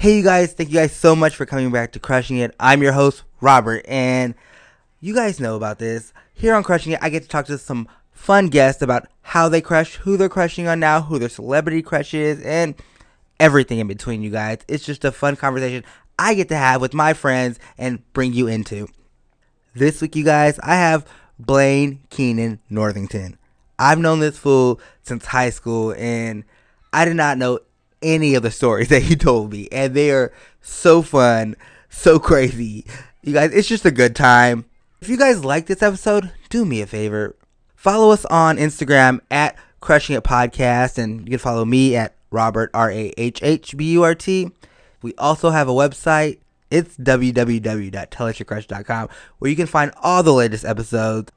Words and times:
Hey, 0.00 0.18
you 0.18 0.22
guys, 0.22 0.52
thank 0.52 0.68
you 0.68 0.76
guys 0.76 0.94
so 0.94 1.16
much 1.16 1.34
for 1.34 1.44
coming 1.44 1.72
back 1.72 1.90
to 1.90 1.98
Crushing 1.98 2.36
It. 2.36 2.54
I'm 2.60 2.82
your 2.82 2.92
host, 2.92 3.24
Robert, 3.40 3.84
and 3.88 4.36
you 5.00 5.12
guys 5.12 5.40
know 5.40 5.56
about 5.56 5.80
this. 5.80 6.12
Here 6.32 6.54
on 6.54 6.62
Crushing 6.62 6.92
It, 6.92 7.00
I 7.02 7.10
get 7.10 7.24
to 7.24 7.28
talk 7.28 7.46
to 7.46 7.58
some 7.58 7.88
fun 8.12 8.46
guests 8.46 8.80
about 8.80 9.08
how 9.22 9.48
they 9.48 9.60
crush, 9.60 9.96
who 9.96 10.16
they're 10.16 10.28
crushing 10.28 10.68
on 10.68 10.78
now, 10.78 11.00
who 11.00 11.18
their 11.18 11.28
celebrity 11.28 11.82
crush 11.82 12.14
is, 12.14 12.40
and 12.42 12.76
everything 13.40 13.80
in 13.80 13.88
between, 13.88 14.22
you 14.22 14.30
guys. 14.30 14.58
It's 14.68 14.86
just 14.86 15.04
a 15.04 15.10
fun 15.10 15.34
conversation 15.34 15.82
I 16.16 16.34
get 16.34 16.48
to 16.50 16.56
have 16.56 16.80
with 16.80 16.94
my 16.94 17.12
friends 17.12 17.58
and 17.76 18.00
bring 18.12 18.32
you 18.32 18.46
into. 18.46 18.86
This 19.74 20.00
week, 20.00 20.14
you 20.14 20.22
guys, 20.22 20.60
I 20.60 20.76
have 20.76 21.08
Blayne 21.40 21.98
Kennon 22.08 22.60
Northington. 22.70 23.36
I've 23.80 23.98
known 23.98 24.20
this 24.20 24.38
fool 24.38 24.80
since 25.02 25.26
high 25.26 25.50
school, 25.50 25.92
and 25.98 26.44
I 26.92 27.04
did 27.04 27.16
not 27.16 27.36
know 27.36 27.58
any 28.02 28.34
of 28.34 28.42
the 28.42 28.50
stories 28.50 28.88
that 28.88 29.02
he 29.02 29.16
told 29.16 29.52
me, 29.52 29.68
and 29.72 29.94
they 29.94 30.10
are 30.10 30.32
so 30.60 31.02
fun, 31.02 31.56
so 31.88 32.18
crazy. 32.18 32.84
You 33.22 33.34
guys, 33.34 33.52
it's 33.52 33.68
just 33.68 33.84
a 33.84 33.90
good 33.90 34.16
time. 34.16 34.64
If 35.00 35.08
you 35.08 35.16
guys 35.16 35.44
like 35.44 35.66
this 35.66 35.82
episode, 35.82 36.32
do 36.48 36.64
me 36.64 36.80
a 36.80 36.86
favor. 36.86 37.36
Follow 37.76 38.10
us 38.10 38.24
on 38.26 38.56
Instagram 38.56 39.20
at 39.30 39.56
Crushing 39.80 40.16
It 40.16 40.24
Podcast, 40.24 40.98
and 40.98 41.20
you 41.20 41.30
can 41.30 41.38
follow 41.38 41.64
me 41.64 41.94
at 41.94 42.14
Robert 42.30 42.70
R 42.74 42.90
A 42.90 43.12
H 43.16 43.42
H 43.42 43.74
B 43.76 43.92
U 43.92 44.02
R 44.02 44.14
T. 44.14 44.50
We 45.02 45.14
also 45.16 45.50
have 45.50 45.68
a 45.68 45.72
website. 45.72 46.38
It's 46.70 46.96
www.tellusyourcrush.com 46.98 49.08
where 49.38 49.50
you 49.50 49.56
can 49.56 49.66
find 49.66 49.90
all 50.02 50.22
the 50.22 50.34
latest 50.34 50.64
episodes. 50.64 51.32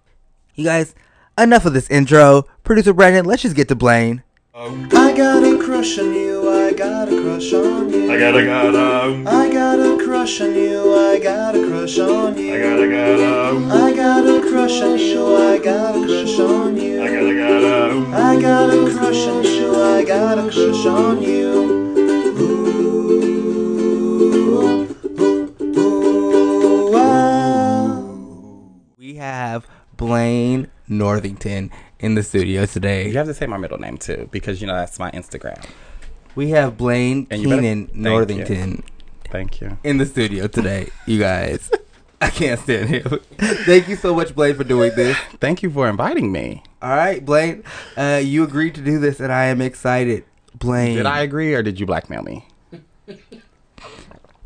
You 0.55 0.65
guys, 0.65 0.93
enough 1.37 1.65
of 1.65 1.73
this 1.73 1.89
intro. 1.89 2.43
Producer 2.63 2.93
Brandon, 2.93 3.25
let's 3.25 3.43
just 3.43 3.55
get 3.55 3.69
to 3.69 3.75
Blayne. 3.75 4.23
I 4.53 5.13
got 5.15 5.43
a 5.43 5.57
crush 5.63 5.97
on 5.99 6.13
you, 6.13 6.30
I 6.51 6.73
got 6.73 7.07
a 7.07 7.21
crush 7.21 7.53
on 7.53 7.89
you. 7.89 8.11
I 8.11 8.17
gotta 8.19 8.43
gotta, 8.45 9.23
I 9.27 9.49
got 9.51 9.79
a 9.79 9.97
crush 10.03 10.41
on 10.41 10.53
you, 10.53 10.93
I 10.95 11.19
got 11.19 11.55
a 11.55 11.67
crush 11.67 11.97
on 11.99 12.37
you. 12.37 12.53
I 12.53 12.59
gotta 12.59 12.87
gotta, 12.89 13.57
I 13.73 13.93
got 13.95 14.25
a 14.25 14.41
crush 14.49 14.81
on 14.81 14.97
you, 14.97 15.35
I 15.35 15.57
got 15.57 15.95
a 15.95 16.05
crush 16.05 16.39
on 16.39 16.77
you. 16.77 17.01
I 17.01 17.07
gotta 17.07 17.33
gotta. 17.35 18.05
I 18.15 18.41
got 18.41 18.69
a 18.73 18.89
crush 18.97 19.27
on 19.27 19.43
you, 19.43 19.75
I 19.75 20.03
got 20.03 20.37
a 20.37 20.43
crush 20.43 20.85
on 20.85 21.21
you. 21.21 21.51
Ooh, 22.39 22.71
ooh, 25.19 25.75
ooh, 25.77 26.93
ah. 26.95 28.01
We 28.97 29.15
have 29.15 29.67
Blayne 29.95 30.69
Northington 30.87 31.71
in 31.99 32.15
the 32.15 32.23
studio 32.23 32.65
today. 32.65 33.07
You 33.07 33.17
have 33.17 33.27
to 33.27 33.33
say 33.33 33.45
my 33.45 33.57
middle 33.57 33.77
name 33.77 33.97
too, 33.97 34.27
because 34.31 34.59
you 34.61 34.67
know 34.67 34.75
that's 34.75 34.99
my 34.99 35.11
Instagram. 35.11 35.63
We 36.35 36.49
have 36.51 36.77
Blayne 36.77 37.27
And 37.29 37.41
you 37.41 37.49
better- 37.49 37.61
Kennon 37.61 37.87
thank 37.87 37.97
Northington 37.97 38.83
Thank 39.29 39.61
you. 39.61 39.77
in 39.83 39.97
the 39.97 40.05
studio 40.05 40.47
today, 40.47 40.89
you 41.05 41.19
guys. 41.19 41.71
I 42.21 42.29
can't 42.29 42.59
stand 42.59 42.89
him. 42.89 43.19
Thank 43.39 43.87
you 43.87 43.95
so 43.95 44.13
much, 44.13 44.35
Blayne, 44.35 44.55
for 44.55 44.63
doing 44.63 44.91
this. 44.95 45.17
Thank 45.39 45.63
you 45.63 45.71
for 45.71 45.89
inviting 45.89 46.31
me. 46.31 46.61
All 46.81 46.89
right, 46.95 47.25
Blayne, 47.25 47.63
uh, 47.97 48.21
you 48.23 48.43
agreed 48.43 48.75
to 48.75 48.81
do 48.81 48.99
this, 48.99 49.19
and 49.19 49.31
I 49.33 49.45
am 49.45 49.59
excited. 49.61 50.25
Blayne, 50.57 50.95
Did 50.97 51.05
I 51.07 51.21
agree 51.21 51.55
or 51.55 51.63
did 51.63 51.79
you 51.79 51.85
blackmail 51.87 52.21
me? 52.21 52.45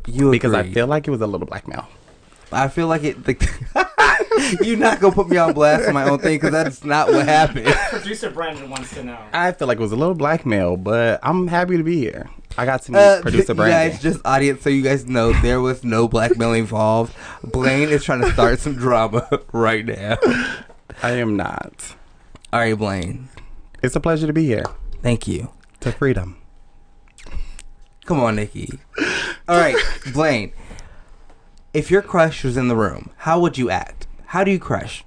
You 0.06 0.30
Because 0.30 0.54
I 0.54 0.62
feel 0.72 0.86
like 0.86 1.06
it 1.06 1.10
was 1.10 1.20
a 1.20 1.26
little 1.26 1.46
blackmail. 1.46 1.86
I 2.52 2.68
feel 2.68 2.86
like 2.86 3.02
it. 3.04 3.26
Like, 3.26 3.42
you're 4.62 4.76
not 4.76 5.00
gonna 5.00 5.14
put 5.14 5.28
me 5.28 5.36
on 5.36 5.52
blast 5.52 5.84
for 5.84 5.92
my 5.92 6.08
own 6.08 6.18
thing 6.18 6.36
because 6.36 6.52
that's 6.52 6.84
not 6.84 7.08
what 7.08 7.24
happened. 7.26 7.66
Producer 7.90 8.30
Brandon 8.30 8.68
wants 8.70 8.94
to 8.94 9.02
know. 9.04 9.18
I 9.32 9.52
feel 9.52 9.68
like 9.68 9.78
it 9.78 9.82
was 9.82 9.92
a 9.92 9.96
little 9.96 10.14
blackmail, 10.14 10.76
but 10.76 11.20
I'm 11.22 11.46
happy 11.48 11.76
to 11.76 11.82
be 11.82 11.98
here. 11.98 12.28
I 12.58 12.64
got 12.64 12.82
to 12.82 12.92
meet 12.92 12.98
Uh, 12.98 13.20
producer 13.22 13.52
you 13.52 13.54
Brandon. 13.56 13.90
guys, 13.90 14.02
just 14.02 14.20
audience, 14.24 14.62
so 14.62 14.70
you 14.70 14.82
guys 14.82 15.06
know 15.06 15.32
there 15.42 15.60
was 15.60 15.84
no 15.84 16.08
blackmail 16.08 16.54
involved. 16.54 17.14
Blayne 17.44 17.88
is 17.90 18.02
trying 18.04 18.22
to 18.22 18.32
start 18.32 18.58
some 18.60 18.74
drama 18.74 19.28
right 19.52 19.84
now. 19.84 20.16
I 21.02 21.12
am 21.12 21.36
not. 21.36 21.94
All 22.52 22.60
right, 22.60 22.76
Blayne. 22.76 23.28
It's 23.82 23.94
a 23.96 24.00
pleasure 24.00 24.26
to 24.26 24.32
be 24.32 24.46
here. 24.46 24.64
Thank 25.02 25.26
you. 25.28 25.50
To 25.80 25.92
freedom. 25.92 26.38
Come 28.06 28.20
on, 28.20 28.36
Nikki. 28.36 28.78
All 29.48 29.58
right, 29.58 29.76
Blayne. 30.12 30.52
If 31.74 31.90
your 31.90 32.00
crush 32.00 32.42
was 32.44 32.56
in 32.56 32.68
the 32.68 32.76
room, 32.76 33.10
how 33.18 33.38
would 33.40 33.58
you 33.58 33.68
act? 33.68 34.05
How 34.26 34.44
do 34.44 34.50
you 34.50 34.58
crush? 34.58 35.04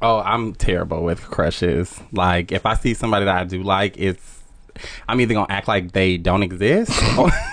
Oh, 0.00 0.18
I'm 0.18 0.54
terrible 0.54 1.04
with 1.04 1.22
crushes. 1.22 2.00
Like, 2.12 2.50
if 2.52 2.66
I 2.66 2.74
see 2.74 2.92
somebody 2.94 3.24
that 3.24 3.36
I 3.36 3.44
do 3.44 3.62
like, 3.62 3.96
it's 3.98 4.40
I'm 5.08 5.20
either 5.20 5.34
gonna 5.34 5.46
act 5.52 5.68
like 5.68 5.92
they 5.92 6.16
don't 6.16 6.42
exist 6.42 6.90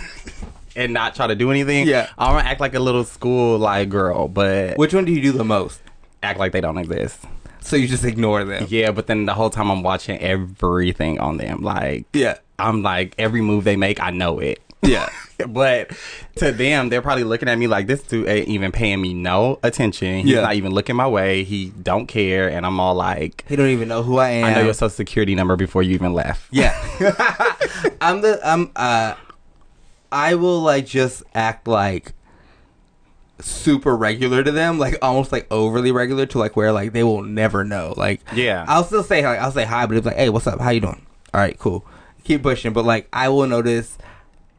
and 0.75 0.93
not 0.93 1.15
try 1.15 1.27
to 1.27 1.35
do 1.35 1.51
anything. 1.51 1.87
Yeah. 1.87 2.09
I'm 2.17 2.35
gonna 2.35 2.47
act 2.49 2.59
like 2.61 2.73
a 2.73 2.79
little 2.79 3.03
school 3.03 3.59
like 3.59 3.89
girl, 3.89 4.27
but 4.27 4.77
Which 4.77 4.93
one 4.93 5.05
do 5.05 5.11
you 5.11 5.21
do 5.21 5.31
the 5.31 5.43
most? 5.43 5.81
act 6.23 6.37
like 6.39 6.51
they 6.51 6.61
don't 6.61 6.77
exist. 6.77 7.23
So 7.61 7.75
you 7.75 7.87
just 7.87 8.03
ignore 8.03 8.43
them. 8.43 8.65
Yeah, 8.69 8.91
but 8.91 9.07
then 9.07 9.25
the 9.25 9.33
whole 9.33 9.49
time 9.49 9.69
I'm 9.69 9.83
watching 9.83 10.19
everything 10.19 11.19
on 11.19 11.37
them. 11.37 11.61
Like, 11.61 12.05
Yeah. 12.13 12.37
I'm 12.57 12.81
like 12.83 13.13
every 13.17 13.41
move 13.41 13.63
they 13.63 13.75
make, 13.75 14.01
I 14.01 14.09
know 14.11 14.39
it. 14.39 14.59
Yeah. 14.81 15.09
but 15.47 15.91
to 16.35 16.51
them, 16.51 16.89
they're 16.89 17.01
probably 17.01 17.23
looking 17.23 17.47
at 17.49 17.57
me 17.57 17.67
like 17.67 17.87
this 17.87 18.01
dude 18.03 18.27
ain't 18.27 18.47
even 18.47 18.71
paying 18.71 19.01
me 19.01 19.13
no 19.13 19.59
attention. 19.63 20.19
He's 20.25 20.35
Yeah. 20.35 20.41
not 20.41 20.55
even 20.55 20.71
looking 20.73 20.95
my 20.95 21.07
way. 21.07 21.43
He 21.43 21.69
don't 21.69 22.07
care, 22.07 22.49
and 22.49 22.65
I'm 22.65 22.79
all 22.79 22.95
like, 22.95 23.43
He 23.47 23.55
don't 23.55 23.69
even 23.69 23.87
know 23.87 24.03
who 24.03 24.17
I 24.17 24.29
am. 24.29 24.45
I 24.45 24.53
know 24.55 24.61
your 24.65 24.73
social 24.73 24.89
security 24.89 25.35
number 25.35 25.55
before 25.55 25.83
you 25.83 25.93
even 25.93 26.13
left. 26.13 26.45
Yeah. 26.51 26.73
I'm 28.01 28.21
the 28.21 28.39
I'm 28.43 28.71
uh 28.75 29.15
I 30.11 30.35
will 30.35 30.61
like 30.61 30.85
just 30.87 31.23
act 31.35 31.67
like 31.67 32.13
super 33.39 33.95
regular 33.95 34.43
to 34.43 34.51
them, 34.51 34.79
like 34.79 34.97
almost 35.01 35.31
like 35.31 35.47
overly 35.51 35.91
regular 35.91 36.25
to 36.25 36.37
like 36.39 36.55
where 36.57 36.71
like 36.71 36.91
they 36.93 37.03
will 37.03 37.21
never 37.21 37.63
know. 37.63 37.93
Like 37.95 38.21
Yeah. 38.33 38.65
I'll 38.67 38.83
still 38.83 39.03
say 39.03 39.25
like 39.25 39.39
I'll 39.39 39.51
say 39.51 39.65
hi, 39.65 39.85
but 39.85 39.97
it's 39.97 40.05
like, 40.05 40.15
hey, 40.17 40.29
what's 40.29 40.47
up? 40.47 40.59
How 40.59 40.71
you 40.71 40.81
doing? 40.81 41.05
All 41.33 41.39
right, 41.39 41.57
cool. 41.59 41.85
Keep 42.23 42.43
pushing, 42.43 42.73
but 42.73 42.85
like 42.85 43.07
I 43.13 43.29
will 43.29 43.47
notice 43.47 43.97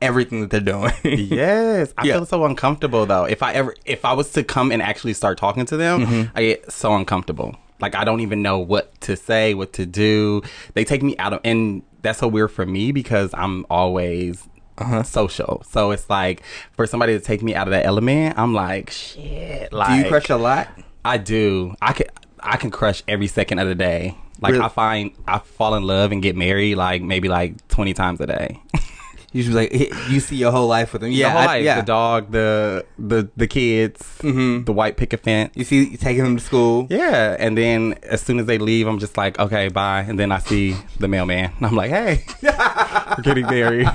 everything 0.00 0.40
that 0.40 0.50
they're 0.50 0.60
doing. 0.60 0.92
Yes, 1.04 1.92
I 1.98 2.06
Yeah. 2.06 2.14
feel 2.14 2.26
so 2.26 2.44
uncomfortable 2.44 3.06
though. 3.06 3.24
If 3.24 3.42
I 3.42 3.52
ever, 3.52 3.74
if 3.84 4.04
I 4.04 4.12
was 4.12 4.32
to 4.32 4.42
come 4.44 4.72
and 4.72 4.80
actually 4.82 5.14
start 5.14 5.38
talking 5.38 5.66
to 5.66 5.76
them, 5.76 6.06
Mm-hmm. 6.06 6.36
I 6.36 6.42
get 6.42 6.72
so 6.72 6.94
uncomfortable. 6.94 7.56
Like 7.80 7.94
I 7.94 8.04
don't 8.04 8.20
even 8.20 8.42
know 8.42 8.58
what 8.58 8.98
to 9.02 9.16
say, 9.16 9.54
what 9.54 9.72
to 9.74 9.86
do. 9.86 10.42
They 10.74 10.84
take 10.84 11.02
me 11.02 11.16
out 11.18 11.32
of, 11.32 11.40
and 11.44 11.82
that's 12.02 12.18
so 12.18 12.28
weird 12.28 12.50
for 12.52 12.66
me 12.66 12.92
because 12.92 13.30
I'm 13.34 13.64
always 13.70 14.48
Uh-huh. 14.78 15.02
social. 15.02 15.62
So 15.68 15.90
it's 15.90 16.08
like 16.10 16.42
for 16.72 16.86
somebody 16.86 17.18
to 17.18 17.24
take 17.24 17.42
me 17.42 17.54
out 17.54 17.66
of 17.68 17.72
that 17.72 17.84
element, 17.86 18.38
I'm 18.38 18.54
like, 18.54 18.90
shit. 18.90 19.72
Like 19.72 19.88
Do 19.88 19.94
you 19.96 20.04
crush 20.08 20.28
a 20.30 20.36
lot? 20.36 20.68
I 21.04 21.16
do. 21.18 21.74
I 21.80 21.92
can. 21.94 22.06
I 22.42 22.56
can 22.56 22.70
crush 22.70 23.02
every 23.06 23.26
second 23.26 23.58
of 23.58 23.68
the 23.68 23.74
day. 23.74 24.14
Like 24.40 24.52
Really? 24.52 24.64
I 24.64 24.68
find 24.68 25.10
I 25.28 25.38
fall 25.40 25.74
in 25.74 25.82
love 25.84 26.12
and 26.12 26.22
get 26.22 26.36
married 26.36 26.76
like 26.76 27.02
maybe 27.02 27.28
like 27.28 27.66
twenty 27.68 27.92
times 27.94 28.20
a 28.20 28.26
day. 28.26 28.60
You 29.32 29.44
just 29.44 29.50
be 29.50 29.54
like 29.54 30.10
you 30.10 30.18
see 30.18 30.34
your 30.36 30.50
whole 30.50 30.66
life 30.66 30.92
with 30.92 31.02
them. 31.02 31.12
Yeah, 31.12 31.28
I- 31.36 31.46
life, 31.46 31.64
yeah. 31.64 31.76
the 31.80 31.86
dog, 31.86 32.32
the 32.32 32.84
the 32.98 33.28
the 33.36 33.46
kids, 33.46 34.00
Mhm. 34.22 34.66
the 34.66 34.72
white 34.72 34.96
picket 34.96 35.20
fence. 35.20 35.52
You 35.54 35.62
see 35.64 35.84
you 35.90 35.96
taking 35.96 36.24
them 36.24 36.36
to 36.36 36.42
school. 36.42 36.88
Yeah, 36.90 37.36
and 37.38 37.56
then 37.56 37.94
as 38.02 38.20
soon 38.22 38.40
as 38.40 38.46
they 38.46 38.58
leave, 38.58 38.88
I'm 38.88 38.98
just 38.98 39.16
like, 39.16 39.38
okay, 39.38 39.68
bye. 39.68 40.00
And 40.08 40.18
then 40.18 40.32
I 40.32 40.38
see 40.40 40.74
the 40.98 41.06
mailman, 41.06 41.52
and 41.56 41.66
I'm 41.66 41.76
like, 41.76 41.90
hey, 41.90 42.24
we're 42.42 43.22
getting 43.22 43.46
married. 43.46 43.88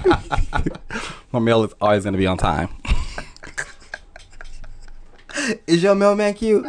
My 1.33 1.39
mail 1.39 1.65
is 1.65 1.73
always 1.81 2.05
gonna 2.05 2.17
be 2.17 2.27
on 2.27 2.37
time. 2.37 2.69
Is 5.67 5.83
your 5.83 5.95
mailman 5.95 6.33
cute? 6.33 6.65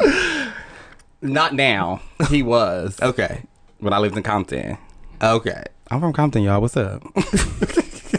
Not 1.22 1.54
now. 1.54 2.00
He 2.30 2.42
was 2.42 2.98
Okay. 3.00 3.42
when 3.78 3.92
I 3.92 3.98
lived 3.98 4.16
in 4.16 4.24
Compton. 4.24 4.76
Okay. 5.22 5.62
I'm 5.88 6.00
from 6.00 6.12
Compton, 6.12 6.42
y'all. 6.42 6.60
What's 6.60 6.76
up? 6.76 7.00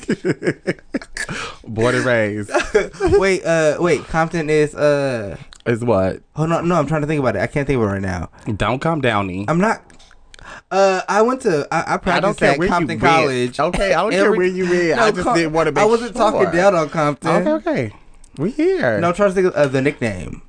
Born 1.68 1.95
and 1.95 2.06
raised 2.06 2.50
wait, 3.19 3.44
uh 3.45 3.77
wait, 3.80 4.04
Compton 4.06 4.50
is 4.50 4.74
uh 4.75 5.38
is 5.65 5.83
what? 5.83 6.21
Hold 6.36 6.51
on, 6.54 6.68
no, 6.68 6.75
I'm 6.75 6.88
trying 6.88 7.01
to 7.01 7.07
think 7.07 7.19
about 7.19 7.36
it. 7.36 7.39
I 7.39 7.48
can't 7.48 7.68
think 7.68 7.77
of 7.77 7.83
it 7.83 7.88
right 7.88 8.01
now. 8.01 8.30
Don't 8.56 8.80
come 8.80 9.01
downy. 9.01 9.45
I'm 9.50 9.57
not. 9.59 9.83
Uh, 10.71 11.01
I 11.09 11.21
went 11.21 11.42
to 11.42 11.68
I, 11.71 11.95
I 11.95 11.98
practiced 11.98 12.42
at 12.42 12.57
Compton 12.57 13.00
went. 13.00 13.01
College. 13.01 13.59
Okay, 13.59 13.94
I 13.94 14.01
don't 14.01 14.12
care 14.12 14.31
where 14.31 14.48
you 14.48 14.69
went. 14.69 15.00
I 15.00 15.12
just 15.12 15.24
Com- 15.24 15.36
didn't 15.36 15.51
want 15.54 15.68
to 15.68 15.71
make 15.74 15.81
I 15.81 15.86
wasn't 15.86 16.15
talking 16.15 16.42
sure. 16.44 16.51
down 16.51 16.74
on 16.75 16.89
Compton. 16.89 17.30
Okay, 17.48 17.51
okay. 17.69 17.92
We 18.38 18.51
here. 18.51 19.00
No, 19.01 19.10
I'm 19.10 19.13
trying 19.13 19.30
to 19.30 19.36
think 19.36 19.53
of 19.56 19.71
the 19.74 19.81
nickname. 19.81 20.42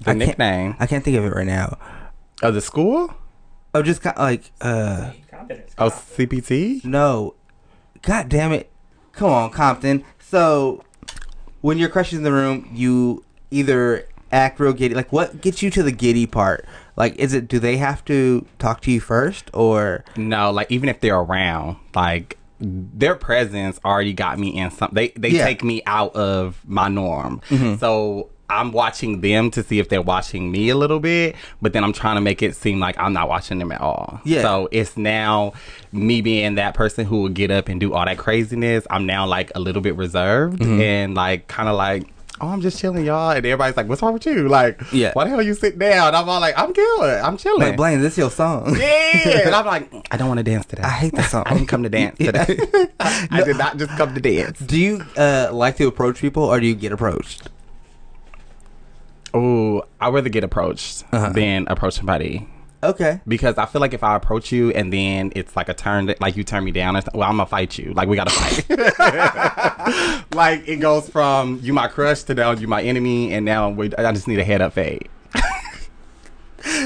the 0.00 0.02
I 0.02 0.04
can't- 0.04 0.18
nickname 0.18 0.76
I 0.78 0.86
can't 0.86 1.04
think 1.04 1.16
of 1.16 1.24
it 1.24 1.32
right 1.32 1.46
now. 1.46 1.78
of 2.42 2.54
the 2.54 2.60
school? 2.60 3.12
Oh, 3.74 3.82
just 3.82 4.04
like 4.04 4.50
uh, 4.60 5.12
Confidence. 5.30 5.74
Oh, 5.78 5.90
CPT? 5.90 6.84
no, 6.84 7.34
God 8.02 8.28
damn 8.28 8.52
it, 8.52 8.70
come 9.12 9.30
on, 9.30 9.50
Compton. 9.50 10.04
So, 10.20 10.84
when 11.60 11.78
your 11.78 11.88
crush 11.88 12.12
is 12.12 12.18
in 12.18 12.24
the 12.24 12.32
room, 12.32 12.68
you 12.72 13.24
either 13.50 14.06
act 14.30 14.60
real 14.60 14.72
giddy. 14.72 14.94
Like, 14.94 15.12
what 15.12 15.40
gets 15.40 15.62
you 15.62 15.70
to 15.70 15.82
the 15.82 15.92
giddy 15.92 16.26
part? 16.26 16.66
Like, 16.96 17.16
is 17.16 17.32
it 17.32 17.48
do 17.48 17.58
they 17.58 17.76
have 17.78 18.04
to 18.06 18.46
talk 18.58 18.80
to 18.82 18.90
you 18.90 19.00
first, 19.00 19.50
or 19.54 20.04
No, 20.16 20.50
like 20.50 20.70
even 20.70 20.88
if 20.88 21.00
they're 21.00 21.18
around, 21.18 21.76
like 21.94 22.36
their 22.60 23.14
presence 23.14 23.78
already 23.84 24.12
got 24.12 24.38
me 24.38 24.48
in 24.56 24.70
some. 24.70 24.90
They 24.92 25.08
they 25.10 25.30
Yeah. 25.30 25.44
take 25.44 25.62
me 25.62 25.80
out 25.86 26.14
of 26.16 26.60
my 26.66 26.88
norm. 26.88 27.40
Mm-hmm. 27.48 27.76
So 27.76 28.30
I'm 28.50 28.72
watching 28.72 29.20
them 29.20 29.50
to 29.52 29.62
see 29.62 29.78
if 29.78 29.88
they're 29.88 30.00
watching 30.02 30.50
me 30.50 30.70
a 30.70 30.76
little 30.76 31.00
bit, 31.00 31.36
but 31.60 31.72
then 31.74 31.84
I'm 31.84 31.92
trying 31.92 32.14
to 32.16 32.20
make 32.22 32.42
it 32.42 32.56
seem 32.56 32.80
like 32.80 32.98
I'm 32.98 33.12
not 33.12 33.28
watching 33.28 33.58
them 33.58 33.70
at 33.72 33.80
all. 33.80 34.20
Yeah. 34.24 34.42
So 34.42 34.68
it's 34.72 34.96
now 34.96 35.52
me 35.92 36.22
being 36.22 36.54
that 36.54 36.74
person 36.74 37.04
who 37.04 37.22
will 37.22 37.28
get 37.28 37.50
up 37.50 37.68
and 37.68 37.78
do 37.78 37.92
all 37.92 38.04
that 38.04 38.16
craziness. 38.18 38.86
I'm 38.90 39.04
now 39.06 39.26
like 39.26 39.52
a 39.54 39.60
little 39.60 39.82
bit 39.82 39.96
reserved 39.96 40.60
Mm-hmm. 40.60 40.80
and 40.80 41.14
like 41.14 41.46
kind 41.48 41.68
of 41.68 41.76
like. 41.76 42.08
Oh, 42.40 42.46
I'm 42.46 42.60
just 42.60 42.78
chilling, 42.78 43.04
y'all, 43.04 43.30
and 43.30 43.44
everybody's 43.44 43.76
like, 43.76 43.88
"What's 43.88 44.00
wrong 44.00 44.12
with 44.12 44.24
you?" 44.24 44.46
Like, 44.48 44.80
Yeah. 44.92 45.10
why 45.12 45.24
the 45.24 45.30
hell 45.30 45.42
you 45.42 45.54
sit 45.54 45.76
down? 45.76 46.14
I'm 46.14 46.28
all 46.28 46.38
like, 46.40 46.56
"I'm 46.56 46.72
good, 46.72 47.20
I'm 47.20 47.36
chilling." 47.36 47.58
Like, 47.60 47.76
Blayne, 47.76 48.00
this 48.00 48.16
your 48.16 48.30
song. 48.30 48.76
Yeah, 48.78 49.40
and 49.46 49.54
I'm 49.56 49.66
like, 49.66 49.90
I 50.12 50.16
don't 50.16 50.28
want 50.28 50.38
to 50.38 50.44
dance 50.44 50.64
today. 50.66 50.82
I 50.84 50.88
hate 50.90 51.14
that 51.16 51.28
song. 51.30 51.42
I 51.46 51.54
didn't 51.54 51.66
come 51.66 51.82
to 51.82 51.88
dance 51.88 52.16
today. 52.18 52.56
I 53.00 53.42
did 53.44 53.58
not 53.58 53.76
just 53.76 53.90
come 53.96 54.14
to 54.14 54.20
dance. 54.20 54.60
Do 54.60 54.78
you 54.78 55.04
uh, 55.16 55.48
like 55.52 55.78
to 55.78 55.88
approach 55.88 56.20
people 56.20 56.44
or 56.44 56.60
do 56.60 56.66
you 56.68 56.76
get 56.76 56.92
approached? 56.92 57.48
Oh, 59.40 59.84
I 60.00 60.08
rather 60.10 60.28
get 60.28 60.42
approached 60.44 61.04
Uh-huh. 61.12 61.30
than 61.30 61.66
approach 61.68 61.94
somebody 61.94 62.48
Okay. 62.82 63.20
because 63.26 63.56
I 63.58 63.66
feel 63.66 63.80
like 63.80 63.92
if 63.94 64.02
I 64.02 64.16
approach 64.16 64.50
you 64.52 64.70
and 64.70 64.92
then 64.92 65.32
it's 65.36 65.54
like 65.56 65.68
a 65.68 65.74
turn, 65.74 66.06
that, 66.06 66.20
like 66.20 66.36
you 66.36 66.44
turn 66.44 66.64
me 66.64 66.70
down, 66.72 66.94
well, 66.94 67.28
I'm 67.28 67.36
gonna 67.36 67.46
fight 67.46 67.76
you. 67.78 67.92
Like 67.92 68.08
we 68.08 68.16
gotta 68.16 68.30
fight. 68.30 68.64
like 70.34 70.66
it 70.68 70.76
goes 70.76 71.08
from 71.08 71.60
you 71.62 71.72
my 71.72 71.88
crush 71.88 72.22
to 72.24 72.34
now 72.34 72.50
you 72.52 72.66
my 72.68 72.82
enemy, 72.82 73.32
and 73.34 73.44
now 73.44 73.68
we, 73.70 73.92
I 73.96 74.12
just 74.12 74.26
need 74.28 74.38
a 74.40 74.44
head 74.44 74.60
up 74.60 74.72
fade. 74.72 75.08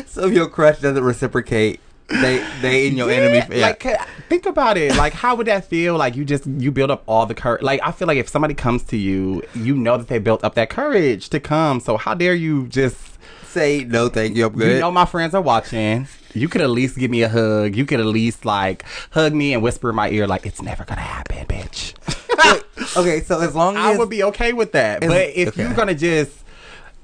So 0.07 0.27
if 0.27 0.35
your 0.35 0.49
crush 0.49 0.81
doesn't 0.81 1.03
reciprocate, 1.03 1.81
they 2.21 2.47
they 2.61 2.87
in 2.89 2.97
your 2.97 3.11
Yeah, 3.11 3.17
enemy. 3.19 3.57
Yeah. 3.59 3.67
Like, 3.69 3.87
uh, 3.87 3.97
think 4.29 4.47
about 4.47 4.77
it. 4.77 4.95
Like, 4.97 5.13
how 5.13 5.35
would 5.37 5.47
that 5.47 5.65
feel? 5.65 5.97
Like, 5.97 6.15
you 6.17 6.25
just 6.25 6.47
you 6.47 6.71
build 6.71 6.91
up 6.91 7.03
all 7.07 7.27
the 7.27 7.35
courage. 7.35 7.63
Like, 7.63 7.81
I 7.83 7.93
feel 7.93 8.09
like 8.09 8.19
if 8.19 8.29
somebody 8.29 8.55
comes 8.55 8.83
to 8.85 8.97
you, 8.97 9.43
you 9.55 9.75
know 9.75 9.97
that 9.97 10.09
they 10.09 10.19
built 10.19 10.45
up 10.45 10.55
that 10.55 10.71
courage 10.71 11.29
to 11.31 11.41
come. 11.41 11.81
So 11.81 11.97
how 11.97 12.15
dare 12.15 12.35
you 12.35 12.67
just? 12.69 12.97
say 13.45 13.85
no, 13.85 14.09
thank 14.09 14.35
you. 14.35 14.47
I'm 14.47 14.53
good. 14.55 14.73
You 14.77 14.81
know, 14.81 14.91
my 14.91 15.05
friends 15.05 15.35
are 15.35 15.43
watching. 15.43 16.09
You 16.33 16.49
could 16.49 16.63
at 16.63 16.71
least 16.71 16.97
give 16.97 17.11
me 17.11 17.21
a 17.23 17.29
hug. 17.29 17.77
You 17.77 17.85
could 17.85 18.01
at 18.01 18.07
least 18.07 18.47
like 18.47 18.83
hug 19.11 19.35
me 19.35 19.53
and 19.53 19.63
whisper 19.63 19.91
in 19.91 19.97
my 19.97 20.09
ear, 20.09 20.27
like, 20.27 20.47
"It's 20.47 20.63
never 20.63 20.87
gonna 20.87 21.03
happen, 21.03 21.45
bitch." 21.47 21.93
Wait, 22.55 22.97
okay, 22.97 23.21
so 23.21 23.41
as 23.43 23.55
long 23.55 23.77
as 23.77 23.83
I 23.85 23.99
would 23.99 24.09
be 24.09 24.23
okay 24.25 24.55
with 24.55 24.73
that. 24.73 25.03
Is- 25.05 25.09
But 25.11 25.29
if 25.35 25.49
okay. 25.49 25.63
you're 25.65 25.75
gonna 25.75 25.95
just 25.95 26.33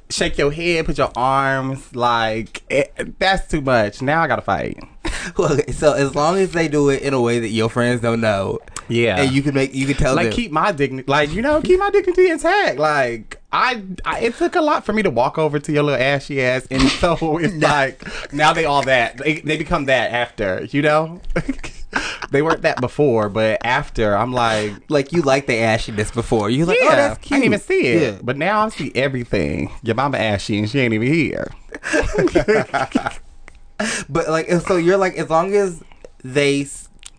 shake 0.09 0.39
your 0.39 0.51
head, 0.51 0.87
put 0.87 0.97
your 0.97 1.13
arms, 1.15 1.95
like 1.95 2.63
it, 2.71 3.19
that's 3.19 3.47
too 3.47 3.61
much. 3.61 4.01
Now 4.01 4.23
I 4.23 4.27
gotta 4.27 4.41
fight. 4.41 4.79
okay, 5.39 5.73
so 5.73 5.93
as 5.95 6.15
long 6.15 6.39
as 6.39 6.53
they 6.53 6.69
do 6.69 6.89
it 6.91 7.03
in 7.03 7.15
a 7.15 7.21
way 7.21 7.39
that 7.41 7.49
your 7.49 7.69
friends 7.71 8.01
don't 8.01 8.21
know, 8.21 8.59
Yeah. 8.89 9.21
and 9.21 9.33
you 9.33 9.43
can 9.43 9.55
make 9.55 9.75
you 9.75 9.87
can 9.87 9.97
tell 9.97 10.15
like 10.15 10.27
them. 10.27 10.33
keep 10.35 10.53
my 10.53 10.73
dignity 10.73 11.11
like 11.11 11.31
you 11.33 11.43
know 11.43 11.61
keep 11.63 11.79
my 11.79 11.91
dignity 11.91 12.31
intact 12.31 12.79
like 12.79 13.41
I, 13.53 13.83
I 14.05 14.21
it 14.21 14.35
took 14.37 14.57
a 14.57 14.61
lot 14.61 14.85
for 14.85 14.93
me 14.93 15.03
to 15.03 15.11
walk 15.11 15.39
over 15.39 15.59
to 15.59 15.73
your 15.73 15.83
little 15.83 16.01
ashy 16.03 16.43
ass 16.43 16.67
and 16.71 16.83
so 17.01 17.39
it's 17.39 17.55
like 17.55 18.03
now 18.33 18.53
they 18.53 18.65
all 18.67 18.83
that 18.83 19.17
they, 19.19 19.41
they 19.41 19.57
become 19.57 19.87
that 19.87 20.11
after 20.13 20.65
you 20.71 20.83
know 20.83 21.21
they 22.31 22.43
weren't 22.43 22.61
that 22.63 22.79
before 22.81 23.31
but 23.31 23.59
after 23.65 24.15
i'm 24.15 24.33
like 24.33 24.73
like 24.91 25.13
you 25.13 25.23
like 25.23 25.47
the 25.47 25.55
ashiness 25.55 26.13
before. 26.13 26.51
You 26.51 26.67
like, 26.67 26.79
oh, 26.81 26.85
yeah 26.85 26.91
oh, 26.93 26.97
that's 26.97 27.19
I 27.19 27.21
cute. 27.23 27.31
didn't 27.41 27.45
even 27.45 27.61
see 27.61 27.81
it 27.87 28.03
Yeah. 28.15 28.19
but 28.23 28.37
now 28.37 28.67
i 28.67 28.69
see 28.69 28.93
everything 28.95 29.71
your 29.83 29.95
mama 29.95 30.19
ashy 30.19 30.59
and 30.59 30.69
she 30.69 30.81
ain't 30.81 30.93
even 30.93 31.09
here 31.09 31.51
But 34.09 34.29
like, 34.29 34.49
so 34.51 34.77
you're 34.77 34.97
like, 34.97 35.15
as 35.15 35.31
long 35.31 35.55
as 35.55 35.83
they 36.25 36.67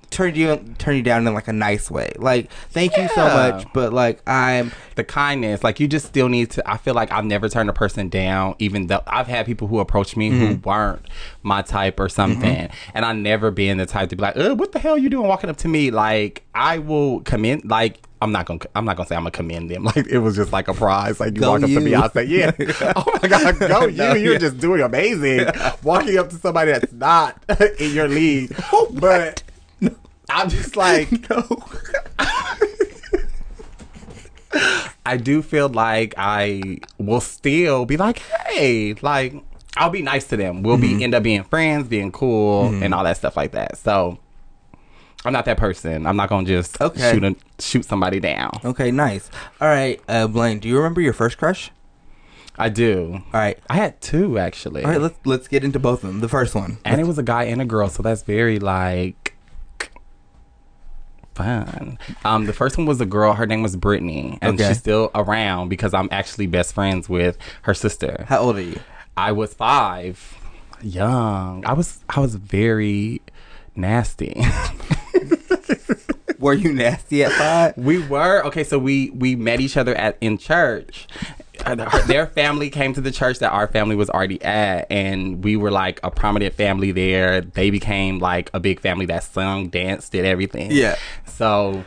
turn 0.09 0.33
you 0.33 0.57
turn 0.79 0.95
you 0.95 1.03
down 1.03 1.25
in 1.27 1.33
like 1.33 1.47
a 1.47 1.53
nice 1.53 1.89
way, 1.89 2.11
like, 2.17 2.51
thank 2.71 2.97
you 2.97 3.07
so 3.09 3.23
much, 3.23 3.65
but 3.73 3.93
like, 3.93 4.21
I'm 4.27 4.71
the 4.95 5.03
kindness. 5.03 5.63
Like 5.63 5.79
you 5.79 5.87
just 5.87 6.05
still 6.05 6.29
need 6.29 6.51
to 6.51 6.69
i 6.69 6.77
feel 6.77 6.93
like 6.93 7.11
i've 7.11 7.25
never 7.25 7.47
turned 7.47 7.69
a 7.69 7.73
person 7.73 8.09
down 8.09 8.55
even 8.59 8.87
though 8.87 9.01
i've 9.07 9.27
had 9.27 9.45
people 9.45 9.67
who 9.67 9.79
approached 9.79 10.17
me 10.17 10.29
who 10.29 10.49
mm-hmm. 10.49 10.69
weren't 10.69 11.05
my 11.41 11.61
type 11.61 11.99
or 11.99 12.09
something. 12.09 12.67
Mm-hmm. 12.67 12.91
And 12.93 13.05
i 13.05 13.13
never 13.13 13.49
been 13.49 13.77
the 13.77 13.85
type 13.85 14.09
to 14.09 14.15
be 14.15 14.21
like 14.21 14.35
what 14.35 14.73
the 14.73 14.79
hell 14.79 14.97
you 14.97 15.09
doing 15.09 15.27
walking 15.27 15.49
up 15.49 15.57
to 15.57 15.67
me? 15.67 15.89
Like 15.89 16.43
i 16.53 16.77
will 16.77 17.21
commend 17.21 17.69
like 17.69 18.01
I'm 18.21 18.31
not 18.33 18.45
gonna. 18.45 18.59
I'm 18.75 18.83
not 18.85 18.97
gonna 18.97 19.07
say 19.07 19.15
I'm 19.15 19.21
gonna 19.21 19.31
commend 19.31 19.69
them. 19.71 19.83
Like 19.95 20.07
it 20.07 20.19
was 20.19 20.35
just 20.35 20.51
like 20.51 20.67
a 20.67 20.73
prize. 20.73 21.19
Like 21.19 21.35
you 21.35 21.41
Go 21.41 21.51
walk 21.51 21.63
up 21.63 21.69
to 21.69 21.89
you. 21.89 22.09
Say, 22.13 22.23
"Yeah, 22.25 22.51
oh 22.95 23.19
my 23.21 23.27
god, 23.29 23.59
go 23.59 23.85
you! 23.87 23.97
No, 23.97 24.13
You're 24.13 24.33
yeah. 24.33 24.39
just 24.39 24.57
doing 24.59 24.81
amazing." 24.81 25.47
Walking 25.83 26.17
up 26.17 26.29
to 26.29 26.35
somebody 26.35 26.71
that's 26.71 26.91
not 26.93 27.41
in 27.79 27.93
your 27.93 28.07
league, 28.09 28.53
but 28.91 29.41
I'm 30.29 30.49
just 30.49 30.75
like, 30.75 31.09
no. 31.29 31.63
I 35.05 35.17
do 35.17 35.41
feel 35.41 35.69
like 35.69 36.13
I 36.17 36.79
will 36.97 37.21
still 37.21 37.85
be 37.85 37.97
like, 37.97 38.19
hey, 38.19 38.95
like 39.01 39.33
I'll 39.77 39.89
be 39.89 40.01
nice 40.01 40.25
to 40.27 40.37
them. 40.37 40.61
We'll 40.63 40.77
Mm-hmm. 40.77 40.97
be 40.97 41.03
end 41.03 41.15
up 41.15 41.23
being 41.23 41.43
friends, 41.43 41.87
being 41.87 42.11
cool, 42.11 42.65
and 42.83 42.93
all 42.93 43.03
that 43.03 43.17
stuff 43.17 43.37
like 43.37 43.51
that. 43.53 43.77
So 43.77 44.19
I'm 45.25 45.33
not 45.33 45.45
that 45.45 45.57
person. 45.57 46.05
I'm 46.05 46.15
not 46.15 46.29
gonna 46.29 46.47
just 46.47 46.79
Okay. 46.81 47.11
shoot 47.11 47.23
a, 47.23 47.35
shoot 47.59 47.83
somebody 47.85 48.19
down. 48.19 48.51
Okay, 48.63 48.89
nice. 48.91 49.29
All 49.59 49.67
right, 49.67 49.99
uh, 50.07 50.27
Blayne, 50.27 50.59
do 50.59 50.67
you 50.67 50.77
remember 50.77 51.01
your 51.01 51.13
first 51.13 51.37
crush? 51.37 51.71
I 52.57 52.69
do. 52.69 53.21
All 53.33 53.39
right, 53.39 53.57
I 53.69 53.75
had 53.75 53.99
two 54.01 54.37
actually, 54.39 54.83
all 54.83 54.91
right. 54.91 54.99
Let's 55.01 55.17
let's 55.25 55.47
get 55.47 55.63
into 55.63 55.79
both 55.79 56.03
of 56.03 56.09
them. 56.09 56.19
The 56.21 56.27
first 56.29 56.55
one, 56.55 56.77
and 56.85 56.99
it 57.01 57.05
was 57.05 57.17
a 57.17 57.23
guy 57.23 57.43
and 57.43 57.61
a 57.61 57.65
girl. 57.65 57.89
So 57.89 58.01
that's 58.03 58.21
very 58.23 58.59
like 58.59 59.35
fun. 61.35 61.97
Um, 62.25 62.45
the 62.45 62.53
first 62.53 62.77
one 62.77 62.85
was 62.85 62.99
a 63.01 63.05
girl. 63.05 63.33
Her 63.33 63.45
name 63.45 63.61
was 63.61 63.75
Brittany, 63.75 64.37
and 64.41 64.55
Okay. 64.59 64.69
she's 64.69 64.79
still 64.79 65.09
around 65.15 65.69
because 65.69 65.93
I'm 65.93 66.09
actually 66.11 66.47
best 66.47 66.73
friends 66.73 67.07
with 67.09 67.37
her 67.63 67.73
sister. 67.73 68.25
how 68.27 68.39
old 68.39 68.57
are 68.57 68.61
you? 68.61 68.79
I 69.15 69.31
was 69.31 69.53
five, 69.53 70.37
young. 70.81 71.65
I 71.65 71.73
was 71.73 71.99
I 72.09 72.19
was 72.19 72.35
very 72.35 73.21
nasty. 73.75 74.41
Were 76.39 76.53
you 76.53 76.71
nasty 76.73 77.23
at 77.23 77.33
five? 77.33 77.77
we 77.77 78.05
were 78.07 78.43
okay. 78.45 78.63
So 78.63 78.79
we 78.79 79.09
we 79.09 79.35
met 79.35 79.59
each 79.59 79.75
other 79.75 79.93
at 79.95 80.17
in 80.21 80.37
church. 80.37 81.07
Uh, 81.65 81.75
Their 82.07 82.27
family 82.27 82.69
came 82.69 82.93
to 82.93 83.01
the 83.01 83.11
church 83.11 83.39
that 83.39 83.51
our 83.51 83.67
family 83.67 83.97
was 83.97 84.09
already 84.09 84.41
at, 84.41 84.89
and 84.89 85.43
we 85.43 85.57
were 85.57 85.71
like 85.71 85.99
a 86.03 86.09
prominent 86.09 86.53
family 86.53 86.93
there. 86.93 87.41
They 87.41 87.69
became 87.69 88.19
like 88.19 88.49
a 88.53 88.59
big 88.61 88.79
family 88.79 89.05
that 89.07 89.23
sung, 89.23 89.67
danced, 89.67 90.13
did 90.13 90.23
everything. 90.23 90.71
Yeah. 90.71 90.95
So 91.25 91.83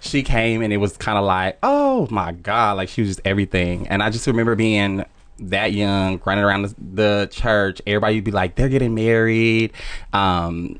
she 0.00 0.22
came 0.22 0.60
and 0.62 0.70
it 0.72 0.76
was 0.76 0.96
kind 0.98 1.16
of 1.16 1.24
like, 1.24 1.58
oh 1.62 2.06
my 2.10 2.32
god, 2.32 2.76
like 2.76 2.90
she 2.90 3.00
was 3.00 3.08
just 3.08 3.20
everything. 3.24 3.88
And 3.88 4.02
I 4.02 4.10
just 4.10 4.26
remember 4.26 4.54
being 4.54 5.04
that 5.40 5.72
young, 5.72 6.20
running 6.24 6.44
around 6.44 6.62
the, 6.62 6.74
the 6.78 7.28
church. 7.32 7.80
Everybody 7.86 8.16
would 8.16 8.24
be 8.24 8.30
like, 8.30 8.56
they're 8.56 8.68
getting 8.68 8.94
married. 8.94 9.72
Um, 10.12 10.78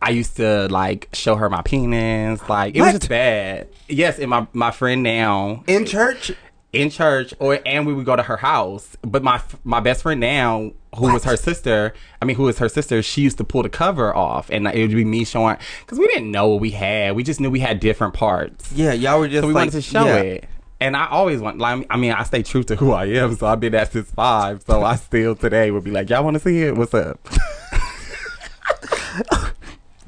I 0.00 0.10
used 0.10 0.36
to 0.36 0.68
like 0.68 1.08
show 1.12 1.34
her 1.36 1.50
my 1.50 1.62
penis. 1.62 2.46
Like 2.48 2.76
it 2.76 2.82
was 2.82 2.92
just 2.94 3.08
bad. 3.08 3.68
Yes, 3.88 4.18
and 4.18 4.30
my 4.30 4.46
my 4.52 4.70
friend 4.70 5.02
now 5.02 5.64
In 5.66 5.84
church? 5.86 6.32
in 6.70 6.90
church 6.90 7.32
or 7.38 7.58
and 7.64 7.86
we 7.86 7.94
would 7.94 8.04
go 8.04 8.14
to 8.14 8.22
her 8.22 8.36
house 8.36 8.94
but 9.00 9.22
my 9.22 9.40
my 9.64 9.80
best 9.80 10.02
friend 10.02 10.20
now 10.20 10.70
who 10.96 11.10
was 11.10 11.24
her 11.24 11.34
sister 11.34 11.94
i 12.20 12.26
mean 12.26 12.36
who 12.36 12.42
was 12.42 12.58
her 12.58 12.68
sister 12.68 13.00
she 13.02 13.22
used 13.22 13.38
to 13.38 13.42
pull 13.42 13.62
the 13.62 13.70
cover 13.70 14.14
off 14.14 14.50
and 14.50 14.66
it 14.68 14.78
would 14.78 14.90
be 14.94 15.02
me 15.02 15.24
showing 15.24 15.56
because 15.80 15.98
we 15.98 16.06
didn't 16.08 16.30
know 16.30 16.46
what 16.48 16.60
we 16.60 16.70
had 16.70 17.16
we 17.16 17.22
just 17.22 17.40
knew 17.40 17.48
we 17.48 17.58
had 17.60 17.80
different 17.80 18.12
parts 18.12 18.70
Yeah, 18.72 18.92
y'all 18.92 19.18
were 19.18 19.28
just. 19.28 19.44
so 19.44 19.48
we 19.48 19.54
like, 19.54 19.60
wanted 19.62 19.72
to 19.72 19.80
show 19.80 20.04
yeah. 20.04 20.16
it 20.16 20.44
and 20.78 20.94
i 20.94 21.06
always 21.08 21.40
want 21.40 21.56
like 21.56 21.86
i 21.88 21.96
mean 21.96 22.12
i 22.12 22.22
stay 22.22 22.42
true 22.42 22.62
to 22.64 22.76
who 22.76 22.92
i 22.92 23.06
am 23.06 23.34
so 23.34 23.46
i've 23.46 23.60
been 23.60 23.74
at 23.74 23.90
since 23.90 24.10
five 24.10 24.62
so 24.66 24.82
i 24.82 24.94
still 24.96 25.34
today 25.34 25.70
would 25.70 25.84
be 25.84 25.90
like 25.90 26.10
y'all 26.10 26.22
want 26.22 26.34
to 26.34 26.40
see 26.40 26.64
it 26.64 26.76
what's 26.76 26.92
up 26.92 27.18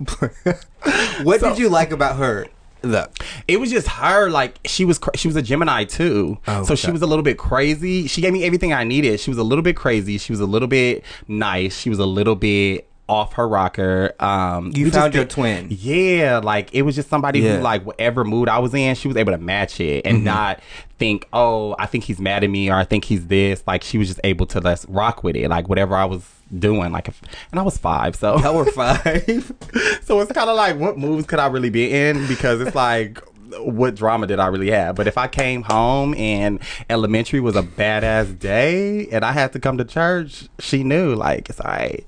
What 1.23 1.41
did 1.41 1.59
you 1.59 1.69
like 1.69 1.91
about 1.91 2.17
her? 2.17 2.47
Look, 2.83 3.19
it 3.47 3.61
was 3.61 3.71
just 3.71 3.87
her 3.89 4.31
like 4.31 4.59
she 4.65 4.87
was 4.87 4.99
she 5.15 5.29
was 5.29 5.37
a 5.37 5.43
gemini 5.43 5.85
too. 5.85 6.39
Oh, 6.49 6.65
so 6.65 6.75
she 6.75 6.91
was 6.91 7.03
a 7.03 7.07
little 7.07 7.23
bit 7.23 7.37
crazy. 7.37 8.07
She 8.07 8.23
gave 8.23 8.33
me 8.33 8.45
everything 8.45 8.73
i 8.73 8.85
needed. 8.85 9.21
She 9.21 9.31
was 9.31 9.37
a 9.37 9.43
little 9.43 9.63
bit 9.63 9.77
crazy. 9.77 10.17
She 10.17 10.33
was 10.33 10.41
a 10.41 10.47
little 10.47 10.69
bit 10.69 11.05
nice. 11.29 11.77
She 11.77 11.91
was 11.91 11.99
a 11.99 12.07
little 12.07 12.37
bit 12.37 12.90
off 13.11 13.33
her 13.33 13.49
rocker 13.49 14.13
um 14.21 14.71
you 14.75 14.89
found 14.91 15.13
your 15.15 15.25
twin. 15.25 15.67
yeah 15.71 16.41
like 16.43 16.73
it 16.73 16.83
was 16.83 16.95
just 16.95 17.09
somebody 17.09 17.41
Yeah. 17.41 17.57
who 17.57 17.63
like 17.63 17.85
whatever 17.85 18.23
mood 18.25 18.49
i 18.49 18.59
was 18.61 18.73
in 18.73 18.95
she 18.95 19.09
was 19.09 19.17
able 19.17 19.33
to 19.33 19.39
match 19.39 19.81
it 19.81 20.05
Mm-hmm. 20.05 20.15
and 20.17 20.25
not 20.25 20.61
think 20.99 21.27
oh 21.33 21.75
i 21.79 21.87
think 21.87 22.05
he's 22.05 22.21
mad 22.21 22.45
at 22.45 22.51
me 22.51 22.71
or 22.71 22.75
i 22.77 22.85
think 22.85 23.05
he's 23.05 23.27
this 23.27 23.63
like 23.67 23.83
she 23.83 23.99
was 23.99 24.07
just 24.09 24.21
able 24.23 24.47
to 24.47 24.61
let's 24.61 24.87
rock 24.87 25.25
with 25.25 25.35
it 25.35 25.49
like 25.49 25.69
whatever 25.69 25.97
i 25.97 26.05
was 26.05 26.23
doing 26.57 26.93
like 26.93 27.09
if, 27.09 27.21
and 27.51 27.59
i 27.59 27.63
was 27.63 27.77
five 27.79 28.15
so 28.15 28.39
Y'all 28.39 28.55
were 28.57 28.65
five. 28.67 29.25
so 30.03 30.21
it's 30.21 30.33
kind 30.33 30.49
of 30.51 30.57
like, 30.57 30.77
what 30.79 30.99
moves 30.99 31.27
could 31.27 31.39
I 31.39 31.47
really 31.47 31.71
be 31.71 31.93
in? 31.93 32.27
Because 32.27 32.61
it's 32.61 32.75
like, 32.75 33.19
what 33.59 33.95
drama 33.95 34.27
did 34.27 34.39
I 34.41 34.47
really 34.49 34.71
have? 34.71 34.95
But 34.97 35.07
if 35.07 35.17
I 35.19 35.29
came 35.29 35.63
home 35.63 36.15
and 36.15 36.59
elementary 36.89 37.39
was 37.41 37.55
a 37.57 37.63
badass 37.63 38.37
day 38.39 39.07
and 39.11 39.25
I 39.25 39.31
had 39.33 39.53
to 39.53 39.61
come 39.61 39.79
to 39.79 39.85
church, 39.85 40.49
she 40.59 40.83
knew, 40.85 41.15
like, 41.15 41.49
it's 41.51 41.61
all 41.61 41.71
right. 41.71 42.05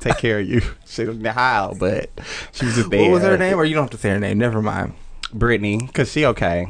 Take 0.00 0.16
care 0.18 0.38
of 0.40 0.48
you. 0.48 0.62
She 0.86 1.04
didn't 1.04 1.22
know 1.22 1.30
how, 1.32 1.74
but 1.78 2.10
she 2.52 2.66
was 2.66 2.74
just 2.74 2.90
there. 2.90 3.02
What 3.02 3.10
was 3.12 3.22
her 3.22 3.38
name? 3.38 3.54
Or 3.56 3.64
you 3.64 3.74
don't 3.74 3.84
have 3.84 3.90
to 3.90 3.96
say 3.98 4.10
her 4.10 4.18
name. 4.18 4.38
Never 4.38 4.60
mind. 4.60 4.94
Brittany, 5.32 5.78
because 5.86 6.10
she 6.10 6.26
okay. 6.26 6.66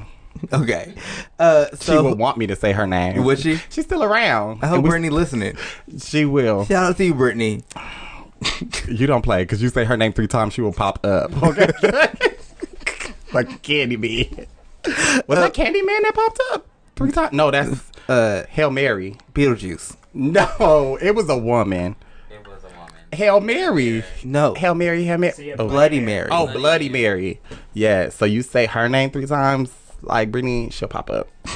Okay. 0.52 0.94
Uh, 1.38 1.66
She 1.80 1.96
would 1.96 2.18
want 2.18 2.36
me 2.38 2.46
to 2.46 2.54
say 2.56 2.72
her 2.72 2.86
name. 2.86 3.24
Would 3.24 3.38
she? 3.40 3.56
She's 3.70 3.84
still 3.86 4.04
around. 4.04 4.60
I 4.62 4.68
hope 4.68 4.82
we- 4.84 4.90
Brittany 4.90 5.10
listening. 5.10 5.56
She 5.98 6.24
will. 6.26 6.64
Shout 6.66 6.84
out 6.90 6.96
to 6.98 7.04
you, 7.04 7.14
Brittany. 7.14 7.62
You 8.88 9.06
don't 9.06 9.22
play 9.22 9.42
because 9.42 9.62
you 9.62 9.68
say 9.70 9.84
her 9.84 9.96
name 9.96 10.12
three 10.12 10.26
times, 10.28 10.54
she 10.54 10.60
will 10.62 10.72
pop 10.72 11.04
up. 11.04 11.42
Okay. 11.42 11.70
like 13.32 13.62
Candy 13.62 13.96
Man. 13.96 14.46
Was 15.26 15.38
that 15.38 15.52
Candy 15.54 15.82
Man 15.82 16.02
that 16.02 16.14
popped 16.14 16.40
up 16.52 16.66
three 16.96 17.10
times? 17.12 17.32
No, 17.32 17.50
that's 17.50 17.90
Uh, 18.08 18.44
Hail 18.48 18.70
Mary. 18.70 19.16
Beetlejuice. 19.34 19.96
No, 20.14 20.98
it 21.00 21.14
was 21.14 21.28
a 21.28 21.36
woman. 21.38 21.96
It 22.30 22.46
was 22.46 22.64
a 22.64 22.68
woman. 22.68 22.94
Hail 23.12 23.40
Mary. 23.40 24.04
No. 24.24 24.54
Hail 24.54 24.74
Mary. 24.74 25.04
Hail 25.04 25.18
Mary. 25.18 25.32
See, 25.32 25.52
Oh, 25.54 25.68
Bloody 25.68 26.00
Mary. 26.00 26.28
oh, 26.30 26.46
Bloody 26.52 26.88
Mary. 26.88 27.40
Yeah. 27.74 28.08
So 28.10 28.24
you 28.24 28.42
say 28.42 28.66
her 28.66 28.88
name 28.88 29.10
three 29.10 29.26
times, 29.26 29.72
like 30.02 30.30
Brittany, 30.30 30.70
she'll 30.70 30.88
pop 30.88 31.10
up. 31.10 31.28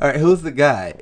All 0.00 0.08
right. 0.08 0.16
Who's 0.16 0.42
the 0.42 0.52
guy? 0.52 0.94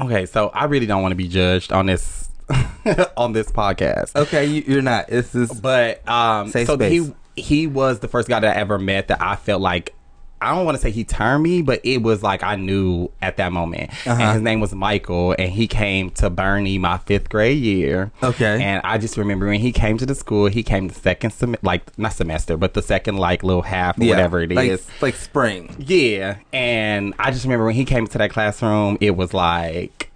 Okay, 0.00 0.24
so 0.24 0.48
I 0.50 0.64
really 0.64 0.86
don't 0.86 1.02
want 1.02 1.12
to 1.12 1.16
be 1.16 1.28
judged 1.28 1.72
on 1.72 1.86
this 1.86 2.30
on 3.16 3.32
this 3.32 3.50
podcast. 3.50 4.14
Okay, 4.16 4.44
you, 4.46 4.62
you're 4.66 4.82
not. 4.82 5.08
This 5.08 5.34
is 5.34 5.50
But 5.52 6.06
um, 6.08 6.48
Safe 6.50 6.66
so 6.66 6.76
space. 6.76 7.12
he 7.36 7.42
he 7.42 7.66
was 7.66 8.00
the 8.00 8.08
first 8.08 8.28
guy 8.28 8.40
that 8.40 8.56
I 8.56 8.60
ever 8.60 8.78
met 8.78 9.08
that 9.08 9.20
I 9.20 9.36
felt 9.36 9.60
like 9.60 9.94
I 10.42 10.54
don't 10.54 10.64
want 10.64 10.76
to 10.76 10.80
say 10.80 10.90
he 10.90 11.04
turned 11.04 11.42
me, 11.42 11.60
but 11.62 11.80
it 11.84 11.98
was 12.02 12.22
like 12.22 12.42
I 12.42 12.56
knew 12.56 13.10
at 13.20 13.36
that 13.36 13.52
moment. 13.52 13.90
Uh-huh. 14.06 14.10
And 14.22 14.32
his 14.32 14.42
name 14.42 14.60
was 14.60 14.74
Michael, 14.74 15.34
and 15.38 15.50
he 15.50 15.66
came 15.66 16.10
to 16.12 16.30
Bernie 16.30 16.78
my 16.78 16.98
fifth 16.98 17.28
grade 17.28 17.58
year. 17.62 18.10
Okay. 18.22 18.62
And 18.62 18.80
I 18.84 18.98
just 18.98 19.16
remember 19.16 19.46
when 19.46 19.60
he 19.60 19.72
came 19.72 19.98
to 19.98 20.06
the 20.06 20.14
school, 20.14 20.46
he 20.46 20.62
came 20.62 20.88
the 20.88 20.94
second 20.94 21.32
sem- 21.32 21.56
like 21.62 21.96
not 21.98 22.12
semester, 22.14 22.56
but 22.56 22.74
the 22.74 22.82
second 22.82 23.16
like 23.18 23.42
little 23.42 23.62
half 23.62 23.98
or 24.00 24.06
whatever 24.06 24.40
it 24.40 24.52
is. 24.52 24.88
like, 24.88 25.02
like 25.02 25.14
spring. 25.14 25.74
Yeah, 25.78 26.38
and 26.52 27.14
I 27.18 27.30
just 27.30 27.44
remember 27.44 27.66
when 27.66 27.74
he 27.74 27.84
came 27.84 28.06
to 28.06 28.18
that 28.18 28.30
classroom, 28.30 28.96
it 29.00 29.16
was 29.16 29.34
like, 29.34 30.10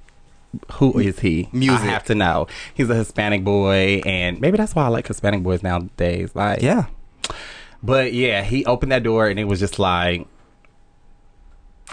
who 0.74 0.98
is 1.00 1.18
he? 1.20 1.48
Music. 1.52 1.80
I 1.82 1.86
have 1.86 2.04
to 2.04 2.14
know. 2.14 2.46
He's 2.74 2.88
a 2.88 2.94
Hispanic 2.94 3.44
boy, 3.44 4.00
and 4.06 4.40
maybe 4.40 4.56
that's 4.56 4.74
why 4.74 4.84
I 4.84 4.88
like 4.88 5.06
Hispanic 5.08 5.42
boys 5.42 5.62
nowadays. 5.62 6.30
Like, 6.34 6.62
Yeah. 6.62 6.86
But 7.84 8.14
yeah, 8.14 8.42
he 8.42 8.64
opened 8.64 8.92
that 8.92 9.02
door, 9.02 9.28
and 9.28 9.38
it 9.38 9.44
was 9.44 9.60
just 9.60 9.78
like, 9.78 10.26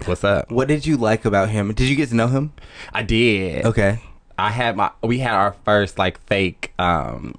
what's 0.06 0.24
up? 0.24 0.50
What 0.50 0.70
did 0.70 0.86
you 0.86 0.96
like 0.96 1.26
about 1.26 1.50
him? 1.50 1.74
Did 1.74 1.90
you 1.90 1.98
get 1.98 2.08
to 2.10 2.16
know 2.16 2.28
him? 2.28 2.54
I 2.94 3.04
did. 3.04 3.66
Okay. 3.66 4.02
I 4.38 4.52
had 4.52 4.78
my. 4.78 4.92
We 5.04 5.20
had 5.20 5.34
our 5.34 5.54
first 5.66 6.00
like 6.00 6.20
fake 6.28 6.74
um 6.80 7.36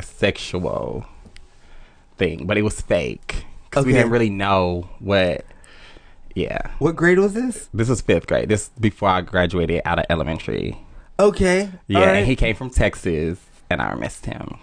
sexual 0.00 1.06
thing, 2.18 2.46
but 2.46 2.58
it 2.58 2.62
was 2.62 2.80
fake 2.80 3.46
because 3.70 3.86
we 3.86 3.92
didn't 3.92 4.10
really 4.10 4.30
know 4.30 4.90
what. 4.98 5.44
Yeah. 6.34 6.72
What 6.80 6.96
grade 6.96 7.20
was 7.20 7.34
this? 7.34 7.68
This 7.72 7.88
was 7.88 8.00
fifth 8.00 8.26
grade. 8.26 8.48
This 8.48 8.70
before 8.80 9.08
I 9.08 9.20
graduated 9.20 9.82
out 9.84 10.00
of 10.00 10.06
elementary. 10.10 10.80
Okay. 11.20 11.70
Yeah, 11.86 12.00
right. 12.00 12.16
and 12.16 12.26
he 12.26 12.34
came 12.34 12.56
from 12.56 12.70
Texas, 12.70 13.38
and 13.70 13.80
I 13.80 13.94
missed 13.94 14.26
him. 14.26 14.58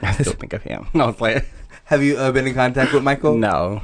I 0.00 0.12
still 0.12 0.32
think 0.38 0.52
of 0.52 0.62
him. 0.62 0.86
I 0.94 1.06
was 1.06 1.20
like, 1.20 1.48
Have 1.90 2.04
you 2.04 2.16
uh, 2.16 2.30
been 2.30 2.46
in 2.46 2.54
contact 2.54 2.92
with 2.92 3.02
Michael? 3.02 3.36
no. 3.36 3.82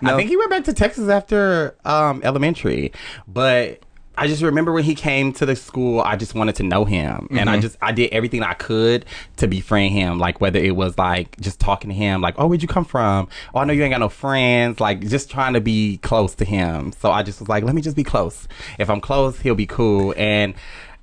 No? 0.00 0.14
I 0.14 0.16
think 0.16 0.28
he 0.28 0.36
went 0.36 0.50
back 0.50 0.64
to 0.64 0.72
Texas 0.72 1.08
after 1.08 1.76
um, 1.84 2.20
elementary, 2.24 2.92
but 3.26 3.80
I 4.16 4.26
just 4.26 4.42
remember 4.42 4.72
when 4.72 4.82
he 4.82 4.96
came 4.96 5.32
to 5.34 5.46
the 5.46 5.54
school, 5.54 6.00
I 6.00 6.16
just 6.16 6.34
wanted 6.34 6.56
to 6.56 6.62
know 6.64 6.84
him, 6.84 7.28
and 7.30 7.38
Mm-hmm. 7.38 7.48
I 7.48 7.58
just 7.58 7.76
I 7.80 7.92
did 7.92 8.12
everything 8.12 8.42
I 8.42 8.54
could 8.54 9.04
to 9.36 9.46
befriend 9.46 9.92
him. 9.92 10.18
Like 10.18 10.40
whether 10.40 10.58
it 10.58 10.74
was 10.74 10.98
like 10.98 11.40
just 11.40 11.60
talking 11.60 11.90
to 11.90 11.94
him, 11.96 12.20
like, 12.20 12.34
"Oh, 12.38 12.46
where'd 12.48 12.62
you 12.62 12.68
come 12.68 12.84
from? 12.84 13.28
Oh, 13.54 13.58
I 13.60 13.64
know 13.64 13.72
you 13.72 13.82
ain't 13.84 13.92
got 13.92 13.98
no 14.00 14.08
friends." 14.08 14.80
Like 14.80 15.00
just 15.00 15.30
trying 15.30 15.54
to 15.54 15.60
be 15.60 15.98
close 15.98 16.34
to 16.36 16.44
him. 16.44 16.92
So 16.92 17.10
I 17.12 17.22
just 17.24 17.38
was 17.40 17.48
like, 17.48 17.62
"Let 17.64 17.74
me 17.76 17.82
just 17.82 17.96
be 17.96 18.04
close. 18.04 18.46
If 18.78 18.90
I'm 18.90 19.00
close, 19.00 19.40
he'll 19.40 19.54
be 19.56 19.66
cool." 19.66 20.12
And 20.16 20.54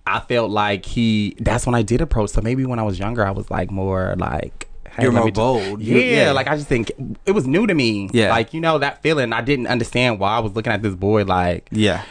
I 0.05 0.19
felt 0.19 0.51
like 0.51 0.85
he. 0.85 1.35
That's 1.39 1.65
when 1.65 1.75
I 1.75 1.81
did 1.81 1.99
approach. 1.99 2.29
So 2.31 2.41
maybe 2.41 2.65
when 2.65 2.79
I 2.79 2.83
was 2.83 2.97
younger, 2.99 3.25
I 3.25 3.31
was 3.31 3.49
like 3.51 3.71
more 3.71 4.15
like. 4.17 4.67
Hey, 4.95 5.03
You're 5.03 5.11
more 5.11 5.25
me 5.25 5.31
just- 5.31 5.35
bold. 5.35 5.81
Yeah, 5.81 5.97
yeah. 5.97 6.31
like 6.31 6.47
I 6.47 6.55
just 6.55 6.67
think 6.67 6.91
it 7.25 7.31
was 7.31 7.45
new 7.47 7.67
to 7.67 7.73
me. 7.73 8.09
Yeah. 8.13 8.29
like 8.29 8.53
you 8.53 8.61
know 8.61 8.77
that 8.79 9.01
feeling. 9.01 9.33
I 9.33 9.41
didn't 9.41 9.67
understand 9.67 10.19
why 10.19 10.35
I 10.35 10.39
was 10.39 10.53
looking 10.53 10.73
at 10.73 10.81
this 10.81 10.95
boy 10.95 11.23
like 11.25 11.67
Yeah. 11.71 12.03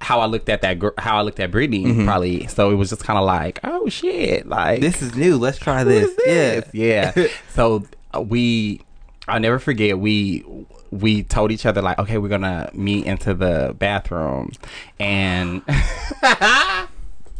how 0.00 0.20
I 0.20 0.26
looked 0.26 0.48
at 0.48 0.62
that 0.62 0.78
girl, 0.78 0.92
how 0.98 1.18
I 1.18 1.22
looked 1.22 1.40
at 1.40 1.50
Brittany 1.50 2.04
probably. 2.04 2.46
So 2.46 2.70
it 2.70 2.74
was 2.74 2.90
just 2.90 3.02
kind 3.04 3.18
of 3.18 3.24
like, 3.24 3.58
oh 3.64 3.88
shit, 3.88 4.46
like 4.46 4.80
Mm-hmm. 4.80 4.82
This 4.82 5.02
is 5.02 5.14
new. 5.16 5.36
Let's 5.38 5.58
try 5.58 5.84
this. 5.84 6.14
this? 6.24 6.64
Yeah. 6.74 7.12
yeah. 7.16 7.26
so 7.54 7.84
uh, 8.14 8.20
we, 8.20 8.80
I'll 9.26 9.40
never 9.40 9.58
forget. 9.58 9.98
We 9.98 10.44
we 10.90 11.22
told 11.22 11.52
each 11.52 11.66
other 11.66 11.82
like, 11.82 11.98
okay, 11.98 12.16
we're 12.16 12.28
gonna 12.30 12.70
meet 12.72 13.04
into 13.04 13.34
the 13.34 13.74
bathroom, 13.78 14.52
and 14.98 15.60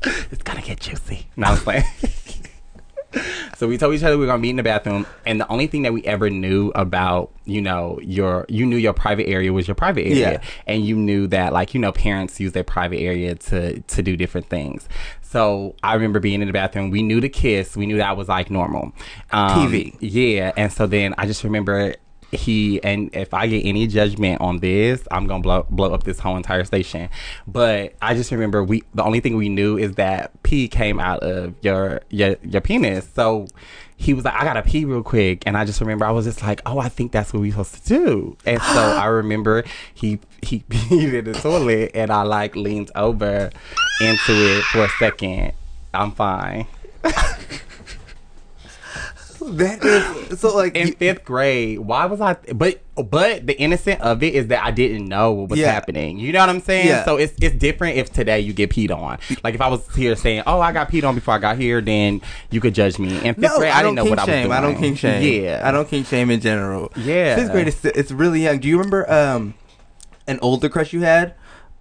it's 0.02 0.42
gonna 0.42 0.60
get 0.60 0.80
juicy. 0.80 1.26
No, 1.36 1.46
I 1.46 1.50
was 1.52 1.60
playing. 1.62 1.84
So 3.56 3.66
we 3.66 3.78
told 3.78 3.94
each 3.94 4.02
other 4.02 4.16
we 4.16 4.20
were 4.20 4.26
gonna 4.26 4.38
meet 4.42 4.50
in 4.50 4.56
the 4.56 4.62
bathroom, 4.62 5.06
and 5.26 5.40
the 5.40 5.48
only 5.48 5.66
thing 5.66 5.82
that 5.82 5.92
we 5.92 6.04
ever 6.04 6.30
knew 6.30 6.70
about, 6.74 7.30
you 7.44 7.60
know, 7.62 7.98
your 8.02 8.44
you 8.48 8.66
knew 8.66 8.76
your 8.76 8.92
private 8.92 9.26
area 9.28 9.52
was 9.52 9.66
your 9.66 9.74
private 9.74 10.02
area, 10.06 10.32
Yeah. 10.32 10.40
and 10.66 10.84
you 10.84 10.94
knew 10.96 11.26
that 11.28 11.52
like 11.52 11.74
you 11.74 11.80
know 11.80 11.90
parents 11.90 12.38
use 12.38 12.52
their 12.52 12.64
private 12.64 12.98
area 13.00 13.34
to 13.34 13.80
to 13.80 14.02
do 14.02 14.16
different 14.16 14.48
things. 14.48 14.88
So 15.22 15.74
I 15.82 15.94
remember 15.94 16.20
being 16.20 16.40
in 16.40 16.46
the 16.46 16.52
bathroom. 16.52 16.90
We 16.90 17.02
knew 17.02 17.20
to 17.20 17.28
kiss. 17.28 17.76
We 17.76 17.86
knew 17.86 17.96
that 17.98 18.16
was 18.16 18.28
like 18.28 18.50
normal. 18.50 18.92
Um, 19.30 19.70
TV. 19.72 19.96
yeah, 20.00 20.52
and 20.56 20.72
so 20.72 20.86
then 20.86 21.14
I 21.18 21.26
just 21.26 21.44
remember 21.44 21.94
he 22.32 22.82
and 22.82 23.14
if 23.14 23.32
I 23.32 23.46
get 23.46 23.64
any 23.64 23.86
judgment 23.86 24.40
on 24.40 24.58
this, 24.58 25.06
I'm 25.10 25.26
gonna 25.26 25.42
blow 25.42 25.66
blow 25.70 25.94
up 25.94 26.04
this 26.04 26.18
whole 26.18 26.36
entire 26.36 26.64
station. 26.64 27.08
But 27.46 27.94
I 28.02 28.14
just 28.14 28.30
remember 28.30 28.62
we 28.62 28.82
the 28.94 29.02
only 29.02 29.20
thing 29.20 29.36
we 29.36 29.48
knew 29.48 29.78
is 29.78 29.94
that 29.94 30.42
pee 30.42 30.68
came 30.68 31.00
out 31.00 31.20
of 31.20 31.54
your 31.62 32.00
your 32.10 32.36
your 32.42 32.60
penis. 32.60 33.08
So 33.14 33.46
he 33.96 34.14
was 34.14 34.24
like, 34.24 34.34
I 34.34 34.44
gotta 34.44 34.62
pee 34.62 34.84
real 34.84 35.02
quick, 35.02 35.42
and 35.46 35.56
I 35.56 35.64
just 35.64 35.80
remember 35.80 36.04
I 36.04 36.10
was 36.10 36.26
just 36.26 36.42
like, 36.42 36.60
oh, 36.66 36.78
I 36.78 36.88
think 36.88 37.12
that's 37.12 37.32
what 37.32 37.40
we 37.40 37.50
supposed 37.50 37.74
to 37.74 37.88
do. 37.88 38.36
And 38.44 38.60
so 38.60 38.80
I 38.98 39.06
remember 39.06 39.64
he 39.94 40.20
he 40.42 40.60
peed 40.68 41.14
in 41.14 41.24
the 41.24 41.34
toilet, 41.34 41.92
and 41.94 42.10
I 42.10 42.22
like 42.22 42.54
leaned 42.56 42.90
over 42.94 43.50
into 44.00 44.32
it 44.32 44.64
for 44.64 44.84
a 44.84 44.88
second. 44.98 45.52
I'm 45.94 46.12
fine. 46.12 46.66
That 49.58 49.84
is 49.84 50.40
so 50.40 50.54
like 50.54 50.76
in 50.76 50.88
you- 50.88 50.94
fifth 50.94 51.24
grade, 51.24 51.80
why 51.80 52.06
was 52.06 52.20
I? 52.20 52.34
But 52.54 52.80
but 52.94 53.46
the 53.46 53.58
innocent 53.58 54.00
of 54.00 54.22
it 54.22 54.34
is 54.34 54.48
that 54.48 54.64
I 54.64 54.70
didn't 54.70 55.06
know 55.06 55.32
what 55.32 55.50
was 55.50 55.58
Yeah. 55.58 55.70
happening. 55.72 56.18
You 56.18 56.32
know 56.32 56.40
what 56.40 56.48
I'm 56.48 56.60
saying? 56.60 56.86
Yeah. 56.88 57.04
So 57.04 57.16
it's 57.16 57.34
it's 57.40 57.54
different 57.56 57.96
if 57.96 58.12
today 58.12 58.40
you 58.40 58.52
get 58.52 58.70
peed 58.70 58.90
on. 58.90 59.18
Like 59.44 59.54
if 59.54 59.60
I 59.60 59.68
was 59.68 59.86
here 59.94 60.16
saying, 60.16 60.42
"Oh, 60.46 60.60
I 60.60 60.72
got 60.72 60.90
peed 60.90 61.06
on 61.06 61.14
before 61.14 61.34
I 61.34 61.38
got 61.38 61.58
here," 61.58 61.80
then 61.80 62.20
you 62.50 62.60
could 62.60 62.74
judge 62.74 62.98
me. 62.98 63.14
In 63.16 63.34
fifth 63.34 63.38
no, 63.38 63.58
grade, 63.58 63.72
I, 63.72 63.80
I, 63.80 63.82
didn't 63.82 63.96
know 63.96 64.04
what 64.04 64.18
I 64.18 64.24
was 64.24 64.34
doing. 64.34 64.52
I 64.52 64.60
don't 64.60 64.76
kink 64.76 64.98
shame. 64.98 65.42
Yeah, 65.44 65.62
I 65.64 65.70
don't 65.70 65.88
kink 65.88 66.06
shame 66.06 66.30
in 66.30 66.40
general. 66.40 66.92
Yeah. 66.96 67.36
Fifth 67.36 67.52
grade 67.52 67.68
is 67.68 67.84
it's 67.84 68.10
really 68.10 68.42
young. 68.42 68.58
Do 68.58 68.68
you 68.68 68.78
remember 68.78 69.10
um 69.12 69.54
an 70.26 70.38
older 70.42 70.68
crush 70.68 70.92
you 70.92 71.02
had? 71.02 71.34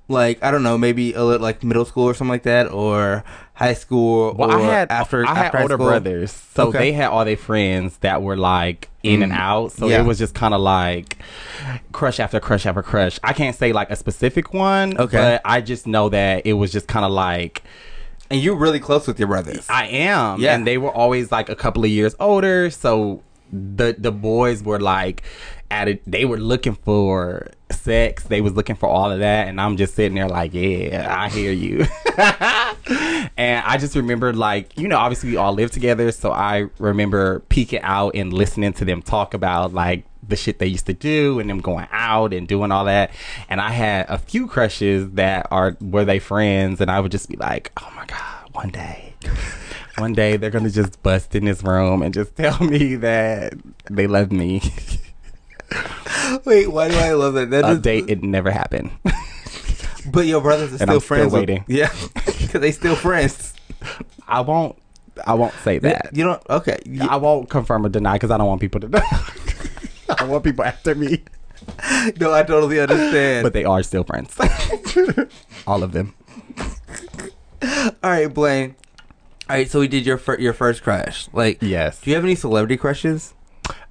Like 0.10 0.42
I 0.42 0.52
don't 0.52 0.64
know, 0.64 0.78
maybe 0.78 1.14
a 1.14 1.24
little 1.24 1.44
like 1.44 1.64
middle 1.64 1.84
school 1.84 2.06
or 2.06 2.14
something 2.14 2.30
like 2.32 2.44
that, 2.44 2.72
or 2.72 3.26
high 3.58 3.74
school. 3.74 4.36
Well, 4.38 4.52
I 4.52 4.62
had 4.62 4.92
after 4.92 5.26
I 5.26 5.34
had 5.34 5.46
after 5.48 5.62
older 5.62 5.74
school? 5.76 5.88
brothers, 5.88 6.32
so 6.32 6.68
Okay. 6.68 6.78
they 6.78 6.92
had 6.94 7.08
all 7.10 7.26
their 7.26 7.36
friends 7.38 7.98
that 7.98 8.22
were 8.22 8.38
like 8.38 8.90
in 9.04 9.24
and 9.24 9.32
Mm. 9.32 9.38
out. 9.38 9.72
So 9.72 9.88
Yeah. 9.88 10.02
it 10.02 10.06
was 10.06 10.20
just 10.20 10.36
kind 10.36 10.54
of 10.54 10.62
like 10.62 11.18
crush 11.92 12.20
after 12.20 12.40
crush 12.40 12.66
after 12.68 12.84
crush. 12.84 13.20
I 13.24 13.34
can't 13.34 13.56
say 13.56 13.74
like 13.74 13.90
a 13.90 13.96
specific 13.96 14.54
one, 14.54 14.96
Okay. 14.98 15.18
but 15.18 15.42
I 15.44 15.62
just 15.62 15.88
know 15.88 16.10
that 16.10 16.46
it 16.46 16.54
was 16.54 16.72
just 16.72 16.88
kind 16.88 17.04
of 17.06 17.12
like 17.12 17.64
And 18.30 18.42
you're 18.42 18.58
really 18.58 18.80
close 18.82 19.08
with 19.08 19.18
your 19.20 19.30
brothers. 19.30 19.66
I 19.70 19.86
am. 19.88 20.40
Yeah. 20.42 20.54
And 20.54 20.68
they 20.68 20.78
were 20.78 20.92
always 20.92 21.32
like 21.32 21.48
a 21.50 21.56
couple 21.56 21.84
of 21.86 21.90
years 21.90 22.14
older. 22.20 22.70
So 22.70 23.22
the 23.52 23.96
the 23.98 24.12
boys 24.12 24.62
were 24.62 24.80
like 24.82 25.24
it 25.70 26.02
they 26.10 26.26
were 26.26 26.38
looking 26.38 26.76
for 26.76 27.52
sex. 27.72 28.24
They 28.24 28.42
was 28.42 28.54
looking 28.54 28.76
for 28.76 28.88
all 28.88 29.12
of 29.12 29.20
that. 29.20 29.48
And 29.48 29.60
I'm 29.60 29.78
just 29.78 29.96
sitting 29.96 30.16
there 30.16 30.28
like, 30.28 30.54
Yeah, 30.54 31.08
I 31.10 31.30
hear 31.30 31.52
you. 31.52 31.86
and 33.38 33.66
I 33.66 33.78
just 33.80 33.96
remember 33.96 34.34
like, 34.34 34.78
you 34.78 34.88
know, 34.88 34.98
obviously 34.98 35.32
we 35.32 35.38
all 35.38 35.54
live 35.54 35.72
together. 35.72 36.12
So 36.12 36.32
I 36.32 36.68
remember 36.80 37.40
peeking 37.42 37.82
out 37.82 38.16
and 38.16 38.34
listening 38.34 38.74
to 38.74 38.86
them 38.86 39.02
talk 39.02 39.34
about 39.34 39.74
like 39.74 40.06
the 40.28 40.36
shit 40.36 40.60
they 40.60 40.68
used 40.68 40.88
to 40.88 40.94
do 40.94 41.40
and 41.40 41.50
them 41.50 41.60
going 41.60 41.88
out 41.92 42.34
and 42.34 42.48
doing 42.48 42.72
all 42.72 42.86
that. 42.86 43.12
And 43.50 43.62
I 43.62 43.72
had 43.72 44.06
a 44.10 44.18
few 44.18 44.48
crushes 44.48 45.12
that 45.12 45.48
are 45.52 45.78
were 45.80 46.06
they 46.06 46.20
friends 46.20 46.82
and 46.82 46.92
I 46.92 47.00
would 47.00 47.12
just 47.12 47.30
be 47.30 47.38
like, 47.38 47.72
Oh 47.82 47.92
my 47.96 48.06
God, 48.06 48.54
one 48.54 48.70
day. 48.70 49.14
One 49.98 50.14
day 50.14 50.38
they're 50.38 50.52
gonna 50.52 50.70
just 50.70 51.02
bust 51.02 51.34
in 51.36 51.46
this 51.46 51.64
room 51.64 52.02
and 52.04 52.14
just 52.14 52.36
tell 52.36 52.60
me 52.64 52.96
that 52.98 53.54
they 53.90 54.08
love 54.08 54.32
me. 54.32 54.62
Wait, 56.46 56.68
why 56.72 56.88
do 56.90 56.96
I 56.98 57.14
love 57.14 57.34
that? 57.36 57.50
That 57.50 57.66
is- 57.66 57.80
Update, 57.80 58.10
it 58.10 58.24
never 58.24 58.52
happened. 58.52 58.92
But 60.10 60.26
your 60.26 60.40
brothers 60.40 60.70
are 60.70 60.76
And 60.76 60.80
still 60.84 60.90
I'm 60.94 61.00
still 61.00 61.00
friends. 61.02 61.34
with- 61.34 61.42
waiting. 61.42 61.66
yeah, 61.68 61.92
because 62.16 62.62
they 62.62 62.72
still 62.72 62.96
friends. 62.96 63.54
I 64.26 64.40
won't 64.40 64.78
I 65.26 65.34
won't 65.34 65.54
say 65.66 65.80
that. 65.80 66.12
You 66.14 66.24
don't. 66.24 66.42
Okay. 66.50 66.78
You- 66.86 67.02
I 67.10 67.18
won't 67.18 67.50
confirm 67.50 67.86
or 67.86 67.90
deny 67.90 68.14
because 68.14 68.32
I 68.32 68.38
don't 68.38 68.48
want 68.48 68.62
people 68.62 68.80
to 68.82 68.88
know. 68.88 69.02
I 70.10 70.16
don't 70.20 70.30
want 70.30 70.46
people 70.46 70.64
after 70.64 70.96
me. 70.96 71.24
no, 72.22 72.32
I 72.32 72.44
totally 72.44 72.80
understand. 72.80 73.44
But 73.44 73.52
they 73.52 73.66
are 73.66 73.84
still 73.84 74.06
friends. 74.06 74.34
All 75.68 75.84
of 75.84 75.92
them. 75.92 76.14
all 77.62 77.92
right, 78.04 78.34
Blayne. 78.34 78.76
All 79.50 79.56
right, 79.58 79.70
so 79.70 79.82
we 79.82 79.90
did 79.90 80.06
your 80.06 80.18
fir- 80.18 80.40
your 80.40 80.54
first 80.54 80.84
crush. 80.84 81.28
Like, 81.34 81.58
Yes. 81.62 82.00
do 82.00 82.12
you 82.12 82.16
have 82.16 82.24
any 82.24 82.36
celebrity 82.36 82.78
crushes? 82.78 83.34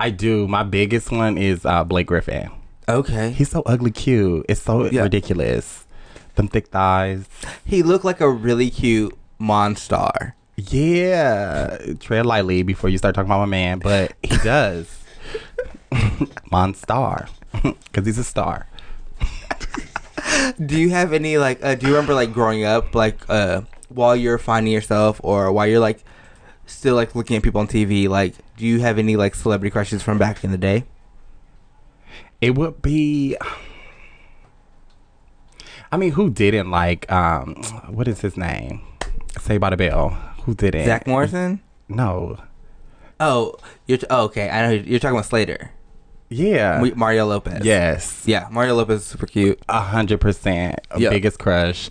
I 0.00 0.10
do. 0.10 0.46
My 0.48 0.62
biggest 0.62 1.10
one 1.10 1.36
is 1.38 1.64
uh, 1.66 1.84
Blake 1.84 2.06
Griffin. 2.06 2.50
Okay. 2.88 3.30
He's 3.32 3.48
so 3.50 3.62
ugly 3.66 3.90
cute. 3.90 4.46
It's 4.48 4.62
so 4.62 4.84
Yeah. 4.90 5.02
ridiculous. 5.02 5.84
Them 6.36 6.48
thick 6.48 6.68
thighs. 6.68 7.26
He 7.64 7.82
looked 7.82 8.04
like 8.04 8.20
a 8.20 8.28
really 8.30 8.70
cute 8.70 9.16
Monstar. 9.40 10.32
Yeah. 10.56 11.78
Tread 12.00 12.26
lightly 12.26 12.62
before 12.62 12.90
you 12.90 12.98
start 12.98 13.14
talking 13.14 13.28
about 13.28 13.40
my 13.40 13.46
man, 13.46 13.78
but 13.78 14.12
he 14.22 14.36
does. 14.44 14.88
Monstar. 16.52 17.28
Because 17.86 18.04
he's 18.06 18.18
a 18.18 18.24
star. 18.24 18.66
Do 20.64 20.78
you 20.78 20.90
have 20.90 21.12
any 21.14 21.38
like? 21.38 21.64
Uh, 21.64 21.74
do 21.74 21.86
you 21.86 21.92
remember 21.94 22.12
like 22.14 22.32
growing 22.32 22.64
up, 22.64 22.94
like 22.94 23.18
uh, 23.30 23.62
while 23.88 24.14
you're 24.14 24.36
finding 24.38 24.72
yourself, 24.72 25.20
or 25.24 25.50
while 25.52 25.66
you're 25.66 25.80
like 25.80 26.04
still 26.66 26.94
like 26.94 27.14
looking 27.14 27.36
at 27.36 27.42
people 27.42 27.60
on 27.60 27.66
TV? 27.68 28.08
Like, 28.08 28.34
do 28.56 28.66
you 28.66 28.80
have 28.80 28.98
any 28.98 29.16
like 29.16 29.34
celebrity 29.34 29.70
crushes 29.70 30.02
from 30.02 30.18
back 30.18 30.42
in 30.44 30.50
the 30.50 30.58
day? 30.58 30.84
It 32.40 32.54
would 32.54 32.82
be. 32.82 33.36
I 35.92 35.96
mean, 35.96 36.12
who 36.12 36.30
didn't 36.30 36.70
like? 36.70 37.10
um 37.10 37.54
What 37.88 38.08
is 38.08 38.20
his 38.20 38.36
name? 38.36 38.82
Saved 39.40 39.60
by 39.60 39.70
the 39.70 39.76
Bell. 39.76 40.10
Who 40.44 40.54
didn't? 40.54 40.86
Zach 40.86 41.06
Morrison. 41.06 41.60
No. 41.88 42.38
Oh, 43.20 43.54
you're 43.86 43.98
t- 43.98 44.06
oh, 44.10 44.24
okay. 44.24 44.48
I 44.50 44.62
know 44.66 44.70
you're 44.72 44.98
talking 44.98 45.16
about 45.16 45.26
Slater. 45.26 45.70
Yeah. 46.28 46.82
Mario 46.96 47.26
Lopez. 47.26 47.64
yes. 47.64 48.24
Yeah, 48.26 48.48
Mario 48.50 48.74
Lopez 48.74 49.00
is 49.02 49.06
super 49.06 49.26
cute. 49.26 49.60
A 49.68 49.80
hundred 49.80 50.20
percent. 50.20 50.80
Biggest 50.98 51.38
crush. 51.38 51.88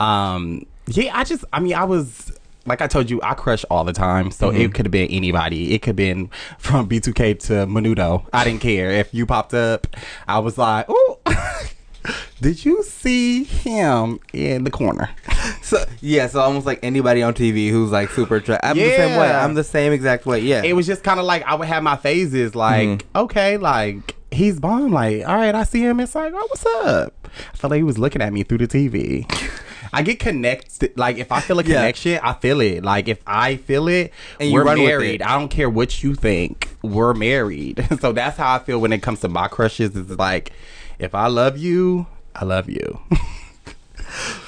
Um. 0.00 0.66
Yeah. 0.86 1.16
I 1.16 1.24
just. 1.24 1.44
I 1.52 1.60
mean, 1.60 1.74
I 1.74 1.84
was. 1.84 2.32
Like 2.66 2.80
I 2.80 2.86
told 2.86 3.10
you, 3.10 3.20
I 3.22 3.34
crush 3.34 3.64
all 3.70 3.84
the 3.84 3.92
time. 3.92 4.30
So 4.30 4.50
Mm-hmm. 4.50 4.60
it 4.60 4.74
could 4.74 4.86
have 4.86 4.92
been 4.92 5.08
anybody. 5.10 5.74
It 5.74 5.80
could 5.82 5.90
have 5.90 5.96
been 5.96 6.30
from 6.58 6.88
B2K 6.88 7.38
to 7.48 7.52
Menudo. 7.66 8.24
I 8.32 8.44
didn't 8.44 8.60
care. 8.60 8.90
If 8.90 9.12
you 9.12 9.26
popped 9.26 9.52
up, 9.54 9.86
I 10.28 10.38
was 10.38 10.58
like, 10.58 10.86
oh, 10.88 11.18
did 12.40 12.64
you 12.64 12.82
see 12.82 13.44
him 13.44 14.18
in 14.32 14.64
the 14.64 14.70
corner? 14.70 15.10
So 15.62 15.82
yeah, 16.00 16.26
so 16.26 16.40
almost 16.40 16.66
like 16.66 16.80
anybody 16.82 17.22
on 17.22 17.32
TV 17.34 17.70
who's 17.70 17.90
like 17.90 18.10
super. 18.10 18.40
Tra- 18.40 18.60
I'm 18.62 18.76
the 18.76 18.90
same 18.96 19.18
way. 19.18 19.30
I'm 19.32 19.54
the 19.54 19.64
same 19.64 19.92
exact 19.92 20.26
way. 20.26 20.40
Yeah. 20.40 20.62
it 20.62 20.74
was 20.74 20.86
just 20.86 21.02
kind 21.02 21.18
of 21.18 21.24
like 21.24 21.42
I 21.44 21.54
would 21.54 21.66
have 21.68 21.82
my 21.82 21.96
phases. 21.96 22.54
Like, 22.54 22.88
Mm-hmm. 22.88 23.16
okay, 23.18 23.56
like 23.56 24.14
he's 24.30 24.60
bomb. 24.60 24.92
Like, 24.92 25.26
all 25.26 25.36
right, 25.36 25.54
I 25.54 25.64
see 25.64 25.80
him. 25.80 25.98
It's 26.00 26.14
like, 26.14 26.32
oh, 26.36 26.46
what's 26.50 26.66
up? 26.66 27.28
I 27.52 27.56
felt 27.56 27.70
like 27.70 27.78
he 27.78 27.82
was 27.84 27.98
looking 27.98 28.20
at 28.20 28.32
me 28.32 28.42
through 28.42 28.58
the 28.58 28.68
TV. 28.68 29.24
I 29.92 30.02
get 30.02 30.18
connected. 30.18 30.96
Like, 30.96 31.18
if 31.18 31.30
I 31.30 31.40
feel 31.40 31.58
a 31.60 31.62
Yeah. 31.62 31.76
connection, 31.76 32.18
I 32.22 32.32
feel 32.32 32.60
it. 32.60 32.82
Like, 32.82 33.08
if 33.08 33.18
I 33.26 33.56
feel 33.56 33.88
it, 33.88 34.12
And 34.40 34.52
we're 34.52 34.64
run 34.64 34.78
with 34.78 34.88
married. 34.88 35.20
it. 35.20 35.26
I 35.26 35.38
don't 35.38 35.48
care 35.50 35.68
what 35.68 36.02
you 36.02 36.14
think. 36.14 36.68
We're 36.82 37.12
married. 37.14 37.86
so 38.00 38.12
that's 38.12 38.38
how 38.38 38.54
I 38.54 38.58
feel 38.60 38.78
when 38.80 38.92
it 38.92 39.02
comes 39.02 39.20
to 39.20 39.28
my 39.28 39.48
crushes. 39.48 39.94
Is 39.94 40.10
like, 40.18 40.52
if 40.98 41.14
I 41.14 41.26
love 41.26 41.58
you, 41.58 42.06
I 42.34 42.44
love 42.44 42.68
you. 42.70 43.00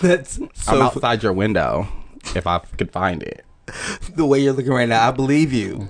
That's 0.03 0.39
I'm 0.41 0.49
so 0.55 0.83
outside 0.83 1.23
your 1.23 1.33
window 1.33 1.89
if 2.35 2.47
I 2.47 2.59
could 2.59 2.91
find 2.91 3.23
it. 3.23 3.45
the 4.15 4.27
way 4.27 4.41
you're 4.41 4.53
looking 4.53 4.73
right 4.73 4.89
now. 4.89 5.09
I 5.09 5.11
believe 5.11 5.53
you. 5.53 5.89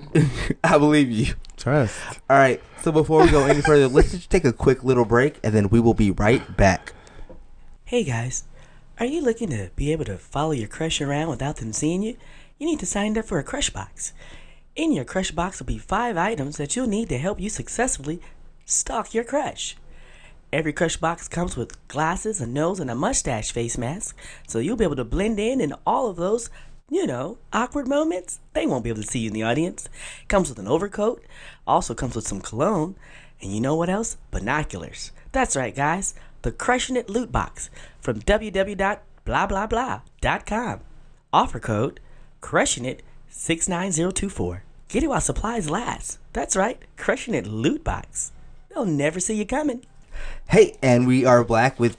I 0.63 0.79
believe 0.79 1.11
you. 1.11 1.35
Trust. 1.57 1.97
All 2.31 2.37
right. 2.37 2.61
So 2.83 2.93
before 2.93 3.23
we 3.23 3.31
go 3.31 3.45
any 3.47 3.63
further, 3.63 3.89
let's 3.89 4.11
just 4.13 4.31
take 4.31 4.45
a 4.45 4.53
quick 4.53 4.85
little 4.85 5.05
break, 5.05 5.39
and 5.43 5.55
then 5.55 5.69
we 5.71 5.81
will 5.81 5.95
be 5.95 6.11
right 6.13 6.57
back. 6.57 6.93
Hey 7.85 8.05
guys, 8.05 8.45
are 8.99 9.07
you 9.07 9.21
looking 9.21 9.51
to 9.51 9.71
be 9.75 9.91
able 9.91 10.05
to 10.05 10.19
follow 10.19 10.53
your 10.53 10.69
crush 10.69 11.01
around 11.01 11.29
without 11.29 11.57
them 11.57 11.73
seeing 11.73 12.03
you? 12.03 12.17
You 12.59 12.67
need 12.67 12.79
to 12.79 12.87
sign 12.87 13.19
up 13.19 13.25
for 13.25 13.41
a 13.41 13.45
crush 13.45 13.71
box. 13.71 14.13
In 14.77 14.93
your 14.93 15.05
crush 15.05 15.33
box 15.33 15.59
will 15.59 15.67
be 15.67 15.79
five 15.79 16.17
items 16.17 16.59
that 16.59 16.77
you'll 16.77 16.87
need 16.87 17.09
to 17.09 17.19
help 17.19 17.41
you 17.41 17.51
successfully 17.51 18.21
stalk 18.65 19.13
your 19.13 19.25
crush. 19.25 19.77
Every 20.53 20.73
crush 20.73 20.97
box 20.97 21.27
comes 21.27 21.57
with 21.57 21.89
glasses, 21.89 22.41
a 22.41 22.47
nose, 22.47 22.79
and 22.79 22.89
a 22.89 22.95
mustache 22.95 23.51
face 23.51 23.77
mask, 23.77 24.17
so 24.47 24.61
you'll 24.61 24.77
be 24.77 24.85
able 24.85 24.95
to 24.95 25.05
blend 25.05 25.41
in 25.41 25.61
in 25.61 25.75
all 25.85 26.09
of 26.09 26.17
those, 26.17 26.49
you 26.89 27.05
know, 27.05 27.39
awkward 27.53 27.89
moments. 27.89 28.39
They 28.53 28.65
won't 28.65 28.85
be 28.85 28.91
able 28.91 29.03
to 29.03 29.09
see 29.09 29.21
you 29.21 29.29
in 29.29 29.35
the 29.35 29.43
audience. 29.43 29.89
Comes 30.29 30.49
with 30.49 30.61
an 30.61 30.69
overcoat, 30.69 31.25
also 31.67 31.95
comes 31.95 32.15
with 32.15 32.29
some 32.29 32.41
cologne, 32.41 32.95
and 33.41 33.53
you 33.53 33.61
know 33.61 33.75
what 33.75 33.91
else? 33.91 34.17
Binoculars. 34.31 35.11
That's 35.33 35.57
right, 35.57 35.75
guys. 35.75 36.15
The 36.45 36.53
Crushing 36.53 36.97
It 36.97 37.09
Loot 37.09 37.33
Box 37.33 37.71
from 38.03 38.21
www.blahblahblah.com. 38.21 40.81
Offer 41.33 41.59
code 41.61 42.01
Crushing 42.43 42.85
It 42.85 43.03
69024. 43.31 44.63
Get 44.89 45.03
it 45.03 45.07
while 45.09 45.23
supplies 45.23 45.71
last. 45.71 46.19
That's 46.35 46.55
right, 46.55 46.79
Crushing 46.99 47.33
It 47.35 47.47
Loot 47.47 47.83
Box. 47.83 48.33
They'll 48.69 48.85
never 48.85 49.21
see 49.21 49.37
you 49.37 49.47
coming. 49.47 49.87
Hey, 50.51 50.77
and 50.83 51.07
we 51.07 51.25
are 51.25 51.43
black 51.45 51.81
with 51.81 51.97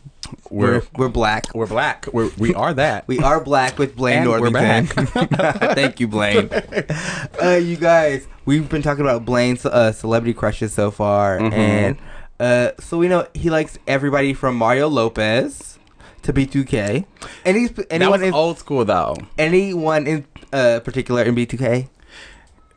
we're 0.49 0.71
We're- 0.71 0.81
we're 0.95 1.09
black. 1.09 1.45
We're 1.53 1.67
black. 1.67 2.05
We're, 2.13 2.29
we 2.37 2.53
are 2.55 2.73
that. 2.75 3.07
We 3.07 3.19
are 3.19 3.39
black 3.43 3.77
with 3.79 3.95
Blayne 3.95 4.21
And 4.23 4.29
we're 4.29 4.49
Northington. 4.49 5.05
Thank 5.75 5.99
you, 5.99 6.07
Blayne. 6.07 6.49
Uh, 7.43 7.55
you 7.57 7.75
guys, 7.75 8.25
we've 8.45 8.69
been 8.69 8.81
talking 8.83 9.01
about 9.01 9.25
Blayne's 9.25 9.65
uh, 9.65 9.91
celebrity 9.91 10.33
crushes 10.33 10.73
so 10.73 10.89
far, 10.91 11.39
Mm-hmm. 11.39 11.53
and 11.53 11.97
uh, 12.39 12.71
so 12.79 12.97
we 12.97 13.07
know 13.07 13.27
he 13.33 13.49
likes 13.49 13.77
everybody 13.87 14.33
from 14.33 14.55
Mario 14.55 14.87
Lopez 14.87 15.79
to 16.23 16.33
B2K. 16.33 17.05
Any 17.45 17.69
anyone 17.89 18.23
in, 18.23 18.33
old 18.33 18.57
school 18.57 18.83
though. 18.85 19.15
anyone 19.37 20.07
in 20.07 20.25
uh, 20.51 20.79
particular 20.83 21.23
in 21.23 21.35
B2K? 21.35 21.89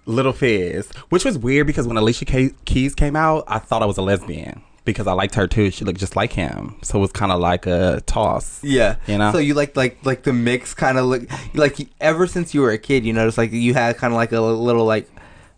Little 0.06 0.32
Fizz, 0.32 0.90
which 1.10 1.24
was 1.24 1.36
weird 1.36 1.66
because 1.66 1.86
when 1.86 1.98
Alicia 1.98 2.24
Kay- 2.24 2.54
Keys 2.64 2.94
came 2.94 3.14
out, 3.14 3.44
I 3.46 3.58
thought 3.58 3.82
I 3.82 3.86
was 3.86 3.98
a 3.98 4.02
lesbian 4.02 4.62
because 4.86 5.06
I 5.06 5.12
liked 5.12 5.34
her 5.34 5.46
too. 5.46 5.70
She 5.70 5.84
looked 5.84 6.00
just 6.00 6.16
like 6.16 6.32
him, 6.32 6.76
so 6.82 6.96
it 6.96 7.00
was 7.02 7.12
kind 7.12 7.30
of 7.30 7.40
like 7.40 7.66
a 7.66 8.00
toss. 8.06 8.58
Yeah, 8.64 8.96
You 9.06 9.18
know? 9.18 9.32
So 9.32 9.38
you 9.38 9.52
like 9.52 9.76
like 9.76 9.98
like 10.06 10.22
the 10.22 10.32
mix 10.32 10.72
kind 10.72 10.96
of 10.96 11.04
look 11.04 11.24
like 11.54 11.76
ever 12.00 12.26
since 12.26 12.54
you 12.54 12.62
were 12.62 12.70
a 12.70 12.78
kid, 12.78 13.04
you 13.04 13.12
noticed 13.12 13.36
like 13.36 13.52
you 13.52 13.74
had 13.74 13.98
kind 13.98 14.14
of 14.14 14.16
like 14.16 14.32
a 14.32 14.40
little 14.40 14.86
like 14.86 15.10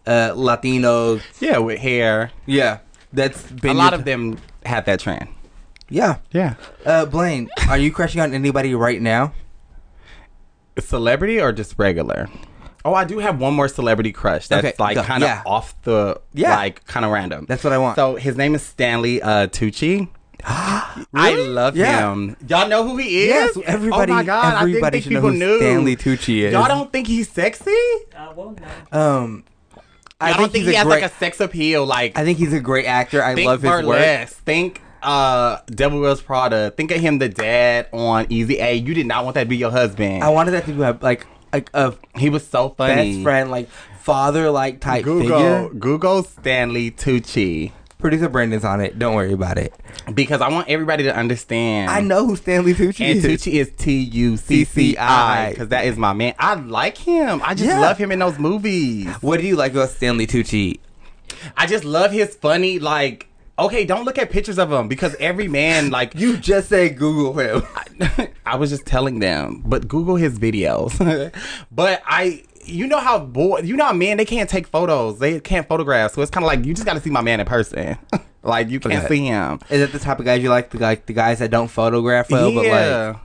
uh 0.04 0.32
Latino. 0.34 1.20
Yeah, 1.38 1.58
with 1.58 1.78
hair. 1.78 2.32
Yeah, 2.46 2.78
that's 3.12 3.42
been 3.50 3.70
a 3.72 3.74
lot 3.74 3.92
your 3.92 3.98
of 4.00 4.04
them 4.04 4.38
have 4.64 4.84
that 4.86 5.00
trend. 5.00 5.28
Yeah. 5.88 6.18
Yeah, 6.30 6.54
Uh, 6.86 7.04
Blayne, 7.06 7.48
are 7.68 7.76
you 7.78 7.90
crushing 7.92 8.20
on 8.20 8.32
anybody 8.34 8.74
right 8.74 9.00
now? 9.02 9.32
celebrity 10.78 11.40
or 11.40 11.52
just 11.52 11.74
regular. 11.78 12.28
Oh, 12.84 12.94
I 12.94 13.04
do 13.04 13.18
have 13.18 13.38
one 13.38 13.52
more 13.54 13.68
celebrity 13.68 14.12
crush 14.12 14.48
that's 14.48 14.64
Okay, 14.66 14.74
like 14.78 14.96
kind 15.04 15.22
of 15.22 15.28
Yeah. 15.28 15.42
off 15.44 15.74
the 15.82 16.18
Yeah. 16.32 16.56
like 16.56 16.84
kind 16.86 17.04
of 17.04 17.12
random. 17.12 17.44
That's 17.48 17.62
what 17.62 17.72
I 17.74 17.78
want. 17.78 17.96
So 17.96 18.14
his 18.16 18.36
name 18.36 18.54
is 18.54 18.62
Stanley 18.62 19.20
uh, 19.20 19.48
Tucci. 19.48 20.08
I 20.44 21.34
love 21.46 21.76
Yeah. 21.76 22.12
him. 22.12 22.36
Y'all 22.48 22.66
know 22.68 22.86
who 22.88 22.96
he 22.96 23.24
is? 23.24 23.54
Yes, 23.56 23.58
everybody- 23.66 24.12
Oh 24.12 24.14
my 24.14 24.22
god! 24.22 24.62
everybody 24.62 24.86
I 24.86 24.90
didn't 24.90 25.02
should 25.02 25.12
think 25.12 25.22
know 25.24 25.30
people 25.30 25.30
who 25.32 25.36
knew. 25.38 25.58
Stanley 25.58 25.96
Tucci 25.96 26.38
is. 26.44 26.52
Y'all 26.54 26.68
don't 26.68 26.90
think 26.90 27.06
he's 27.08 27.28
sexy? 27.30 27.70
I 28.16 28.32
won't 28.34 28.58
know. 28.92 28.98
Um, 28.98 29.44
I 30.20 30.32
I 30.32 30.36
don't 30.36 30.52
think 30.52 30.64
he's 30.64 30.72
he 30.72 30.76
has 30.76 30.86
great. 30.86 31.02
like 31.02 31.10
a 31.10 31.14
sex 31.16 31.40
appeal. 31.40 31.86
Like 31.86 32.18
I 32.18 32.24
think 32.24 32.38
he's 32.38 32.52
a 32.52 32.60
great 32.60 32.86
actor. 32.86 33.22
I 33.22 33.34
love 33.34 33.62
his 33.62 33.84
work. 33.84 34.28
Think 34.28 34.82
uh 35.02 35.58
Devil 35.66 36.00
Wears 36.00 36.20
Prada. 36.20 36.70
Think 36.72 36.90
of 36.90 37.00
him, 37.00 37.18
the 37.18 37.28
dad 37.28 37.88
on 37.92 38.26
Easy 38.28 38.58
A. 38.58 38.74
You 38.74 38.94
did 38.94 39.06
not 39.06 39.24
want 39.24 39.34
that 39.34 39.44
to 39.44 39.48
be 39.48 39.56
your 39.56 39.70
husband. 39.70 40.22
I 40.22 40.28
wanted 40.28 40.52
that 40.52 40.66
to 40.66 40.72
be 40.72 40.78
my, 40.78 40.96
like 41.00 41.26
like 41.52 41.70
a 41.74 41.94
he 42.16 42.28
was 42.28 42.46
so 42.46 42.70
funny. 42.70 43.12
best 43.12 43.22
friend, 43.22 43.50
like 43.50 43.68
father 44.00 44.50
like 44.50 44.80
type 44.80 45.04
Google 45.04 45.38
figure. 45.38 45.68
Google 45.78 46.22
Stanley 46.22 46.90
Tucci 46.90 47.72
Producer 48.00 48.28
Brandon's 48.28 48.64
on 48.64 48.80
it. 48.80 48.98
Don't 48.98 49.14
worry 49.14 49.32
about 49.32 49.58
it. 49.58 49.74
because 50.14 50.40
I 50.40 50.48
want 50.48 50.68
everybody 50.68 51.04
to 51.04 51.14
understand. 51.14 51.90
I 51.90 52.00
know 52.00 52.26
who 52.26 52.36
Stanley 52.36 52.74
Tucci 52.74 53.04
And 53.10 53.18
is. 53.18 53.24
Tucci 53.24 53.52
is 53.54 53.70
T 53.76 53.98
U 53.98 54.36
C 54.36 54.64
C 54.64 54.96
I 54.96 55.50
because 55.50 55.68
that 55.68 55.84
is 55.84 55.96
my 55.96 56.12
man. 56.12 56.34
I 56.38 56.54
like 56.54 56.96
him. 56.98 57.40
I 57.44 57.54
just 57.54 57.68
Yeah. 57.68 57.80
love 57.80 57.98
him 57.98 58.10
in 58.12 58.18
those 58.18 58.38
movies. 58.38 59.06
What 59.20 59.40
do 59.40 59.46
you 59.46 59.56
like 59.56 59.72
about 59.72 59.90
Stanley 59.90 60.26
Tucci? 60.26 60.78
I 61.56 61.66
just 61.66 61.84
love 61.84 62.10
his 62.12 62.34
funny 62.36 62.78
like. 62.78 63.26
Okay, 63.58 63.84
don't 63.84 64.06
look 64.06 64.16
at 64.16 64.30
pictures 64.30 64.58
of 64.58 64.72
him 64.72 64.88
because 64.88 65.14
every 65.20 65.46
man 65.46 65.90
like 65.98 66.14
You 66.14 66.38
just 66.38 66.70
say 66.70 66.88
Google 66.88 67.34
him. 67.38 67.62
I 68.46 68.56
was 68.56 68.70
just 68.70 68.86
telling 68.86 69.18
them, 69.18 69.62
but 69.66 69.86
Google 69.86 70.16
his 70.16 70.38
videos. 70.38 70.96
but 71.70 72.02
I, 72.06 72.42
you 72.70 72.86
know 72.86 72.98
how 72.98 73.18
boy, 73.18 73.60
you 73.60 73.76
know 73.76 73.86
how 73.86 73.92
men 73.92 74.16
they 74.16 74.24
can't 74.24 74.48
take 74.48 74.66
photos, 74.66 75.18
they 75.18 75.40
can't 75.40 75.66
photograph, 75.68 76.12
so 76.12 76.22
it's 76.22 76.30
kind 76.30 76.44
of 76.44 76.48
like 76.48 76.64
you 76.64 76.74
just 76.74 76.86
got 76.86 76.94
to 76.94 77.00
see 77.00 77.10
my 77.10 77.20
man 77.20 77.40
in 77.40 77.46
person. 77.46 77.98
like 78.42 78.70
you 78.70 78.80
can't 78.80 79.04
Okay. 79.04 79.08
see 79.08 79.26
him. 79.26 79.60
Is 79.68 79.80
that 79.80 79.92
the 79.92 79.98
type 79.98 80.18
of 80.18 80.24
guys 80.24 80.42
you 80.42 80.50
like? 80.50 80.70
The 80.70 80.78
like 80.78 81.06
the 81.06 81.12
guys 81.12 81.40
that 81.40 81.50
don't 81.50 81.68
photograph 81.68 82.30
well, 82.30 82.50
but 82.52 82.64
like 82.64 82.66
yeah, 82.66 83.18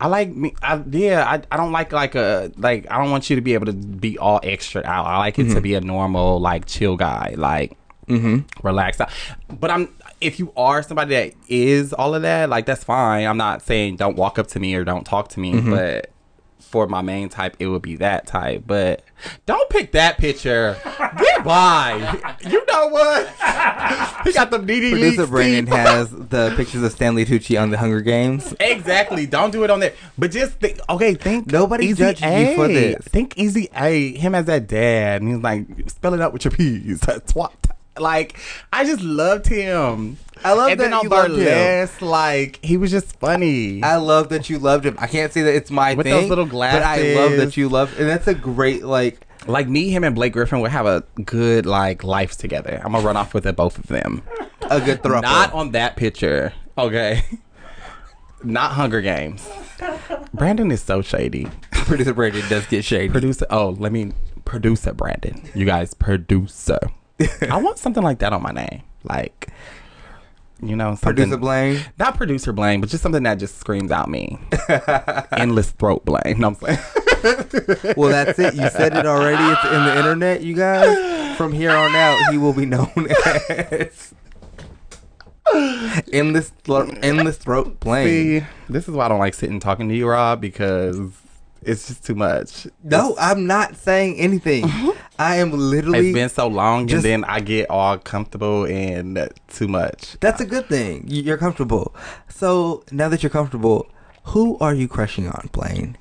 I 0.00 0.08
like 0.08 0.34
me. 0.34 0.54
I, 0.62 0.82
yeah, 0.90 1.24
I, 1.28 1.42
I 1.50 1.56
don't 1.56 1.72
like 1.72 1.92
like 1.92 2.14
a 2.14 2.50
like. 2.56 2.90
I 2.90 2.98
don't 2.98 3.10
want 3.10 3.30
you 3.30 3.36
to 3.36 3.42
be 3.42 3.54
able 3.54 3.66
to 3.66 3.72
be 3.72 4.18
all 4.18 4.40
extra 4.42 4.84
out. 4.84 5.06
I 5.06 5.18
like 5.18 5.38
it 5.38 5.44
to 5.44 5.50
mm-hmm. 5.50 5.60
be 5.60 5.74
a 5.74 5.80
normal 5.80 6.40
like 6.40 6.66
chill 6.66 6.96
guy, 6.96 7.34
like 7.36 7.76
mm-hmm. 8.06 8.40
relaxed 8.66 9.00
out. 9.00 9.10
But 9.48 9.70
I'm 9.70 9.94
if 10.20 10.38
you 10.38 10.52
are 10.56 10.82
somebody 10.82 11.14
that 11.14 11.34
is 11.48 11.92
all 11.92 12.14
of 12.14 12.22
that, 12.22 12.48
like 12.48 12.66
that's 12.66 12.84
fine. 12.84 13.26
I'm 13.26 13.36
not 13.36 13.62
saying 13.62 13.96
don't 13.96 14.16
walk 14.16 14.38
up 14.38 14.48
to 14.48 14.60
me 14.60 14.74
or 14.74 14.84
don't 14.84 15.04
talk 15.04 15.28
to 15.28 15.40
me, 15.40 15.54
mm-hmm. 15.54 15.70
but 15.70 16.10
for 16.66 16.86
my 16.86 17.02
main 17.02 17.28
type, 17.28 17.56
it 17.58 17.68
would 17.68 17.82
be 17.82 17.96
that 17.96 18.26
type. 18.26 18.64
But 18.66 19.02
don't 19.46 19.68
pick 19.70 19.92
that 19.92 20.18
picture. 20.18 20.76
Goodbye. 21.18 22.34
You 22.40 22.64
know 22.66 22.88
what? 22.88 23.28
He 24.24 24.32
got 24.32 24.50
the 24.50 24.58
DD 24.58 24.90
Producer 24.90 25.26
Brandon 25.26 25.66
has 25.74 26.10
the 26.10 26.52
pictures 26.56 26.82
of 26.82 26.92
Stanley 26.92 27.24
Tucci 27.24 27.60
on 27.60 27.70
the 27.70 27.78
Hunger 27.78 28.00
Games. 28.00 28.54
Exactly. 28.60 29.26
Don't 29.26 29.50
do 29.50 29.64
it 29.64 29.70
on 29.70 29.80
there. 29.80 29.94
But 30.18 30.32
just 30.32 30.54
think, 30.54 30.80
okay, 30.88 31.14
think 31.14 31.50
Nobody 31.50 31.86
Easy 31.86 32.04
judges 32.04 32.22
you 32.22 32.56
for 32.56 32.66
A. 32.66 32.72
this. 32.72 33.04
Think 33.06 33.38
Easy 33.38 33.68
A, 33.74 34.12
him 34.16 34.34
as 34.34 34.46
that 34.46 34.66
dad, 34.66 35.22
and 35.22 35.30
he's 35.30 35.42
like, 35.42 35.66
spell 35.88 36.14
it 36.14 36.20
out 36.20 36.32
with 36.32 36.44
your 36.44 36.52
P's. 36.52 37.00
That's 37.06 37.34
what. 37.34 37.52
Like, 37.98 38.38
I 38.72 38.84
just 38.84 39.02
loved 39.02 39.46
him. 39.46 40.18
I 40.44 40.52
love 40.52 40.70
and 40.70 40.80
that 40.80 40.90
then 40.90 41.02
you 41.02 41.08
loved 41.08 41.30
him. 41.30 41.36
Burlesque, 41.36 42.02
like 42.02 42.60
he 42.62 42.76
was 42.76 42.90
just 42.90 43.18
funny. 43.18 43.82
I 43.82 43.96
love 43.96 44.28
that 44.28 44.50
you 44.50 44.58
loved 44.58 44.84
him. 44.84 44.96
I 44.98 45.06
can't 45.06 45.32
say 45.32 45.42
that 45.42 45.54
it's 45.54 45.70
my 45.70 45.94
With 45.94 46.04
thing, 46.04 46.12
those 46.12 46.28
little 46.28 46.46
but 46.46 46.82
I 46.82 47.14
love 47.14 47.36
that 47.38 47.56
you 47.56 47.68
love, 47.68 47.98
and 47.98 48.08
that's 48.08 48.28
a 48.28 48.34
great 48.34 48.84
like. 48.84 49.26
like 49.46 49.68
me, 49.68 49.88
him, 49.88 50.04
and 50.04 50.14
Blake 50.14 50.34
Griffin 50.34 50.60
would 50.60 50.70
have 50.72 50.86
a 50.86 51.04
good 51.24 51.64
like 51.64 52.04
life 52.04 52.36
together. 52.36 52.80
I'm 52.84 52.92
gonna 52.92 53.04
run 53.04 53.16
off 53.16 53.32
with 53.32 53.44
the 53.44 53.52
both 53.52 53.78
of 53.78 53.86
them. 53.86 54.22
A 54.70 54.80
good 54.80 55.02
throw. 55.02 55.20
Not 55.20 55.52
on 55.52 55.70
that 55.72 55.96
picture, 55.96 56.52
okay. 56.76 57.22
Not 58.42 58.72
Hunger 58.72 59.00
Games. 59.00 59.48
Brandon 60.34 60.70
is 60.70 60.82
so 60.82 61.00
shady. 61.00 61.48
Producer 61.72 62.12
Brandon 62.12 62.46
does 62.48 62.66
get 62.66 62.84
shady. 62.84 63.08
Producer. 63.08 63.46
Oh, 63.50 63.70
let 63.78 63.90
me. 63.90 64.12
Producer 64.44 64.92
Brandon. 64.92 65.42
You 65.54 65.64
guys, 65.64 65.94
producer. 65.94 66.78
I 67.50 67.56
want 67.56 67.78
something 67.78 68.02
like 68.02 68.18
that 68.20 68.32
on 68.32 68.42
my 68.42 68.52
name. 68.52 68.82
Like, 69.04 69.48
you 70.62 70.76
know, 70.76 70.90
something. 70.90 71.14
Producer 71.14 71.36
Blayne. 71.36 71.84
Not 71.98 72.16
producer 72.16 72.52
Blayne, 72.52 72.80
but 72.80 72.88
just 72.90 73.02
something 73.02 73.22
that 73.22 73.36
just 73.36 73.58
screams 73.58 73.90
out 73.90 74.08
me. 74.08 74.38
Endless 75.32 75.70
throat 75.70 76.04
Blayne. 76.04 76.38
No, 76.38 76.48
I'm 76.48 76.54
saying. 76.56 76.78
Well, 77.96 78.10
that's 78.10 78.38
it. 78.38 78.54
You 78.54 78.68
said 78.70 78.96
it 78.96 79.04
already. 79.04 79.42
It's 79.42 79.64
in 79.64 79.84
the 79.84 79.96
internet, 79.96 80.42
you 80.42 80.54
guys. 80.54 81.36
From 81.36 81.52
here 81.52 81.72
on 81.72 81.94
out, 81.96 82.16
he 82.30 82.38
will 82.38 82.52
be 82.52 82.66
known 82.66 83.08
as 83.10 84.14
endless, 86.12 86.50
thro- 86.62 86.88
endless 87.02 87.36
throat 87.36 87.80
Blayne. 87.80 88.06
See, 88.06 88.46
this 88.68 88.86
is 88.86 88.94
why 88.94 89.06
I 89.06 89.08
don't 89.08 89.18
like 89.18 89.34
sitting 89.34 89.58
talking 89.58 89.88
to 89.88 89.94
you, 89.94 90.08
Rob, 90.08 90.40
because 90.40 91.10
it's 91.62 91.88
just 91.88 92.04
too 92.04 92.14
much. 92.14 92.66
No, 92.84 93.16
I'm 93.18 93.46
not 93.46 93.76
saying 93.76 94.18
anything. 94.18 94.64
Uh-huh. 94.64 94.92
I 95.18 95.36
am 95.36 95.50
literally. 95.52 96.08
It's 96.10 96.14
been 96.14 96.28
so 96.28 96.46
long, 96.46 96.86
just- 96.86 97.04
and 97.04 97.04
then 97.04 97.24
I 97.24 97.40
get 97.40 97.70
all 97.70 97.98
comfortable 97.98 98.64
and 98.66 99.28
too 99.48 99.68
much. 99.68 100.16
That's 100.20 100.40
a 100.40 100.46
good 100.46 100.68
thing. 100.68 101.04
You- 101.08 101.22
You're 101.22 101.38
comfortable. 101.38 101.94
So 102.28 102.84
now 102.92 103.08
that 103.08 103.22
you're 103.22 103.30
comfortable, 103.30 103.88
who 104.24 104.58
are 104.58 104.74
you 104.74 104.88
crushing 104.88 105.28
on, 105.28 105.48
Blayne? 105.52 105.96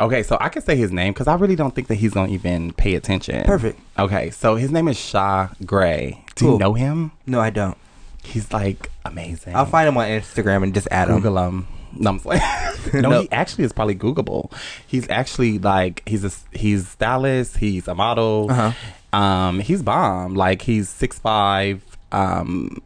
Okay, 0.00 0.22
so 0.22 0.38
I 0.40 0.48
can 0.48 0.62
say 0.62 0.76
his 0.76 0.92
name 0.92 1.12
because 1.12 1.26
I 1.26 1.34
really 1.34 1.56
don't 1.56 1.74
think 1.74 1.88
that 1.88 1.96
he's 1.96 2.12
gonna 2.14 2.30
even 2.32 2.72
pay 2.72 2.94
attention. 2.94 3.44
Perfect. 3.44 3.80
Okay, 3.98 4.30
so 4.30 4.54
his 4.54 4.70
name 4.70 4.86
is 4.86 4.96
Shaw 4.96 5.48
Gray. 5.66 6.22
Do 6.36 6.44
Cool. 6.44 6.52
you 6.52 6.58
know 6.60 6.74
him? 6.74 7.10
No, 7.26 7.40
I 7.40 7.50
don't. 7.50 7.76
He's 8.22 8.52
like 8.52 8.90
amazing. 9.04 9.56
I'll 9.56 9.66
find 9.66 9.88
him 9.88 9.96
on 9.96 10.06
Instagram 10.06 10.62
and 10.62 10.72
just 10.72 10.86
add 10.92 11.08
him. 11.08 11.16
Google 11.16 11.38
him. 11.48 11.66
No, 11.98 12.10
I'm 12.10 12.20
playing. 12.20 12.42
no, 12.94 13.00
No. 13.10 13.20
he 13.22 13.30
actually 13.32 13.64
is 13.64 13.72
probably 13.72 13.94
Googleable. 13.96 14.52
He's 14.86 15.08
actually 15.10 15.58
like 15.58 16.02
he's 16.06 16.24
a 16.24 16.30
he's 16.56 16.88
stylist. 16.88 17.56
He's 17.58 17.88
a 17.88 17.94
model. 17.94 18.46
Uh-huh. 18.50 19.18
Um, 19.18 19.60
he's 19.60 19.82
bomb. 19.82 20.34
Like 20.34 20.62
he's 20.62 20.88
six 20.88 21.18
five. 21.18 21.82
Um, 22.12 22.82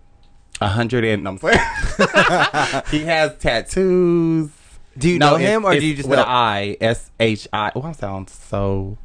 a 0.61 0.69
hundred 0.69 1.05
and 1.05 1.25
no, 1.25 1.31
I'm 1.31 1.39
playing. 1.39 1.59
he 2.91 3.01
has 3.05 3.37
tattoos. 3.39 4.51
Do 4.97 5.09
you 5.09 5.19
No, 5.19 5.31
know 5.31 5.37
him 5.37 5.65
or 5.65 5.73
do 5.79 5.85
you 5.87 5.95
just 5.95 6.09
with 6.09 6.19
know? 6.19 6.25
I 6.27 6.77
S 6.81 7.11
H 7.19 7.49
I? 7.53 7.73
Oh, 7.75 7.83
I 7.83 7.93
sound 7.93 8.29
so. 8.31 8.99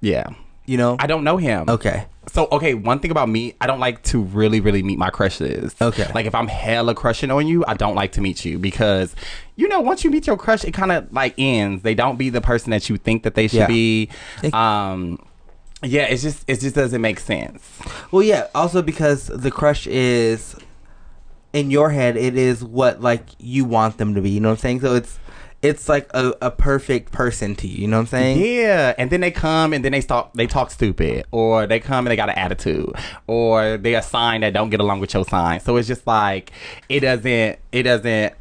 Yeah, 0.00 0.26
You 0.66 0.76
know? 0.76 0.96
I 0.98 1.06
don't 1.06 1.24
know 1.24 1.36
him. 1.38 1.68
Okay. 1.68 2.04
So 2.32 2.46
okay, 2.52 2.74
one 2.74 3.00
thing 3.00 3.10
about 3.10 3.28
me, 3.28 3.54
I 3.60 3.66
don't 3.66 3.80
like 3.80 4.02
to 4.04 4.20
really, 4.22 4.60
really 4.60 4.82
meet 4.84 4.98
my 4.98 5.10
crushes. 5.10 5.74
Okay. 5.80 6.08
Like 6.14 6.26
if 6.26 6.34
I'm 6.34 6.46
hella 6.46 6.94
crushing 6.94 7.30
on 7.32 7.46
you, 7.48 7.64
I 7.66 7.74
don't 7.74 7.96
like 7.96 8.12
to 8.12 8.20
meet 8.20 8.44
you 8.44 8.56
because, 8.58 9.16
you 9.56 9.66
know, 9.66 9.80
once 9.80 10.04
you 10.04 10.10
meet 10.10 10.28
your 10.28 10.36
crush, 10.36 10.62
it 10.64 10.72
kind 10.72 10.92
of 10.92 11.12
like 11.12 11.34
ends. 11.38 11.82
They 11.82 11.94
don't 11.94 12.16
be 12.16 12.30
the 12.30 12.40
person 12.40 12.70
that 12.70 12.88
you 12.88 12.96
think 12.98 13.24
that 13.24 13.34
they 13.34 13.48
should 13.48 13.58
Yeah. 13.60 13.66
be. 13.66 14.10
Um, 14.52 15.18
yeah, 15.82 16.02
it's 16.02 16.22
just 16.22 16.44
it 16.46 16.60
just 16.60 16.74
doesn't 16.76 17.00
make 17.00 17.18
sense. 17.18 17.68
Well, 18.12 18.22
yeah. 18.22 18.46
Also, 18.54 18.80
because 18.82 19.26
the 19.26 19.50
crush 19.50 19.86
is 19.88 20.54
in 21.52 21.70
your 21.70 21.90
head, 21.90 22.16
it 22.16 22.36
is 22.36 22.62
what 22.62 23.00
like 23.00 23.24
you 23.38 23.64
want 23.64 23.96
them 23.98 24.14
to 24.14 24.20
be. 24.20 24.30
You 24.30 24.40
know 24.40 24.50
what 24.50 24.58
I'm 24.58 24.58
saying? 24.60 24.80
So 24.82 24.94
it's 24.94 25.18
it's 25.62 25.88
like 25.90 26.08
a, 26.14 26.32
a 26.40 26.50
perfect 26.50 27.12
person 27.12 27.54
to 27.56 27.66
you. 27.68 27.82
You 27.82 27.88
know 27.88 27.98
what 27.98 28.00
I'm 28.02 28.06
saying? 28.06 28.38
Yeah, 28.44 28.94
and 28.96 29.10
then 29.10 29.20
they 29.20 29.30
come 29.30 29.72
and 29.72 29.84
then 29.84 29.92
they 29.92 30.00
talk 30.00 30.32
they 30.34 30.46
talk 30.46 30.70
stupid, 30.70 31.26
or 31.32 31.66
they 31.66 31.80
come 31.80 32.06
and 32.06 32.10
they 32.12 32.16
got 32.16 32.30
an 32.30 32.38
attitude, 32.38 32.92
or 33.26 33.76
they 33.76 33.94
a 33.94 34.02
sign 34.02 34.40
that 34.40 34.52
don't 34.54 34.70
get 34.70 34.80
along 34.80 35.00
with 35.00 35.12
your 35.14 35.24
sign. 35.24 35.60
So 35.60 35.76
it's 35.76 35.86
just 35.88 36.06
like 36.06 36.50
it 36.88 37.00
doesn't 37.00 37.58
it 37.72 37.82
doesn't 37.82 38.34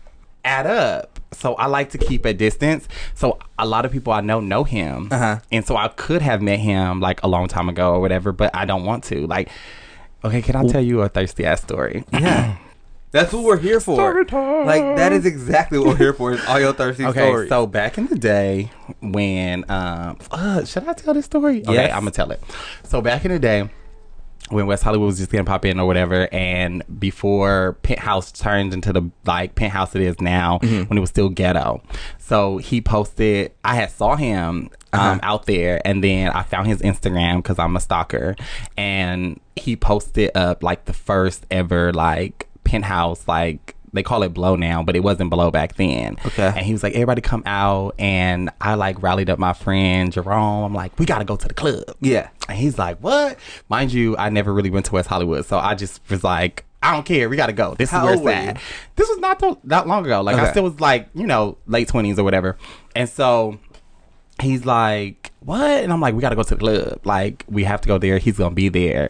add 0.45 0.65
up. 0.65 1.19
So 1.31 1.53
I 1.55 1.67
like 1.67 1.91
to 1.91 1.97
keep 1.97 2.25
a 2.25 2.33
distance. 2.33 2.87
So 3.13 3.37
a 3.59 3.65
lot 3.67 3.85
of 3.85 3.91
people 3.91 4.13
I 4.13 4.21
know 4.21 4.39
know 4.39 4.63
him, 4.63 5.09
Uh-huh. 5.11 5.39
and 5.51 5.65
so 5.65 5.75
I 5.75 5.89
could 5.89 6.21
have 6.21 6.41
met 6.41 6.59
him 6.59 7.01
like 7.01 7.21
a 7.21 7.27
long 7.27 7.47
time 7.47 7.69
ago 7.69 7.91
or 7.93 7.99
whatever, 7.99 8.31
but 8.31 8.55
I 8.55 8.65
don't 8.65 8.83
want 8.85 9.03
to. 9.05 9.27
Like, 9.27 9.49
okay, 10.23 10.41
can 10.41 10.55
I 10.55 10.65
tell 10.65 10.81
you 10.81 11.01
a 11.01 11.09
thirsty 11.09 11.45
ass 11.45 11.61
story? 11.61 12.03
Yeah. 12.13 12.55
That's 13.11 13.33
what 13.33 13.43
we're 13.43 13.57
here 13.57 13.79
for. 13.79 13.95
Like 14.23 14.95
that 14.97 15.11
is 15.13 15.25
exactly 15.25 15.79
what 15.79 15.87
we're 15.87 15.97
here 15.97 16.13
for. 16.13 16.31
Is 16.33 16.45
all 16.45 16.59
your 16.59 16.73
thirsty 16.73 17.03
stories. 17.03 17.17
Okay, 17.17 17.29
stories. 17.29 17.49
so 17.49 17.65
back 17.65 17.97
in 17.97 18.05
the 18.07 18.15
day 18.17 18.71
when 19.01 19.65
um 19.69 20.17
uh, 20.31 20.63
should 20.65 20.87
I 20.87 20.93
tell 20.93 21.13
this 21.15 21.25
story? 21.25 21.61
Okay, 21.63 21.73
Yes. 21.73 21.91
I'm 21.93 22.01
gonna 22.01 22.11
tell 22.11 22.31
it. 22.31 22.41
So 22.83 23.01
back 23.01 23.25
in 23.25 23.31
the 23.31 23.39
day 23.39 23.67
when 24.49 24.65
West 24.67 24.83
Hollywood 24.83 25.07
was 25.07 25.17
just 25.17 25.31
gonna 25.31 25.43
pop 25.43 25.65
in 25.65 25.79
or 25.79 25.85
whatever, 25.87 26.27
and 26.31 26.83
before 26.99 27.77
Penthouse 27.83 28.31
turned 28.31 28.73
into 28.75 28.93
the 28.93 29.09
like 29.25 29.55
Penthouse 29.55 29.95
it 29.95 30.01
is 30.01 30.19
now, 30.21 30.59
Mm-hmm. 30.61 30.83
when 30.89 30.97
it 30.97 31.01
was 31.01 31.09
still 31.09 31.29
ghetto. 31.29 31.81
So 32.19 32.57
he 32.57 32.79
posted. 32.81 33.51
I 33.63 33.75
had 33.75 33.89
saw 33.91 34.15
him 34.17 34.69
um, 34.93 34.99
Uh-huh. 34.99 35.19
out 35.23 35.45
there, 35.47 35.81
and 35.85 36.03
then 36.03 36.29
I 36.31 36.43
found 36.43 36.67
his 36.67 36.79
Instagram 36.81 37.37
because 37.37 37.57
I'm 37.59 37.75
a 37.75 37.79
stalker, 37.79 38.35
and 38.77 39.39
he 39.55 39.75
posted 39.75 40.31
up 40.35 40.61
like 40.63 40.85
the 40.85 40.93
first 40.93 41.45
ever 41.51 41.91
like 41.93 42.47
Penthouse 42.69 43.27
like. 43.27 43.75
They 43.91 44.03
call 44.03 44.21
it 44.21 44.35
blow 44.35 44.55
now, 44.55 44.83
but 44.83 44.95
it 44.95 44.99
wasn't 44.99 45.31
blow 45.31 45.49
back 45.49 45.73
then. 45.73 46.17
Okay. 46.23 46.45
And 46.55 46.59
he 46.59 46.73
was 46.73 46.83
like, 46.83 46.93
everybody 46.93 47.21
come 47.21 47.41
out. 47.47 47.95
And 47.97 48.51
I 48.61 48.75
like 48.75 49.01
rallied 49.01 49.31
up 49.31 49.39
my 49.39 49.53
friend 49.53 50.13
Jerome. 50.13 50.63
I'm 50.63 50.75
like, 50.75 50.99
we 50.99 51.07
got 51.07 51.17
to 51.17 51.25
go 51.25 51.35
to 51.35 51.47
the 51.47 51.55
club. 51.55 51.95
yeah. 51.99 52.29
And 52.47 52.55
he's 52.55 52.77
like, 52.77 52.99
what? 52.99 53.39
Mind 53.67 53.91
you, 53.91 54.15
I 54.15 54.29
never 54.29 54.53
really 54.53 54.69
went 54.69 54.85
to 54.85 54.91
West 54.93 55.09
Hollywood. 55.09 55.43
So 55.47 55.57
I 55.57 55.73
just 55.73 56.07
was 56.07 56.23
like, 56.23 56.65
I 56.83 56.93
don't 56.93 57.03
care. 57.03 57.29
We 57.29 57.35
got 57.35 57.47
to 57.47 57.51
go. 57.53 57.73
This 57.73 57.89
How 57.89 58.07
is 58.09 58.21
where 58.21 58.37
it's 58.39 58.47
at. 58.49 58.55
you? 58.57 58.61
This 58.95 59.09
was 59.09 59.17
not 59.17 59.39
th- 59.39 59.57
that 59.63 59.87
long 59.87 60.05
ago. 60.05 60.21
Like, 60.21 60.35
Okay. 60.35 60.45
I 60.45 60.51
still 60.51 60.65
was 60.65 60.79
like, 60.79 61.09
you 61.15 61.25
know, 61.25 61.57
late 61.65 61.87
20s 61.87 62.19
or 62.19 62.23
whatever. 62.23 62.59
And 62.95 63.09
so 63.09 63.57
he's 64.39 64.67
like, 64.67 65.18
what? 65.41 65.83
And 65.83 65.91
I'm 65.91 66.01
like, 66.01 66.13
we 66.13 66.21
got 66.21 66.29
to 66.29 66.35
go 66.35 66.43
to 66.43 66.55
the 66.55 66.59
club. 66.59 66.99
Like, 67.05 67.45
we 67.47 67.63
have 67.63 67.81
to 67.81 67.87
go 67.87 67.97
there. 67.97 68.17
He's 68.17 68.37
going 68.37 68.51
to 68.51 68.55
be 68.55 68.69
there. 68.69 69.09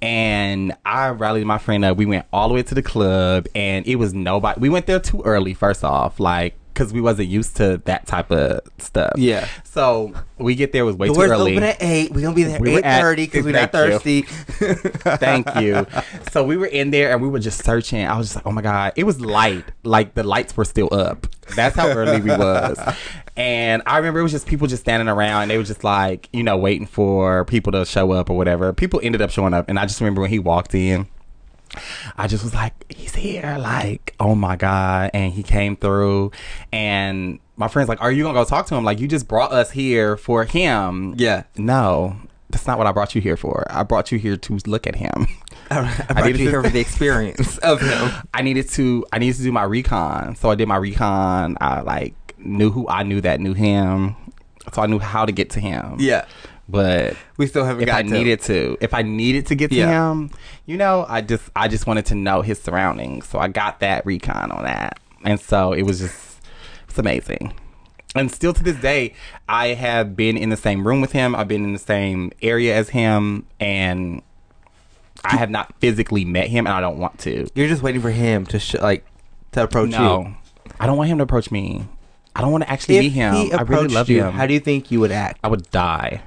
And 0.00 0.74
I 0.84 1.10
rallied 1.10 1.46
my 1.46 1.58
friend 1.58 1.84
up. 1.84 1.96
We 1.96 2.06
went 2.06 2.26
all 2.32 2.48
the 2.48 2.54
way 2.54 2.62
to 2.62 2.74
the 2.74 2.82
club, 2.82 3.46
and 3.54 3.86
it 3.86 3.96
was 3.96 4.14
nobody. 4.14 4.60
We 4.60 4.68
went 4.68 4.86
there 4.86 5.00
too 5.00 5.22
early, 5.22 5.54
first 5.54 5.84
off, 5.84 6.18
like, 6.20 6.54
because 6.78 6.92
we 6.92 7.00
wasn't 7.00 7.28
used 7.28 7.56
to 7.56 7.78
that 7.86 8.06
type 8.06 8.30
of 8.30 8.60
stuff. 8.78 9.12
Yeah. 9.16 9.48
So 9.64 10.12
we 10.38 10.54
get 10.54 10.70
there 10.70 10.82
it 10.82 10.86
was 10.86 10.94
way 10.94 11.08
too 11.08 11.20
early. 11.20 11.28
Doors 11.28 11.40
open 11.40 11.62
at 11.64 11.76
eight. 11.80 12.12
We're 12.12 12.20
gonna 12.22 12.36
be 12.36 12.44
there 12.44 12.60
We 12.60 12.76
eight 12.76 12.84
at- 12.84 13.00
thirty 13.00 13.24
because 13.26 13.44
we're 13.44 13.50
not 13.52 13.72
Thank 13.72 14.04
you. 14.06 14.22
thirsty. 14.22 14.22
Thank 15.16 15.56
you. 15.56 15.86
So 16.30 16.44
we 16.44 16.56
were 16.56 16.66
in 16.66 16.90
there 16.90 17.12
and 17.12 17.20
we 17.20 17.28
were 17.28 17.40
just 17.40 17.64
searching. 17.64 18.06
I 18.06 18.16
was 18.16 18.28
just 18.28 18.36
like, 18.36 18.46
oh 18.46 18.52
my 18.52 18.62
god, 18.62 18.92
it 18.94 19.02
was 19.04 19.20
light. 19.20 19.64
Like 19.82 20.14
the 20.14 20.22
lights 20.22 20.56
were 20.56 20.64
still 20.64 20.88
up. 20.92 21.26
That's 21.56 21.74
how 21.74 21.88
early 21.88 22.20
we 22.20 22.30
was. 22.30 22.78
And 23.36 23.82
I 23.86 23.98
remember 23.98 24.18
it 24.18 24.24
was 24.24 24.32
just 24.32 24.48
people 24.48 24.66
just 24.66 24.82
standing 24.82 25.08
around. 25.08 25.42
And 25.42 25.50
they 25.52 25.58
were 25.58 25.62
just 25.62 25.84
like, 25.84 26.28
you 26.32 26.42
know, 26.42 26.56
waiting 26.56 26.88
for 26.88 27.44
people 27.44 27.70
to 27.70 27.84
show 27.86 28.10
up 28.10 28.30
or 28.30 28.36
whatever. 28.36 28.72
People 28.72 28.98
ended 29.00 29.22
up 29.22 29.30
showing 29.30 29.54
up, 29.54 29.68
and 29.68 29.78
I 29.78 29.86
just 29.86 30.00
remember 30.00 30.20
when 30.22 30.30
he 30.30 30.40
walked 30.40 30.74
in. 30.74 31.06
I 32.16 32.26
just 32.26 32.44
was 32.44 32.54
like, 32.54 32.72
he's 32.90 33.14
here. 33.14 33.56
Like, 33.58 34.14
oh 34.20 34.34
my 34.34 34.56
God. 34.56 35.10
And 35.14 35.32
he 35.32 35.42
came 35.42 35.76
through. 35.76 36.32
And 36.72 37.38
my 37.56 37.68
friend's 37.68 37.88
like, 37.88 38.00
are 38.00 38.10
you 38.12 38.22
going 38.22 38.34
to 38.34 38.40
go 38.40 38.44
talk 38.44 38.66
to 38.66 38.74
him? 38.74 38.84
Like, 38.84 39.00
you 39.00 39.08
just 39.08 39.28
brought 39.28 39.52
us 39.52 39.70
here 39.70 40.16
for 40.16 40.44
him. 40.44 41.14
Yeah. 41.16 41.44
No, 41.56 42.16
that's 42.50 42.66
not 42.66 42.78
what 42.78 42.86
I 42.86 42.92
brought 42.92 43.14
you 43.14 43.20
here 43.20 43.36
for. 43.36 43.66
I 43.70 43.82
brought 43.82 44.10
you 44.10 44.18
here 44.18 44.36
to 44.36 44.58
look 44.66 44.86
at 44.86 44.96
him. 44.96 45.26
I, 45.70 46.04
I 46.08 46.12
brought 46.12 46.26
needed 46.26 46.40
you 46.40 46.48
here 46.48 46.62
for 46.62 46.70
the 46.70 46.80
experience 46.86 47.58
of 47.58 47.80
him. 47.80 48.10
I 48.32 48.42
needed 48.42 48.68
to 48.70 49.04
I 49.12 49.18
needed 49.18 49.36
to 49.36 49.42
do 49.42 49.52
my 49.52 49.64
recon. 49.64 50.36
So 50.36 50.50
I 50.50 50.54
did 50.54 50.66
my 50.66 50.76
recon. 50.76 51.58
I 51.60 51.80
like 51.82 52.14
knew 52.38 52.70
who 52.70 52.88
I 52.88 53.02
knew 53.02 53.20
that 53.20 53.40
knew 53.40 53.52
him. 53.52 54.16
So 54.72 54.82
I 54.82 54.86
knew 54.86 54.98
how 54.98 55.26
to 55.26 55.32
get 55.32 55.50
to 55.50 55.60
him. 55.60 55.96
Yeah, 55.98 56.24
But 56.68 57.16
we 57.38 57.46
still 57.46 57.64
haven't 57.64 57.82
if 57.82 57.86
got 57.86 57.96
I 57.98 58.02
to 58.02 58.08
needed 58.10 58.40
to, 58.42 58.76
if 58.80 58.92
I 58.92 59.00
needed 59.02 59.46
to 59.46 59.54
get 59.54 59.70
to 59.70 59.76
Yeah. 59.76 60.10
him, 60.12 60.30
you 60.66 60.76
know, 60.76 61.06
I 61.08 61.22
just 61.22 61.44
I 61.56 61.66
just 61.68 61.86
wanted 61.86 62.04
to 62.06 62.14
know 62.14 62.42
his 62.42 62.60
surroundings. 62.60 63.26
So 63.26 63.38
I 63.38 63.48
got 63.48 63.80
that 63.80 64.04
recon 64.04 64.50
on 64.52 64.64
that. 64.64 64.98
And 65.24 65.40
so 65.40 65.72
it 65.72 65.82
was 65.82 66.00
just 66.00 66.40
it's 66.88 66.98
amazing. 66.98 67.54
And 68.14 68.30
still 68.30 68.52
to 68.52 68.62
this 68.62 68.76
day, 68.76 69.14
I 69.48 69.68
have 69.68 70.14
been 70.16 70.36
in 70.36 70.50
the 70.50 70.56
same 70.56 70.86
room 70.86 71.00
with 71.00 71.12
him. 71.12 71.34
I've 71.34 71.48
been 71.48 71.64
in 71.64 71.72
the 71.72 71.78
same 71.78 72.32
area 72.42 72.76
as 72.76 72.90
him 72.90 73.46
and 73.60 74.22
I 75.24 75.36
have 75.36 75.50
not 75.50 75.74
physically 75.80 76.24
met 76.24 76.48
him 76.48 76.66
and 76.66 76.74
I 76.74 76.80
don't 76.80 76.98
want 76.98 77.18
to. 77.20 77.48
You're 77.54 77.68
just 77.68 77.82
waiting 77.82 78.00
for 78.02 78.10
him 78.10 78.44
to 78.46 78.58
sh- 78.58 78.74
like 78.74 79.06
to 79.52 79.62
approach 79.62 79.90
No, 79.90 80.20
you. 80.22 80.36
I 80.80 80.86
don't 80.86 80.96
want 80.98 81.08
him 81.08 81.18
to 81.18 81.24
approach 81.24 81.50
me. 81.50 81.86
I 82.36 82.40
don't 82.42 82.52
want 82.52 82.64
to 82.64 82.70
actually 82.70 82.96
If 82.98 83.02
meet 83.04 83.12
him. 83.12 83.34
he 83.34 83.52
I 83.52 83.62
really 83.62 83.88
love 83.88 84.08
you, 84.08 84.22
him. 84.24 84.32
how 84.32 84.46
do 84.46 84.52
you 84.54 84.60
think 84.60 84.90
you 84.90 85.00
would 85.00 85.10
act? 85.12 85.40
I 85.42 85.48
would 85.48 85.70
die 85.70 86.22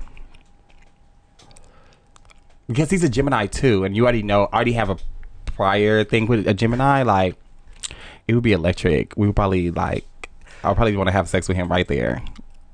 because 2.71 2.89
he's 2.89 3.03
a 3.03 3.09
Gemini 3.09 3.47
too, 3.47 3.83
and 3.83 3.95
you 3.95 4.03
already 4.03 4.23
know. 4.23 4.49
I 4.51 4.55
already 4.55 4.73
have 4.73 4.89
a 4.89 4.97
prior 5.45 6.03
thing 6.03 6.27
with 6.27 6.47
a 6.47 6.53
Gemini. 6.53 7.03
Like 7.03 7.35
it 8.27 8.33
would 8.33 8.43
be 8.43 8.53
electric. 8.53 9.13
We 9.15 9.27
would 9.27 9.35
probably 9.35 9.71
like. 9.71 10.05
I 10.63 10.69
would 10.69 10.75
probably 10.75 10.95
want 10.95 11.07
to 11.07 11.13
have 11.13 11.27
sex 11.27 11.47
with 11.47 11.57
him 11.57 11.69
right 11.69 11.87
there. 11.87 12.23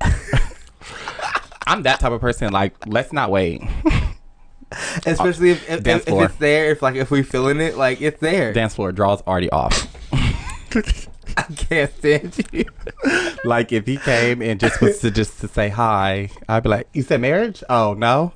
I'm 1.66 1.82
that 1.82 2.00
type 2.00 2.12
of 2.12 2.20
person. 2.20 2.52
Like, 2.52 2.74
let's 2.86 3.12
not 3.12 3.30
wait. 3.30 3.62
Especially 5.06 5.50
if, 5.50 5.68
if, 5.68 5.82
Dance 5.82 6.04
if, 6.06 6.12
it's 6.12 6.36
there, 6.36 6.70
if 6.70 6.82
like 6.82 6.94
if 6.94 7.10
we're 7.10 7.24
feeling 7.24 7.60
it, 7.60 7.76
like 7.76 8.02
it's 8.02 8.20
there. 8.20 8.52
Dance 8.52 8.74
floor 8.74 8.92
draws 8.92 9.22
already 9.22 9.50
off. 9.50 9.94
I 11.36 11.42
can't 11.42 11.92
stand 11.96 12.46
you. 12.52 12.64
like 13.44 13.72
if 13.72 13.86
he 13.86 13.96
came 13.96 14.42
and 14.42 14.60
just 14.60 14.80
was 14.80 14.98
to 15.00 15.10
just 15.10 15.40
to 15.40 15.48
say 15.48 15.70
hi, 15.70 16.30
I'd 16.48 16.62
be 16.62 16.68
like, 16.68 16.88
"You 16.92 17.02
said 17.02 17.20
marriage? 17.20 17.62
Oh 17.70 17.94
no." 17.94 18.32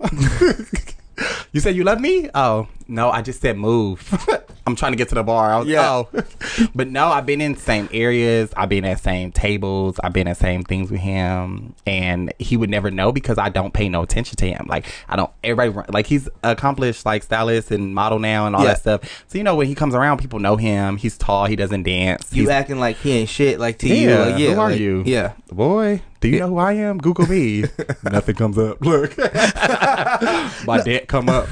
You 1.53 1.61
said 1.61 1.77
you 1.77 1.85
love 1.85 2.01
me? 2.01 2.29
Oh 2.35 2.69
no, 2.89 3.11
I 3.11 3.23
just 3.23 3.41
said 3.41 3.57
move. 3.57 4.01
I'm 4.67 4.77
trying 4.77 4.93
to 4.93 4.97
get 4.97 5.09
to 5.09 5.17
the 5.17 5.25
bar. 5.25 5.53
I 5.53 5.59
was, 5.59 5.67
Yeah. 5.67 5.89
oh. 5.91 6.09
but 6.75 6.87
no, 6.89 7.09
I've 7.09 7.27
been 7.27 7.41
in 7.41 7.57
same 7.57 7.89
areas. 7.93 8.53
I've 8.57 8.69
been 8.69 8.85
at 8.85 9.01
same 9.01 9.33
tables. 9.33 9.99
I've 10.05 10.13
been 10.13 10.29
at 10.29 10.37
same 10.37 10.63
things 10.63 10.89
with 10.89 11.01
him, 11.01 11.75
and 11.85 12.33
he 12.39 12.57
would 12.57 12.71
never 12.71 12.89
know 12.91 13.11
because 13.11 13.39
I 13.39 13.49
don't 13.49 13.75
pay 13.75 13.89
no 13.89 14.03
attention 14.03 14.37
to 14.37 14.47
him. 14.47 14.67
Like 14.69 14.87
I 15.09 15.17
don't. 15.17 15.31
Everybody 15.43 15.91
like 15.93 16.07
he's 16.07 16.29
accomplished 16.45 17.05
like 17.05 17.25
stylist 17.25 17.73
and 17.73 17.93
model 17.95 18.21
now 18.21 18.47
and 18.47 18.55
all 18.55 18.63
Yeah. 18.63 18.69
that 18.69 18.79
stuff. 18.79 19.25
So 19.27 19.37
you 19.37 19.43
know 19.45 19.57
when 19.57 19.67
he 19.67 19.75
comes 19.75 19.95
around, 19.97 20.19
people 20.19 20.39
know 20.39 20.57
him. 20.57 20.97
He's 20.97 21.19
tall. 21.19 21.47
He 21.47 21.57
doesn't 21.57 21.83
dance. 21.83 22.33
You 22.33 22.43
He's- 22.45 22.53
acting 22.53 22.79
like 22.79 22.97
he 22.99 23.13
ain't 23.13 23.29
shit, 23.29 23.59
like 23.59 23.79
to 23.79 23.89
you. 23.89 24.11
yeah, 24.11 24.19
Like, 24.27 24.39
yeah, 24.39 24.55
who 24.55 24.61
are 24.61 24.71
like- 24.71 24.79
you? 24.81 25.03
Yeah. 25.07 25.33
boy. 25.51 26.03
Do 26.23 26.29
you 26.29 26.39
know 26.39 26.49
who 26.51 26.59
I 26.59 26.75
am? 26.75 26.99
Google 26.99 27.27
me. 27.27 27.65
Nothing 28.05 28.37
comes 28.37 28.57
up. 28.57 28.81
Look, 28.81 29.19
my 30.65 30.81
debt 30.85 31.09
come 31.09 31.29
up. 31.29 31.49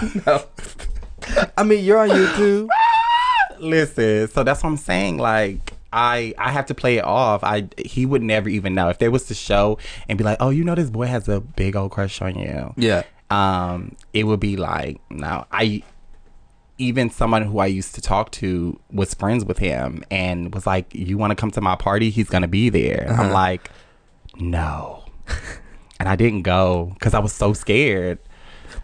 I 1.58 1.64
mean, 1.64 1.84
you're 1.84 1.98
on 1.98 2.08
YouTube. 2.08 2.68
Listen, 3.60 4.26
so 4.28 4.42
that's 4.42 4.62
what 4.62 4.70
I'm 4.70 4.78
saying. 4.78 5.18
Like, 5.18 5.74
I 5.92 6.32
I 6.38 6.50
have 6.50 6.64
to 6.66 6.74
play 6.74 6.96
it 6.96 7.04
off. 7.04 7.44
I 7.44 7.68
he 7.76 8.06
would 8.06 8.22
never 8.22 8.48
even 8.48 8.74
know 8.74 8.88
if 8.88 9.00
there 9.00 9.10
was 9.10 9.26
to 9.26 9.34
show 9.34 9.76
and 10.08 10.16
be 10.16 10.24
like, 10.24 10.38
oh, 10.40 10.48
you 10.48 10.64
know, 10.64 10.74
this 10.74 10.88
boy 10.88 11.04
has 11.04 11.28
a 11.28 11.40
big 11.40 11.76
old 11.76 11.90
crush 11.90 12.22
on 12.22 12.38
you. 12.38 12.72
yeah. 12.78 13.02
um, 13.28 13.94
it 14.14 14.24
would 14.24 14.40
be 14.40 14.56
like, 14.56 14.98
no, 15.10 15.44
I 15.52 15.82
even 16.78 17.10
someone 17.10 17.42
who 17.42 17.58
I 17.58 17.66
used 17.66 17.94
to 17.96 18.00
talk 18.00 18.30
to 18.32 18.78
was 18.90 19.12
friends 19.14 19.44
with 19.44 19.58
him 19.58 20.04
and 20.10 20.54
was 20.54 20.66
like, 20.66 20.94
you 20.94 21.18
want 21.18 21.32
to 21.32 21.34
come 21.34 21.50
to 21.52 21.60
my 21.60 21.76
party? 21.76 22.10
He's 22.10 22.28
gonna 22.28 22.48
be 22.48 22.70
there. 22.70 23.06
Uh-huh. 23.08 23.24
I'm 23.24 23.32
like, 23.32 23.70
no, 24.36 25.04
and 25.98 26.08
I 26.08 26.16
didn't 26.16 26.42
go 26.42 26.92
because 26.94 27.14
I 27.14 27.18
was 27.18 27.32
so 27.32 27.52
scared. 27.52 28.18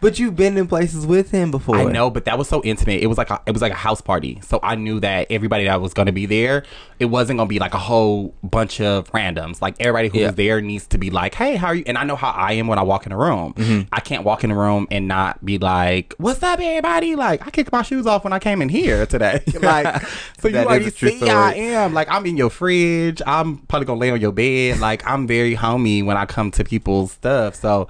But 0.05 0.19
you've 0.19 0.37
been 0.37 0.59
in 0.59 0.67
places 0.67 1.07
with 1.07 1.31
him 1.31 1.51
before. 1.51 1.79
I 1.79 1.85
know, 1.85 2.11
but 2.11 2.27
that 2.27 2.37
was 2.37 2.47
so 2.47 2.63
intimate. 2.63 3.01
It 3.03 3.07
was 3.07 3.17
like 3.17 3.31
a, 3.31 3.41
it 3.47 3.53
was 3.53 3.63
like 3.63 3.73
a 3.73 3.75
house 3.77 4.03
party. 4.03 4.39
So 4.43 4.61
I 4.63 4.75
knew 4.75 5.01
that 5.01 5.29
everybody 5.31 5.65
that 5.65 5.81
was 5.81 5.95
going 5.95 6.05
to 6.05 6.13
be 6.13 6.27
there, 6.27 6.65
it 6.99 7.07
wasn't 7.07 7.39
going 7.39 7.49
to 7.49 7.51
be 7.51 7.59
like 7.59 7.73
a 7.73 7.79
whole 7.79 8.35
bunch 8.43 8.83
of 8.83 9.11
randoms. 9.13 9.63
Like 9.63 9.77
everybody 9.81 10.09
who 10.09 10.19
Yeah. 10.19 10.27
was 10.27 10.35
there 10.35 10.61
needs 10.61 10.87
to 10.89 10.99
be 10.99 11.09
like, 11.09 11.35
"Hey, 11.35 11.57
how 11.57 11.69
are 11.69 11.75
you?" 11.75 11.85
And 11.87 11.97
I 11.97 12.05
know 12.05 12.17
how 12.17 12.29
I 12.29 12.53
am 12.53 12.67
when 12.67 12.79
I 12.79 12.83
walk 12.83 13.07
in 13.07 13.13
a 13.13 13.17
room. 13.17 13.55
Mm-hmm. 13.55 13.89
I 13.95 14.01
can't 14.01 14.25
walk 14.25 14.45
in 14.45 14.51
a 14.51 14.55
room 14.55 14.87
and 14.91 15.09
not 15.09 15.43
be 15.43 15.57
like, 15.57 16.13
"What's 16.19 16.43
up, 16.43 16.61
everybody?" 16.61 17.17
Like 17.17 17.47
I 17.47 17.49
kicked 17.49 17.73
my 17.73 17.81
shoes 17.81 18.07
off 18.07 18.25
when 18.25 18.35
I 18.35 18.39
came 18.39 18.61
in 18.61 18.69
here 18.69 19.07
today. 19.07 19.43
like, 19.63 20.07
so 20.39 20.49
you 20.49 20.59
already 20.59 20.91
see 20.91 21.31
I 21.31 21.55
am. 21.55 21.95
Like 21.95 22.11
I'm 22.11 22.27
in 22.27 22.37
your 22.37 22.51
fridge. 22.51 23.23
I'm 23.27 23.57
probably 23.57 23.87
gonna 23.87 24.01
lay 24.01 24.11
on 24.11 24.21
your 24.21 24.33
bed. 24.33 24.81
Like 24.81 25.03
I'm 25.07 25.27
very 25.27 25.55
homey 25.55 26.03
when 26.03 26.19
I 26.19 26.27
come 26.27 26.51
to 26.51 26.63
people's 26.63 27.13
stuff. 27.13 27.55
So. 27.55 27.89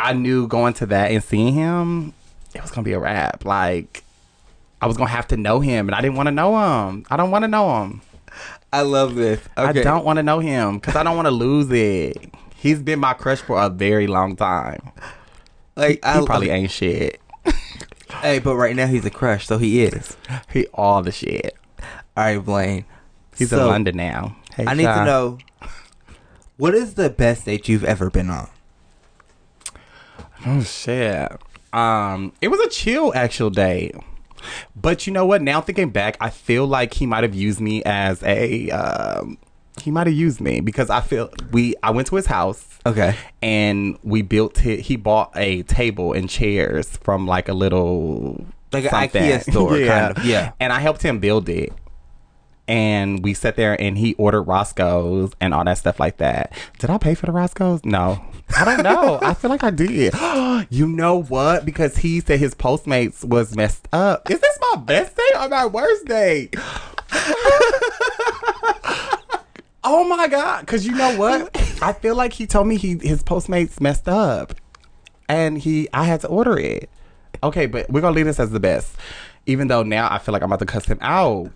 I 0.00 0.12
knew 0.12 0.48
going 0.48 0.74
to 0.74 0.86
that 0.86 1.10
and 1.10 1.22
seeing 1.22 1.52
him, 1.54 2.14
it 2.54 2.62
was 2.62 2.70
gonna 2.70 2.84
be 2.84 2.92
a 2.92 2.98
wrap. 2.98 3.44
Like 3.44 4.02
I 4.80 4.86
was 4.86 4.96
gonna 4.96 5.10
have 5.10 5.28
to 5.28 5.36
know 5.36 5.60
him, 5.60 5.88
and 5.88 5.94
I 5.94 6.00
didn't 6.00 6.16
want 6.16 6.28
to 6.28 6.32
know 6.32 6.56
him. 6.88 7.04
I 7.10 7.16
don't 7.16 7.30
want 7.30 7.44
to 7.44 7.48
know 7.48 7.82
him. 7.82 8.02
I 8.72 8.82
love 8.82 9.14
this. 9.14 9.40
Okay. 9.58 9.80
I 9.80 9.82
don't 9.82 10.04
want 10.04 10.18
to 10.18 10.22
know 10.22 10.38
him 10.38 10.78
because 10.78 10.96
I 10.96 11.02
don't 11.02 11.16
want 11.16 11.26
to 11.26 11.32
lose 11.32 11.70
it. 11.70 12.32
He's 12.56 12.80
been 12.80 13.00
my 13.00 13.14
crush 13.14 13.40
for 13.40 13.60
a 13.60 13.68
very 13.68 14.06
long 14.06 14.36
time. 14.36 14.92
like. 15.76 16.00
I 16.04 16.20
He 16.20 16.26
probably 16.26 16.50
ain't 16.50 16.70
shit. 16.70 17.20
Hey, 18.22 18.38
but 18.40 18.56
right 18.56 18.74
now 18.76 18.86
he's 18.86 19.04
a 19.04 19.10
crush, 19.10 19.46
so 19.46 19.56
he 19.56 19.82
is. 19.84 20.16
He 20.52 20.66
all 20.74 21.00
the 21.00 21.12
shit. 21.12 21.56
All 22.16 22.24
right, 22.24 22.44
Blayne. 22.44 22.84
He's 23.38 23.52
in 23.52 23.60
London 23.60 23.96
now. 23.96 24.36
Hey, 24.54 24.66
I 24.66 24.74
need 24.74 24.82
to 24.82 25.04
know 25.04 25.38
what 26.58 26.74
is 26.74 26.94
the 26.94 27.08
best 27.08 27.46
date 27.46 27.68
you've 27.68 27.84
ever 27.84 28.10
been 28.10 28.28
on. 28.28 28.50
Oh 30.46 30.62
shit. 30.62 31.30
Um, 31.72 32.32
it 32.40 32.48
was 32.48 32.60
a 32.60 32.68
chill 32.68 33.12
actual 33.14 33.50
day. 33.50 33.92
But 34.74 35.06
you 35.06 35.12
know 35.12 35.26
what? 35.26 35.42
Now 35.42 35.60
thinking 35.60 35.90
back, 35.90 36.16
I 36.20 36.30
feel 36.30 36.66
like 36.66 36.94
he 36.94 37.06
might 37.06 37.22
have 37.24 37.34
used 37.34 37.60
me 37.60 37.82
as 37.84 38.22
a 38.22 38.70
um 38.70 39.38
he 39.80 39.90
might 39.90 40.06
have 40.06 40.16
used 40.16 40.40
me 40.40 40.60
because 40.60 40.90
I 40.90 41.00
feel 41.00 41.30
we 41.52 41.74
I 41.82 41.90
went 41.90 42.08
to 42.08 42.16
his 42.16 42.26
house 42.26 42.66
Okay. 42.86 43.14
and 43.40 43.98
we 44.02 44.20
built 44.22 44.64
it 44.66 44.80
he 44.80 44.96
bought 44.96 45.30
a 45.36 45.62
table 45.64 46.12
and 46.12 46.28
chairs 46.28 46.96
from 46.98 47.26
like 47.26 47.48
a 47.48 47.54
little 47.54 48.44
Like 48.72 48.84
an. 48.84 48.90
IKEA 48.90 49.42
store, 49.50 49.70
kind 49.86 50.16
of, 50.18 50.24
yeah. 50.24 50.52
And 50.58 50.72
I 50.72 50.80
helped 50.80 51.02
him 51.02 51.18
build 51.18 51.48
it. 51.48 51.72
And 52.70 53.24
we 53.24 53.34
sat 53.34 53.56
there 53.56 53.78
and 53.80 53.98
he 53.98 54.14
ordered 54.14 54.42
Roscoe's 54.42 55.32
and 55.40 55.52
all 55.52 55.64
that 55.64 55.76
stuff 55.76 55.98
like 55.98 56.18
that. 56.18 56.52
Did 56.78 56.88
I 56.88 56.98
pay 56.98 57.16
for 57.16 57.26
the 57.26 57.32
Roscoe's? 57.32 57.84
No. 57.84 58.24
I 58.56 58.64
don't 58.64 58.84
know. 58.84 59.18
I 59.20 59.34
feel 59.34 59.50
like 59.50 59.64
I 59.64 59.70
did. 59.70 60.14
you 60.70 60.86
know 60.86 61.22
what? 61.22 61.64
Because 61.64 61.96
he 61.96 62.20
said 62.20 62.38
his 62.38 62.54
Postmates 62.54 63.24
was 63.24 63.56
messed 63.56 63.88
up. 63.92 64.30
Is 64.30 64.38
this 64.38 64.56
my 64.70 64.76
best 64.82 65.16
day 65.16 65.22
or 65.40 65.48
my 65.48 65.66
worst 65.66 66.06
day? 66.06 66.48
oh 69.82 70.06
my 70.08 70.28
god! 70.28 70.60
Because 70.60 70.86
you 70.86 70.92
know 70.92 71.16
what? 71.16 71.50
I 71.82 71.92
feel 71.92 72.14
like 72.14 72.32
he 72.32 72.46
told 72.46 72.68
me 72.68 72.76
he 72.76 72.98
his 73.02 73.24
Postmates 73.24 73.80
messed 73.80 74.08
up, 74.08 74.54
and 75.28 75.58
he 75.58 75.88
I 75.92 76.04
had 76.04 76.20
to 76.20 76.28
order 76.28 76.56
it. 76.56 76.88
Okay, 77.42 77.66
but 77.66 77.90
we're 77.90 78.00
gonna 78.00 78.14
leave 78.14 78.26
this 78.26 78.38
as 78.38 78.52
the 78.52 78.60
best, 78.60 78.94
even 79.46 79.66
though 79.66 79.82
now 79.82 80.06
I 80.08 80.18
feel 80.18 80.32
like 80.32 80.42
I'm 80.42 80.52
about 80.52 80.60
to 80.60 80.66
cuss 80.66 80.86
him 80.86 80.98
out. 81.00 81.50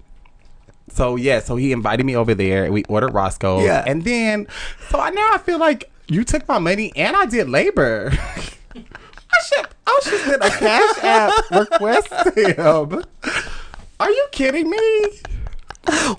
So 0.88 1.16
yeah, 1.16 1.40
so 1.40 1.56
he 1.56 1.72
invited 1.72 2.04
me 2.06 2.14
over 2.16 2.34
there. 2.34 2.70
We 2.70 2.84
ordered 2.84 3.14
Roscoe, 3.14 3.64
Yeah. 3.64 3.82
and 3.86 4.04
then 4.04 4.46
so 4.90 5.00
I 5.00 5.10
now 5.10 5.30
I 5.32 5.38
feel 5.38 5.58
like 5.58 5.90
you 6.08 6.24
took 6.24 6.46
my 6.46 6.58
money 6.58 6.92
and 6.96 7.16
I 7.16 7.26
did 7.26 7.48
labor. 7.48 8.12
I 8.76 9.42
should 9.48 9.66
I 9.86 10.00
should 10.04 10.20
send 10.20 10.42
a 10.42 10.50
cash 10.50 10.98
app 11.02 11.50
request 11.50 12.08
to 12.08 12.30
him. 12.52 13.04
Are 14.00 14.10
you 14.10 14.26
kidding 14.32 14.68
me? 14.70 15.08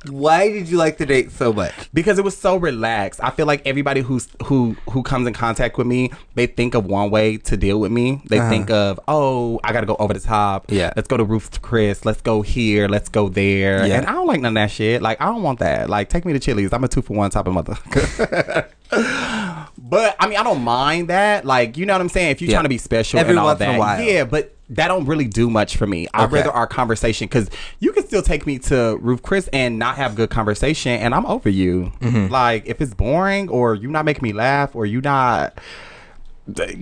Why 0.09 0.49
did 0.51 0.67
you 0.69 0.77
like 0.77 0.97
the 0.97 1.05
date 1.05 1.31
so 1.31 1.51
much? 1.53 1.73
because 1.93 2.17
it 2.19 2.23
was 2.25 2.37
so 2.37 2.57
relaxed. 2.57 3.19
I 3.23 3.29
feel 3.31 3.45
like 3.45 3.65
everybody 3.65 4.01
who's 4.01 4.27
who 4.45 4.75
who 4.89 5.01
comes 5.03 5.27
in 5.27 5.33
contact 5.33 5.77
with 5.77 5.87
me, 5.87 6.11
they 6.35 6.45
think 6.47 6.75
of 6.75 6.85
one 6.85 7.09
way 7.11 7.37
to 7.37 7.57
deal 7.57 7.79
with 7.79 7.91
me. 7.91 8.21
They 8.29 8.39
Uh-huh. 8.39 8.49
think 8.49 8.69
of, 8.69 8.99
oh, 9.07 9.59
I 9.63 9.73
gotta 9.73 9.85
go 9.87 9.95
over 9.97 10.13
the 10.13 10.19
top. 10.19 10.71
Yeah. 10.71 10.91
let's 10.95 11.07
go 11.07 11.17
to 11.17 11.23
Ruth 11.23 11.61
Chris. 11.61 12.05
Let's 12.05 12.21
go 12.21 12.41
here. 12.41 12.87
Let's 12.87 13.09
go 13.09 13.29
there. 13.29 13.85
Yeah. 13.85 13.95
And 13.97 14.05
I 14.05 14.11
don't 14.13 14.27
like 14.27 14.41
none 14.41 14.55
of 14.57 14.61
that 14.61 14.71
shit. 14.71 15.01
Like 15.01 15.19
I 15.21 15.25
don't 15.25 15.43
want 15.43 15.59
that. 15.59 15.89
Like 15.89 16.09
take 16.09 16.25
me 16.25 16.33
to 16.33 16.39
Chili's. 16.39 16.73
I'm 16.73 16.83
a 16.83 16.87
two 16.87 17.01
for 17.01 17.15
one 17.15 17.29
type 17.31 17.47
of 17.47 17.53
mother. 17.53 17.77
but 19.87 20.15
I 20.19 20.27
mean, 20.27 20.37
I 20.37 20.43
don't 20.43 20.63
mind 20.63 21.09
that. 21.09 21.45
Like 21.45 21.77
you 21.77 21.85
know 21.85 21.93
what 21.93 22.01
I'm 22.01 22.09
saying. 22.09 22.31
If 22.31 22.41
you're 22.41 22.49
Yeah. 22.49 22.55
trying 22.55 22.65
to 22.65 22.69
be 22.69 22.77
special 22.77 23.19
Every 23.19 23.31
and 23.31 23.39
all 23.39 23.45
once 23.45 23.61
in 23.61 23.69
a 23.69 23.71
that, 23.73 23.79
while. 23.79 24.01
yeah. 24.01 24.23
But 24.25 24.51
that 24.69 24.87
don't 24.87 25.05
really 25.05 25.27
do 25.27 25.47
much 25.49 25.77
for 25.77 25.85
me. 25.85 26.07
I'd 26.13 26.31
rather 26.31 26.51
our 26.51 26.65
conversation 26.65 27.27
because 27.27 27.51
you 27.79 27.91
can 27.91 28.03
still 28.05 28.23
take 28.23 28.47
me 28.47 28.57
to 28.59 28.97
Ruth 28.99 29.21
Chris 29.21 29.47
and 29.53 29.77
not 29.77 29.95
have 29.97 30.15
good 30.15 30.31
conversation, 30.31 30.91
and 30.93 31.13
I'm 31.13 31.25
over 31.27 31.49
you. 31.49 31.91
Mm-hmm. 32.01 32.31
Like 32.33 32.63
if 32.65 32.81
it's 32.81 32.93
boring 32.95 33.47
or 33.49 33.75
you 33.75 33.89
not 33.89 34.05
making 34.05 34.23
me 34.23 34.33
laugh 34.33 34.75
or 34.75 34.87
you 34.87 35.01
not 35.01 35.59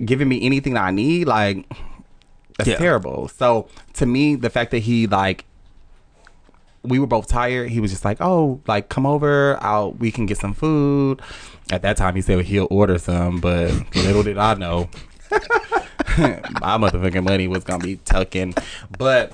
giving 0.04 0.28
me 0.28 0.44
anything 0.44 0.74
that 0.74 0.84
I 0.84 0.90
need, 0.90 1.26
like 1.26 1.66
That's 2.56 2.70
Yeah. 2.70 2.76
terrible. 2.76 3.26
So 3.28 3.66
to 3.94 4.06
me, 4.06 4.36
the 4.36 4.48
fact 4.48 4.70
that 4.70 4.78
he 4.84 5.06
like 5.08 5.44
we 6.84 6.98
were 6.98 7.06
both 7.06 7.26
tired, 7.26 7.70
he 7.70 7.80
was 7.80 7.90
just 7.90 8.04
like, 8.04 8.18
"Oh, 8.20 8.60
like 8.68 8.88
come 8.88 9.06
over, 9.06 9.58
I'll 9.60 9.92
we 9.92 10.10
can 10.12 10.24
get 10.26 10.38
some 10.38 10.54
food." 10.54 11.20
At 11.74 11.82
that 11.82 11.96
time, 11.96 12.14
he 12.14 12.22
said 12.22 12.44
he'll 12.44 12.68
order 12.70 12.98
some, 12.98 13.40
but 13.40 13.72
little 13.96 14.22
did 14.22 14.38
I 14.38 14.54
know, 14.54 14.88
my 15.32 16.78
motherfucking 16.78 17.24
money 17.24 17.48
was 17.48 17.64
gonna 17.64 17.82
be 17.82 17.96
tucking. 17.96 18.54
But 18.96 19.32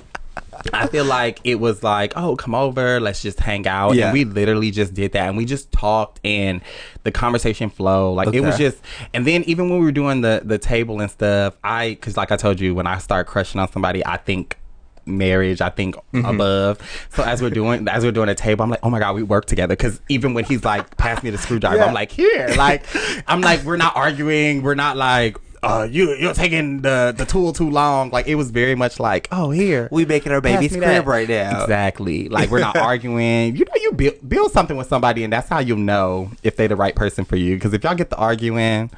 I 0.73 0.87
feel 0.87 1.05
like 1.05 1.39
it 1.43 1.59
was 1.59 1.83
like, 1.83 2.13
"Oh, 2.15 2.35
come 2.35 2.55
over, 2.55 2.99
let's 2.99 3.21
just 3.21 3.39
hang 3.39 3.67
out," 3.67 3.93
Yeah. 3.93 4.05
and 4.05 4.13
we 4.13 4.25
literally 4.25 4.71
just 4.71 4.95
did 4.95 5.11
that, 5.11 5.27
and 5.27 5.37
we 5.37 5.45
just 5.45 5.71
talked, 5.71 6.19
and 6.23 6.61
the 7.03 7.11
conversation 7.11 7.69
flowed. 7.69 8.13
Like 8.13 8.33
it 8.33 8.41
was 8.41 8.57
just, 8.57 8.77
and 9.13 9.25
then 9.27 9.43
even 9.43 9.69
when 9.69 9.77
we 9.79 9.85
were 9.85 9.91
doing 9.91 10.21
the 10.21 10.41
the 10.43 10.57
table 10.57 10.99
and 10.99 11.11
stuff, 11.11 11.55
I 11.63 11.89
because 11.89 12.17
like 12.17 12.31
I 12.31 12.37
told 12.37 12.59
you, 12.59 12.73
when 12.73 12.87
I 12.87 12.97
start 12.97 13.27
crushing 13.27 13.61
on 13.61 13.71
somebody, 13.71 14.03
I 14.03 14.17
think 14.17 14.57
marriage 15.05 15.61
i 15.61 15.69
think 15.69 15.95
Mm-hmm. 16.13 16.25
above 16.25 17.07
so 17.13 17.23
as 17.23 17.41
we're 17.41 17.49
doing 17.49 17.87
as 17.87 18.03
we're 18.03 18.11
doing 18.11 18.27
a 18.29 18.35
table 18.35 18.63
i'm 18.63 18.69
like 18.69 18.81
oh 18.83 18.89
my 18.89 18.99
god 18.99 19.15
we 19.15 19.23
work 19.23 19.45
together 19.45 19.75
because 19.75 20.01
even 20.09 20.33
when 20.33 20.43
he's 20.43 20.63
like 20.65 20.97
pass 20.97 21.23
me 21.23 21.29
the 21.29 21.37
screwdriver 21.37 21.77
Yeah. 21.77 21.85
i'm 21.85 21.93
like 21.93 22.11
here 22.11 22.49
like 22.57 22.83
i'm 23.27 23.39
like 23.41 23.63
we're 23.63 23.77
not 23.77 23.95
arguing 23.95 24.61
we're 24.61 24.75
not 24.75 24.97
like 24.97 25.37
uh 25.63 25.87
you 25.89 26.15
you're 26.15 26.33
taking 26.33 26.81
the 26.81 27.13
the 27.15 27.23
tool 27.25 27.53
too 27.53 27.69
long 27.69 28.09
like 28.09 28.27
it 28.27 28.33
was 28.33 28.49
very 28.49 28.73
much 28.73 28.99
like 28.99 29.27
oh 29.31 29.51
here 29.51 29.87
We 29.91 30.05
making 30.05 30.31
our 30.31 30.41
baby's 30.41 30.71
crib 30.71 30.81
that. 30.83 31.05
right 31.05 31.29
now. 31.29 31.61
Exactly. 31.61 32.29
Like 32.29 32.49
we're 32.49 32.59
not 32.59 32.75
arguing. 32.91 33.55
You 33.55 33.65
know, 33.65 33.73
you 33.81 33.91
build 33.91 34.27
build 34.27 34.51
something 34.51 34.75
with 34.75 34.87
somebody, 34.87 35.23
and 35.23 35.31
that's 35.31 35.49
how 35.49 35.59
you 35.59 35.75
know 35.75 36.31
if 36.41 36.55
they 36.55 36.65
the 36.67 36.75
right 36.75 36.95
person 36.95 37.25
for 37.25 37.35
you. 37.35 37.55
Because 37.55 37.73
if 37.73 37.83
y'all 37.83 37.93
get 37.93 38.09
the 38.09 38.15
arguing, 38.17 38.89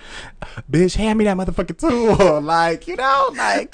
bitch, 0.71 0.95
hand 0.95 1.19
me 1.19 1.25
that 1.25 1.35
motherfucking 1.35 1.77
tool. 1.79 2.39
like 2.41 2.87
you 2.87 2.95
know, 2.95 3.33
like 3.35 3.73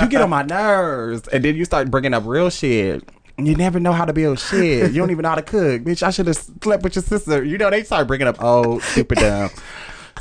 you 0.00 0.08
get 0.08 0.22
on 0.22 0.30
my 0.30 0.42
nerves, 0.42 1.28
and 1.28 1.44
then 1.44 1.56
you 1.56 1.64
start 1.66 1.90
bringing 1.90 2.14
up 2.14 2.24
real 2.24 2.48
shit. 2.48 3.06
You 3.36 3.54
never 3.54 3.78
know 3.78 3.92
how 3.92 4.04
to 4.04 4.12
build 4.12 4.40
shit. 4.40 4.90
You 4.92 4.98
don't 5.00 5.10
even 5.10 5.22
know 5.22 5.28
how 5.28 5.34
to 5.36 5.42
cook, 5.42 5.82
bitch. 5.82 6.02
I 6.02 6.10
should 6.10 6.26
have 6.26 6.36
slept 6.36 6.82
with 6.82 6.96
your 6.96 7.04
sister. 7.04 7.44
You 7.44 7.56
know, 7.58 7.70
they 7.70 7.84
start 7.84 8.08
bringing 8.08 8.26
up 8.26 8.42
old 8.42 8.82
stupid 8.82 9.18
dumb. 9.18 9.50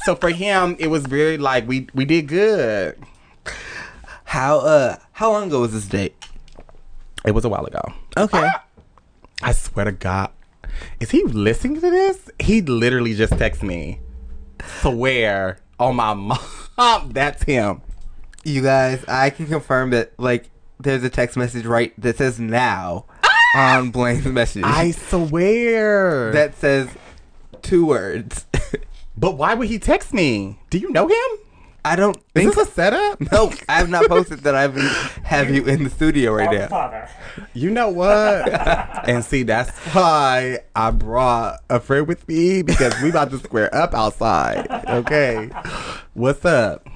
So 0.04 0.16
for 0.16 0.30
him, 0.30 0.76
it 0.80 0.88
was 0.88 1.06
very 1.06 1.38
like 1.38 1.68
we 1.68 1.88
we 1.94 2.06
did 2.06 2.28
good. 2.28 2.98
How 4.26 4.60
uh 4.60 4.98
how 5.14 5.32
long 5.32 5.48
ago 5.48 5.62
was 5.62 5.74
this 5.74 5.86
date? 5.86 6.16
It 7.26 7.32
was 7.32 7.46
a 7.46 7.50
while 7.50 7.66
ago. 7.66 7.82
Okay. 8.18 8.48
I 9.42 9.52
swear 9.52 9.86
to 9.86 9.92
God. 9.92 10.32
Is 11.00 11.12
he 11.12 11.24
listening 11.24 11.76
to 11.82 11.90
this? 11.90 12.30
He 12.40 12.62
literally 12.62 13.14
just 13.16 13.34
texted 13.34 13.64
me. 13.64 14.00
Swear 14.82 15.60
on 15.80 15.96
my 15.96 16.14
mom, 16.78 17.12
that's 17.12 17.44
him. 17.44 17.82
You 18.44 18.62
guys, 18.62 19.04
I 19.08 19.30
can 19.30 19.48
confirm 19.48 19.90
that 19.92 20.18
like 20.20 20.50
there's 20.80 21.04
a 21.04 21.10
text 21.10 21.36
message 21.38 21.66
right 21.66 21.94
that 22.00 22.18
says 22.18 22.40
now 22.40 23.06
on 23.56 23.92
Blayne's 23.92 24.26
message 24.26 24.64
I 24.66 24.92
swear. 24.92 26.32
that 26.32 26.56
says 26.56 26.90
two 27.62 27.86
words. 27.86 28.46
but 29.18 29.38
why 29.38 29.54
would 29.54 29.68
he 29.68 29.80
text 29.80 30.14
me? 30.14 30.60
Do 30.70 30.78
you 30.78 30.92
know 30.92 31.08
him? 31.08 31.48
I 31.84 31.96
don't 31.96 32.18
Is 32.18 32.24
think 32.34 32.56
this 32.56 32.68
a 32.68 32.72
setup? 32.72 33.22
No, 33.32 33.52
I 33.70 33.78
have 33.78 33.90
not 33.90 34.08
posted 34.08 34.40
that 34.40 34.56
I 34.56 34.64
have 34.64 34.76
have 35.24 35.50
you 35.50 35.64
in 35.66 35.86
the 35.86 35.90
studio 35.90 36.34
right 36.34 36.52
now. 36.52 36.68
Father. 36.68 37.10
You 37.54 37.72
know 37.72 37.90
what? 37.90 38.50
and 39.08 39.24
see, 39.24 39.44
that's 39.44 39.70
why 39.94 40.60
I 40.76 40.92
brought 40.92 41.60
a 41.70 41.80
friend 41.80 42.08
with 42.08 42.28
me 42.28 42.62
because 42.62 42.94
we 43.02 43.10
about 43.10 43.32
to 43.32 43.38
square 43.40 43.74
up 43.74 43.94
outside. 43.94 44.68
Okay. 44.90 45.50
What's 46.14 46.44
up? 46.46 46.88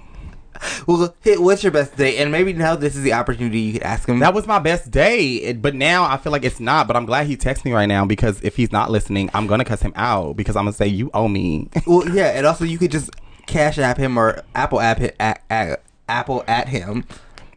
Well, 0.87 1.13
hey, 1.21 1.37
what's 1.37 1.63
your 1.63 1.71
best 1.71 1.95
day? 1.97 2.17
And 2.17 2.31
maybe 2.31 2.53
now 2.53 2.75
this 2.75 2.95
is 2.95 3.03
the 3.03 3.13
opportunity 3.13 3.59
you 3.59 3.73
could 3.73 3.83
ask 3.83 4.07
him. 4.07 4.19
That 4.19 4.33
was 4.33 4.45
my 4.47 4.59
best 4.59 4.91
day, 4.91 5.35
it- 5.35 5.61
but 5.61 5.73
now 5.75 6.03
I 6.05 6.17
feel 6.17 6.31
like 6.31 6.43
it's 6.45 6.59
not. 6.59 6.87
But 6.87 6.95
I'm 6.95 7.05
glad 7.05 7.27
he 7.27 7.35
texted 7.37 7.65
me 7.65 7.73
right 7.73 7.87
now 7.87 8.05
because 8.05 8.41
if 8.41 8.55
he's 8.55 8.71
not 8.71 8.91
listening, 8.91 9.29
I'm 9.33 9.47
gonna 9.47 9.65
cuss 9.65 9.81
him 9.81 9.93
out 9.95 10.35
because 10.37 10.55
I'm 10.55 10.65
gonna 10.65 10.73
say 10.73 10.87
you 10.87 11.09
owe 11.13 11.27
me. 11.27 11.69
well, 11.87 12.07
yeah, 12.09 12.27
and 12.37 12.45
also 12.45 12.63
you 12.65 12.77
could 12.77 12.91
just 12.91 13.09
cash 13.47 13.77
app 13.79 13.97
him 13.97 14.17
or 14.17 14.43
Apple 14.55 14.79
app 14.79 14.99
hit, 14.99 15.15
at, 15.19 15.41
at, 15.49 15.81
Apple 16.07 16.43
at 16.47 16.67
him. 16.69 17.05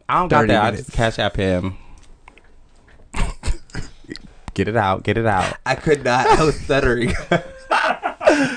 I 0.09 0.21
don't 0.21 0.29
got 0.29 0.41
30 0.41 0.49
that. 0.53 0.63
I 0.63 0.71
minutes. 0.71 0.87
just 0.87 0.97
cash 0.97 1.19
app 1.19 1.37
him. 1.37 1.77
get 4.55 4.69
it 4.69 4.77
out. 4.77 5.03
Get 5.03 5.17
it 5.19 5.27
out. 5.27 5.57
I 5.67 5.75
could 5.75 6.05
not. 6.05 6.27
I 6.27 6.45
was 6.45 6.59
stuttering. 6.61 7.13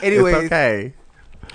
Anyways, 0.04 0.36
it's 0.36 0.46
okay. 0.46 0.94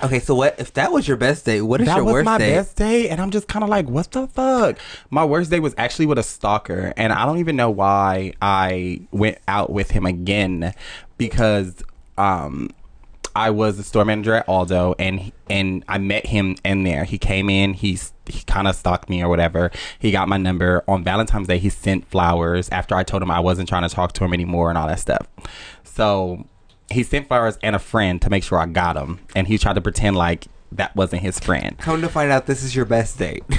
Okay. 0.03 0.19
So 0.19 0.35
what 0.35 0.59
if 0.59 0.73
that 0.75 0.93
was 0.93 1.07
your 1.07 1.17
best 1.17 1.45
day? 1.45 1.61
What 1.63 1.81
is 1.81 1.87
That 1.87 1.97
your 1.97 2.05
was 2.05 2.25
my 2.25 2.39
best 2.39 2.77
day, 2.77 3.09
and 3.09 3.21
I'm 3.21 3.31
just 3.31 3.49
kind 3.49 3.63
of 3.63 3.69
like, 3.69 3.89
what 3.89 4.11
the 4.11 4.27
fuck? 4.29 4.79
My 5.11 5.25
worst 5.25 5.51
day 5.51 5.61
was 5.61 5.75
actually 5.79 6.07
with 6.07 6.19
a 6.19 6.23
stalker, 6.23 6.93
and 6.97 7.13
I 7.13 7.25
don't 7.25 7.39
even 7.39 7.57
know 7.57 7.71
why 7.71 8.33
I 8.41 9.01
went 9.11 9.39
out 9.49 9.71
with 9.71 9.91
him 9.91 10.07
again 10.07 10.75
because 11.19 11.83
um 12.19 12.71
I 13.35 13.51
was 13.51 13.79
the 13.79 13.83
store 13.83 14.05
manager 14.05 14.35
at 14.35 14.49
Aldo, 14.49 14.95
and 14.99 15.33
and 15.49 15.85
I 15.89 15.99
met 15.99 16.27
him 16.27 16.57
in 16.65 16.85
there. 16.85 17.05
He 17.05 17.19
came 17.19 17.49
in, 17.49 17.75
he's 17.75 18.13
he 18.27 18.43
kind 18.45 18.69
of 18.69 18.77
stalked 18.77 19.09
me 19.09 19.23
or 19.23 19.29
whatever. 19.29 19.71
He 19.99 20.11
got 20.11 20.29
my 20.29 20.37
number 20.37 20.85
on 20.87 21.03
Valentine's 21.03 21.49
Day. 21.49 21.59
He 21.59 21.71
sent 21.71 22.07
flowers 22.09 22.69
after 22.71 22.95
I 22.95 23.03
told 23.03 23.23
him 23.23 23.31
I 23.31 23.41
wasn't 23.41 23.69
trying 23.69 23.89
to 23.89 23.89
talk 23.89 24.13
to 24.15 24.25
him 24.25 24.33
anymore 24.35 24.69
and 24.69 24.79
all 24.79 24.87
that 24.87 25.01
stuff. 25.01 25.27
So 25.85 26.47
he 26.93 27.03
sent 27.03 27.29
flowers 27.29 27.59
and 27.63 27.75
a 27.77 27.79
friend 27.79 28.21
to 28.23 28.31
make 28.31 28.45
sure 28.45 28.59
I 28.59 28.67
got 28.67 28.97
him, 28.97 29.21
and 29.35 29.47
he 29.47 29.59
tried 29.59 29.75
to 29.75 29.81
pretend 29.81 30.17
like 30.17 30.47
that 30.73 30.95
wasn't 30.97 31.23
his 31.23 31.39
friend. 31.39 31.77
Come 31.79 32.01
to 32.01 32.09
find 32.09 32.31
out, 32.33 32.47
this 32.47 32.63
is 32.63 32.75
your 32.75 32.85
best 32.85 33.19
date. 33.19 33.45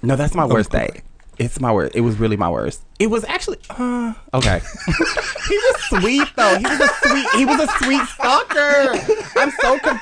No, 0.00 0.14
that's 0.14 0.32
my 0.34 0.46
worst 0.46 0.70
date. 0.70 1.02
It's 1.38 1.60
my 1.60 1.72
worst. 1.72 1.96
It 1.96 2.02
was 2.02 2.20
really 2.20 2.36
my 2.36 2.48
worst. 2.48 2.84
It 3.00 3.08
was 3.08 3.24
actually 3.24 3.58
uh, 3.68 4.14
okay. 4.32 4.60
he 4.86 5.56
was 5.56 5.76
sweet 5.88 6.28
though. 6.36 6.56
He 6.56 6.64
was 6.64 6.80
a 6.80 6.88
sweet. 7.02 7.28
He 7.34 7.44
was 7.44 7.60
a 7.60 7.66
sweet 7.82 8.04
stalker. 8.06 8.94
I'm 9.36 9.50
so. 9.60 9.78
Com- 9.80 10.00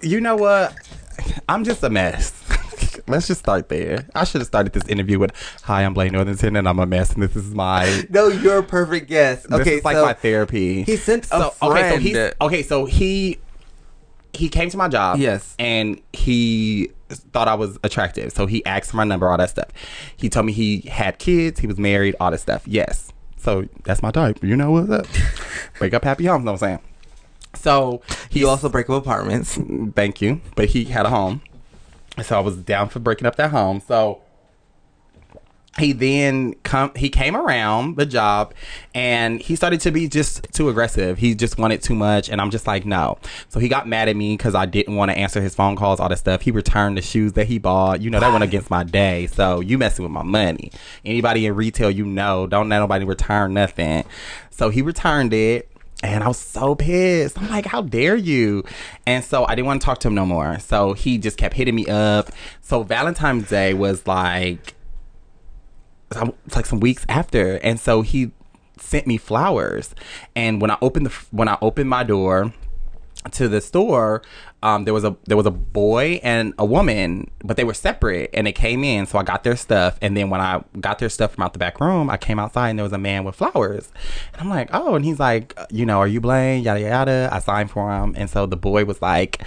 you 0.00 0.20
know 0.22 0.36
what? 0.36 0.74
I'm 1.46 1.62
just 1.64 1.82
a 1.82 1.90
mess. 1.90 2.41
Let's 3.12 3.28
just 3.28 3.40
start 3.40 3.68
there. 3.68 4.06
I 4.14 4.24
should 4.24 4.40
have 4.40 4.48
started 4.48 4.72
this 4.72 4.84
interview 4.88 5.18
with, 5.18 5.32
"Hi, 5.64 5.82
I'm 5.84 5.94
Blayne 5.94 6.12
Northington, 6.12 6.56
and 6.56 6.68
I'm 6.68 6.78
a 6.80 6.86
mess, 6.86 7.12
and 7.14 7.22
this 7.22 7.36
is 7.36 7.54
my 7.54 8.04
no, 8.10 8.26
you're 8.28 8.58
a 8.58 8.62
perfect 8.62 9.08
guest. 9.08 9.48
this 9.48 9.60
Okay, 9.60 9.76
is 9.76 9.84
like 9.84 9.96
so 9.96 10.04
my 10.04 10.12
therapy. 10.14 10.82
he 10.82 10.96
sent 10.96 11.24
a 11.26 11.28
so, 11.28 11.54
Okay, 11.62 11.90
so 11.90 11.96
he's 11.98 12.12
friend. 12.16 12.34
okay. 12.40 12.62
So 12.62 12.84
he 12.86 13.38
he 14.32 14.48
came 14.48 14.70
to 14.70 14.76
my 14.76 14.88
job. 14.88 15.18
Yes. 15.18 15.54
and 15.58 16.00
he 16.12 16.90
thought 17.10 17.46
I 17.46 17.54
was 17.54 17.78
attractive, 17.84 18.32
so 18.32 18.46
he 18.46 18.64
asked 18.64 18.90
for 18.90 18.96
my 18.96 19.04
number, 19.04 19.28
all 19.28 19.36
that 19.36 19.50
stuff. 19.50 19.68
He 20.16 20.30
told 20.30 20.46
me 20.46 20.52
he 20.52 20.80
had 20.88 21.18
kids, 21.18 21.60
he 21.60 21.66
was 21.66 21.78
married, 21.78 22.16
all 22.18 22.30
that 22.30 22.40
stuff. 22.40 22.62
Yes, 22.66 23.12
so 23.36 23.68
that's 23.84 24.00
my 24.02 24.10
type. 24.10 24.42
You 24.42 24.56
know 24.56 24.70
what's 24.70 24.90
up? 24.90 25.06
Wake 25.80 25.92
up, 25.92 26.02
happy 26.04 26.24
homes. 26.24 26.44
Know 26.46 26.52
what 26.52 26.62
I'm 26.62 26.68
saying? 26.68 26.78
So 27.54 28.00
he 28.30 28.44
also 28.44 28.70
break 28.70 28.88
up 28.88 29.02
apartments. 29.02 29.58
thank 29.94 30.22
you, 30.22 30.40
but 30.56 30.68
he 30.70 30.86
had 30.86 31.04
a 31.04 31.10
home, 31.10 31.42
so 32.22 32.36
I 32.36 32.40
was 32.40 32.56
down 32.58 32.88
for 32.88 32.98
breaking 32.98 33.26
up 33.26 33.36
that 33.36 33.50
home. 33.50 33.80
So 33.80 34.22
he 35.78 35.92
then 35.92 36.52
come 36.64 36.92
he 36.94 37.08
came 37.08 37.34
around 37.34 37.96
the 37.96 38.04
job 38.04 38.52
and 38.94 39.40
he 39.40 39.56
started 39.56 39.80
to 39.80 39.90
be 39.90 40.06
just 40.06 40.46
too 40.52 40.68
aggressive. 40.68 41.16
He 41.16 41.34
just 41.34 41.58
wanted 41.58 41.82
too 41.82 41.94
much 41.94 42.28
and 42.28 42.40
i'm 42.40 42.50
just 42.50 42.66
like 42.66 42.84
no. 42.84 43.16
So 43.48 43.58
he 43.58 43.68
got 43.68 43.88
mad 43.88 44.08
at 44.08 44.16
me 44.16 44.36
because 44.36 44.54
i 44.54 44.66
didn't 44.66 44.96
want 44.96 45.10
to 45.10 45.16
answer 45.16 45.40
his 45.40 45.54
phone 45.54 45.76
calls 45.76 45.98
all 45.98 46.10
that 46.10 46.18
stuff. 46.18 46.42
He 46.42 46.50
returned 46.50 46.98
the 46.98 47.02
shoes 47.02 47.32
that 47.34 47.46
he 47.46 47.58
bought. 47.58 48.02
You 48.02 48.10
know 48.10 48.20
that 48.20 48.30
went 48.30 48.44
against 48.44 48.68
my 48.68 48.84
day. 48.84 49.28
So 49.28 49.60
you 49.60 49.78
messing 49.78 50.02
with 50.02 50.12
my 50.12 50.22
money. 50.22 50.70
Anybody 51.06 51.46
in 51.46 51.56
retail 51.56 51.90
you 51.90 52.04
know 52.04 52.46
don't 52.46 52.68
let 52.68 52.80
nobody 52.80 53.06
return 53.06 53.54
nothing. 53.54 54.04
So 54.50 54.68
he 54.68 54.82
returned 54.82 55.32
it 55.32 55.71
and 56.02 56.24
I 56.24 56.28
was 56.28 56.38
so 56.38 56.74
pissed. 56.74 57.40
I'm 57.40 57.48
like, 57.48 57.66
how 57.66 57.82
dare 57.82 58.16
you? 58.16 58.64
And 59.06 59.24
so 59.24 59.44
I 59.46 59.54
didn't 59.54 59.66
want 59.66 59.80
to 59.80 59.84
talk 59.84 59.98
to 60.00 60.08
him 60.08 60.14
no 60.14 60.26
more. 60.26 60.58
So 60.58 60.92
he 60.92 61.18
just 61.18 61.36
kept 61.36 61.54
hitting 61.54 61.74
me 61.74 61.86
up. 61.86 62.30
So 62.60 62.82
Valentine's 62.82 63.48
Day 63.48 63.74
was 63.74 64.06
like 64.06 64.74
it's 66.10 66.56
like 66.56 66.66
some 66.66 66.80
weeks 66.80 67.06
after, 67.08 67.56
and 67.56 67.80
so 67.80 68.02
he 68.02 68.32
sent 68.78 69.06
me 69.06 69.16
flowers. 69.16 69.94
And 70.36 70.60
when 70.60 70.70
I 70.70 70.78
opened 70.82 71.06
the 71.06 71.26
when 71.30 71.48
I 71.48 71.56
opened 71.62 71.88
my 71.88 72.02
door 72.02 72.52
to 73.30 73.48
the 73.48 73.60
store, 73.60 74.22
um, 74.62 74.84
there 74.84 74.94
was 74.94 75.04
a 75.04 75.16
there 75.26 75.36
was 75.36 75.46
a 75.46 75.50
boy 75.50 76.20
and 76.22 76.54
a 76.58 76.64
woman, 76.64 77.30
but 77.44 77.56
they 77.56 77.64
were 77.64 77.74
separate, 77.74 78.30
and 78.32 78.46
they 78.46 78.52
came 78.52 78.84
in. 78.84 79.06
So 79.06 79.18
I 79.18 79.22
got 79.24 79.42
their 79.44 79.56
stuff, 79.56 79.98
and 80.00 80.16
then 80.16 80.30
when 80.30 80.40
I 80.40 80.62
got 80.80 80.98
their 80.98 81.08
stuff 81.08 81.32
from 81.34 81.44
out 81.44 81.52
the 81.52 81.58
back 81.58 81.80
room, 81.80 82.08
I 82.08 82.16
came 82.16 82.38
outside 82.38 82.70
and 82.70 82.78
there 82.78 82.84
was 82.84 82.92
a 82.92 82.98
man 82.98 83.24
with 83.24 83.34
flowers, 83.34 83.90
and 84.32 84.42
I'm 84.42 84.48
like, 84.48 84.68
oh, 84.72 84.94
and 84.94 85.04
he's 85.04 85.18
like, 85.18 85.58
you 85.70 85.84
know, 85.86 85.98
are 85.98 86.06
you 86.06 86.20
Blayne? 86.20 86.62
Yada 86.62 86.80
yada. 86.80 87.28
I 87.32 87.40
signed 87.40 87.70
for 87.70 87.90
him, 87.92 88.14
and 88.16 88.30
so 88.30 88.46
the 88.46 88.56
boy 88.56 88.84
was 88.84 89.02
like. 89.02 89.42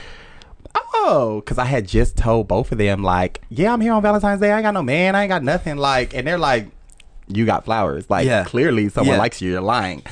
Oh, 1.07 1.39
because 1.39 1.57
I 1.57 1.65
had 1.65 1.87
just 1.87 2.17
told 2.17 2.47
both 2.47 2.71
of 2.71 2.77
them, 2.77 3.01
like, 3.03 3.41
yeah, 3.49 3.71
I'm 3.71 3.79
here 3.79 3.93
on 3.93 4.01
Valentine's 4.01 4.41
Day. 4.41 4.51
I 4.51 4.55
ain't 4.57 4.63
got 4.63 4.73
no 4.73 4.81
man. 4.83 5.15
I 5.15 5.21
ain't 5.21 5.29
got 5.29 5.43
nothing. 5.43 5.77
Like, 5.77 6.13
and 6.13 6.27
they're 6.27 6.37
like, 6.37 6.67
you 7.27 7.45
got 7.45 7.63
flowers. 7.63 8.09
Like, 8.09 8.25
Yeah. 8.25 8.43
clearly 8.43 8.89
someone 8.89 9.15
Yeah. 9.15 9.19
likes 9.21 9.41
you. 9.41 9.51
You're 9.51 9.61
lying. 9.61 10.03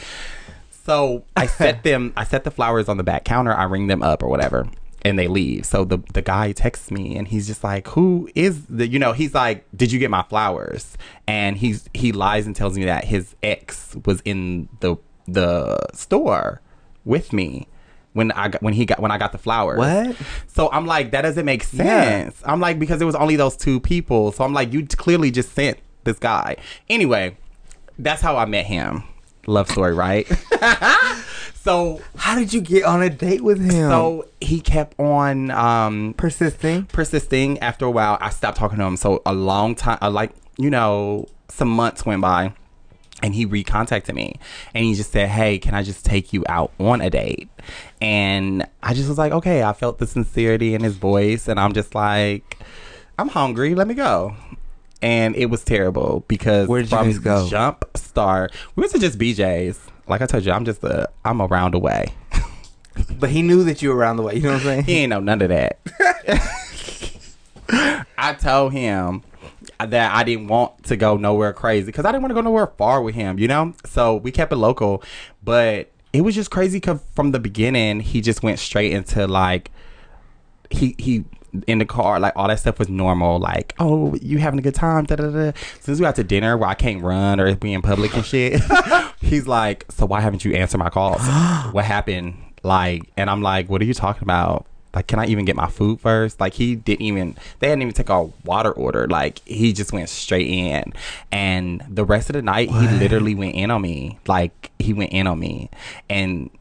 So 0.85 1.23
I 1.35 1.47
set 1.47 1.83
them, 1.83 2.13
I 2.15 2.23
set 2.23 2.43
the 2.43 2.51
flowers 2.51 2.87
on 2.87 2.97
the 2.97 3.03
back 3.03 3.25
counter. 3.25 3.53
I 3.53 3.63
ring 3.63 3.87
them 3.87 4.01
up 4.03 4.23
or 4.23 4.29
whatever. 4.29 4.67
And 5.05 5.17
they 5.19 5.27
leave. 5.27 5.65
So 5.65 5.83
the 5.85 5.99
the 6.13 6.21
guy 6.21 6.51
texts 6.53 6.89
me 6.91 7.15
and 7.17 7.27
he's 7.27 7.47
just 7.47 7.63
like, 7.63 7.87
"Who 7.89 8.29
is 8.35 8.65
the?" 8.67 8.87
You 8.87 8.99
know, 8.99 9.13
he's 9.13 9.33
like, 9.33 9.65
"Did 9.75 9.91
you 9.91 9.99
get 9.99 10.09
my 10.09 10.23
flowers?" 10.23 10.97
And 11.27 11.57
he's 11.57 11.89
he 11.93 12.11
lies 12.11 12.45
and 12.47 12.55
tells 12.55 12.77
me 12.77 12.85
that 12.85 13.03
his 13.05 13.35
ex 13.43 13.95
was 14.05 14.21
in 14.25 14.69
the 14.79 14.95
the 15.27 15.77
store 15.93 16.61
with 17.05 17.31
me 17.33 17.67
when 18.13 18.31
I 18.33 18.47
got 18.49 18.61
when 18.61 18.73
he 18.73 18.85
got 18.85 18.99
when 18.99 19.11
I 19.11 19.17
got 19.17 19.31
the 19.31 19.37
flowers. 19.37 19.77
What? 19.79 20.15
So 20.47 20.69
I'm 20.71 20.85
like, 20.85 21.11
that 21.11 21.21
doesn't 21.23 21.45
make 21.45 21.65
Yeah. 21.73 22.23
sense. 22.23 22.41
I'm 22.45 22.59
like, 22.59 22.79
because 22.79 23.01
it 23.01 23.05
was 23.05 23.15
only 23.15 23.35
those 23.35 23.57
two 23.57 23.79
people. 23.79 24.31
So 24.31 24.43
I'm 24.43 24.53
like, 24.53 24.71
you 24.73 24.85
clearly 24.85 25.31
just 25.31 25.53
sent 25.53 25.79
this 26.03 26.19
guy. 26.19 26.57
Anyway, 26.89 27.37
that's 27.97 28.21
how 28.21 28.37
I 28.37 28.45
met 28.45 28.65
him. 28.65 29.03
Love 29.47 29.69
story, 29.69 29.93
right? 29.93 30.27
so 31.53 32.01
How 32.15 32.35
did 32.35 32.53
you 32.53 32.61
get 32.61 32.83
on 32.83 33.01
a 33.01 33.09
date 33.09 33.43
with 33.43 33.59
him? 33.59 33.89
so 33.89 34.25
he 34.41 34.59
kept 34.59 34.99
on 34.99 35.51
um 35.51 36.13
persisting. 36.17 36.85
persisting. 36.85 37.59
After 37.59 37.85
a 37.85 37.91
while 37.91 38.17
i 38.21 38.29
stopped 38.29 38.57
talking 38.57 38.77
to 38.79 38.85
him. 38.85 38.97
So 38.97 39.21
a 39.25 39.33
long 39.33 39.75
time 39.75 39.97
uh, 40.01 40.09
like 40.09 40.31
you 40.57 40.69
know 40.69 41.27
some 41.49 41.69
months 41.69 42.05
went 42.05 42.21
by 42.21 42.53
and 43.21 43.33
he 43.35 43.45
recontacted 43.45 44.13
me. 44.15 44.35
And 44.73 44.85
he 44.85 44.93
just 44.95 45.11
said 45.11 45.29
hey 45.29 45.59
can 45.59 45.73
i 45.73 45.83
just 45.83 46.05
take 46.05 46.31
you 46.33 46.43
out 46.47 46.71
on 46.79 47.01
a 47.01 47.09
date? 47.09 47.49
And 48.01 48.65
i 48.81 48.93
just 48.93 49.09
was 49.09 49.17
like 49.17 49.31
okay. 49.33 49.63
I 49.63 49.73
felt 49.73 49.99
the 49.99 50.07
sincerity 50.07 50.73
in 50.73 50.83
his 50.83 50.95
voice 50.95 51.47
and 51.47 51.59
i'm 51.59 51.73
just 51.73 51.93
like 51.95 52.57
i'm 53.19 53.27
hungry. 53.29 53.75
Let 53.75 53.87
me 53.87 53.93
go 53.93 54.35
and 55.03 55.35
it 55.35 55.47
was 55.47 55.63
terrible 55.63 56.23
because 56.27 56.67
Where 56.67 56.81
did 56.81 56.89
you 56.91 56.97
guys 56.97 57.19
go? 57.19 57.47
jump 57.49 57.85
start 57.95 58.51
we 58.75 58.81
went 58.81 58.91
to 58.93 58.99
just 58.99 59.19
bj's 59.19 59.79
like 60.07 60.21
i 60.21 60.25
told 60.25 60.43
you 60.45 60.51
i'm 60.51 60.65
just 60.65 60.83
a 60.83 61.09
i'm 61.23 61.39
a 61.41 61.45
round 61.45 61.75
away 61.75 62.07
But 63.19 63.31
he 63.31 63.41
knew 63.41 63.63
that 63.63 63.81
you 63.81 63.89
were 63.89 63.95
around 63.95 64.17
the 64.17 64.23
way. 64.23 64.35
You 64.35 64.41
know 64.43 64.49
what 64.53 64.57
I'm 64.57 64.61
saying? 64.65 64.83
he 64.83 64.97
ain't 64.99 65.09
know 65.09 65.19
none 65.19 65.41
of 65.41 65.49
that. 65.49 65.79
I 68.17 68.33
told 68.33 68.71
him 68.73 69.23
that 69.79 70.13
I 70.13 70.23
didn't 70.23 70.47
want 70.47 70.83
to 70.85 70.95
go 70.95 71.17
nowhere 71.17 71.53
crazy 71.53 71.87
because 71.87 72.05
I 72.05 72.11
didn't 72.11 72.21
want 72.23 72.31
to 72.31 72.35
go 72.35 72.41
nowhere 72.41 72.67
far 72.67 73.01
with 73.01 73.15
him, 73.15 73.39
you 73.39 73.47
know? 73.47 73.73
So 73.85 74.15
we 74.17 74.31
kept 74.31 74.51
it 74.51 74.57
local. 74.57 75.01
But 75.43 75.89
it 76.13 76.21
was 76.21 76.35
just 76.35 76.51
crazy 76.51 76.77
because 76.77 76.99
from 77.15 77.31
the 77.31 77.39
beginning, 77.39 77.99
he 78.01 78.21
just 78.21 78.43
went 78.43 78.59
straight 78.59 78.91
into 78.91 79.25
like, 79.27 79.71
he, 80.69 80.95
he, 80.99 81.25
in 81.67 81.77
the 81.79 81.85
car, 81.85 82.19
like 82.19 82.33
all 82.35 82.47
that 82.47 82.59
stuff 82.59 82.79
was 82.79 82.89
normal. 82.89 83.39
Like, 83.39 83.73
oh, 83.79 84.15
you 84.15 84.39
having 84.39 84.59
a 84.59 84.61
good 84.61 84.75
time? 84.75 85.05
Da, 85.05 85.15
da, 85.15 85.29
da. 85.29 85.51
Since 85.79 85.99
we 85.99 86.03
got 86.03 86.15
to 86.15 86.23
dinner 86.23 86.57
where 86.57 86.69
I 86.69 86.73
can't 86.73 87.01
run 87.01 87.39
or 87.39 87.55
be 87.55 87.73
in 87.73 87.81
public 87.81 88.15
and 88.15 88.25
shit, 88.25 88.61
he's 89.21 89.47
like, 89.47 89.85
so 89.91 90.05
why 90.05 90.21
haven't 90.21 90.43
you 90.43 90.53
answered 90.53 90.79
my 90.79 90.89
calls? 90.89 91.21
what 91.71 91.85
happened? 91.85 92.35
Like, 92.63 93.03
and 93.17 93.29
I'm 93.29 93.41
like, 93.41 93.69
what 93.69 93.81
are 93.81 93.85
you 93.85 93.93
talking 93.93 94.23
about? 94.23 94.65
Like, 94.93 95.07
can 95.07 95.17
I 95.17 95.25
even 95.25 95.45
get 95.45 95.55
my 95.55 95.67
food 95.67 95.99
first? 95.99 96.39
Like, 96.39 96.53
he 96.53 96.75
didn't 96.75 97.01
even, 97.01 97.35
they 97.59 97.69
hadn't 97.69 97.81
even 97.81 97.93
take 97.93 98.11
our 98.11 98.29
water 98.45 98.71
order. 98.71 99.07
Like, 99.07 99.39
he 99.45 99.73
just 99.73 99.91
went 99.91 100.07
straight 100.07 100.47
in. 100.47 100.93
And 101.31 101.83
the 101.89 102.05
rest 102.05 102.29
of 102.29 102.33
the 102.33 102.43
night, 102.43 102.69
he 102.69 102.87
literally 102.99 103.33
went 103.33 103.55
in 103.55 103.71
on 103.71 103.81
me. 103.81 104.19
Like, 104.27 104.71
he 104.77 104.93
went 104.93 105.11
in 105.11 105.25
on 105.25 105.39
me. 105.39 105.71
And 106.09 106.51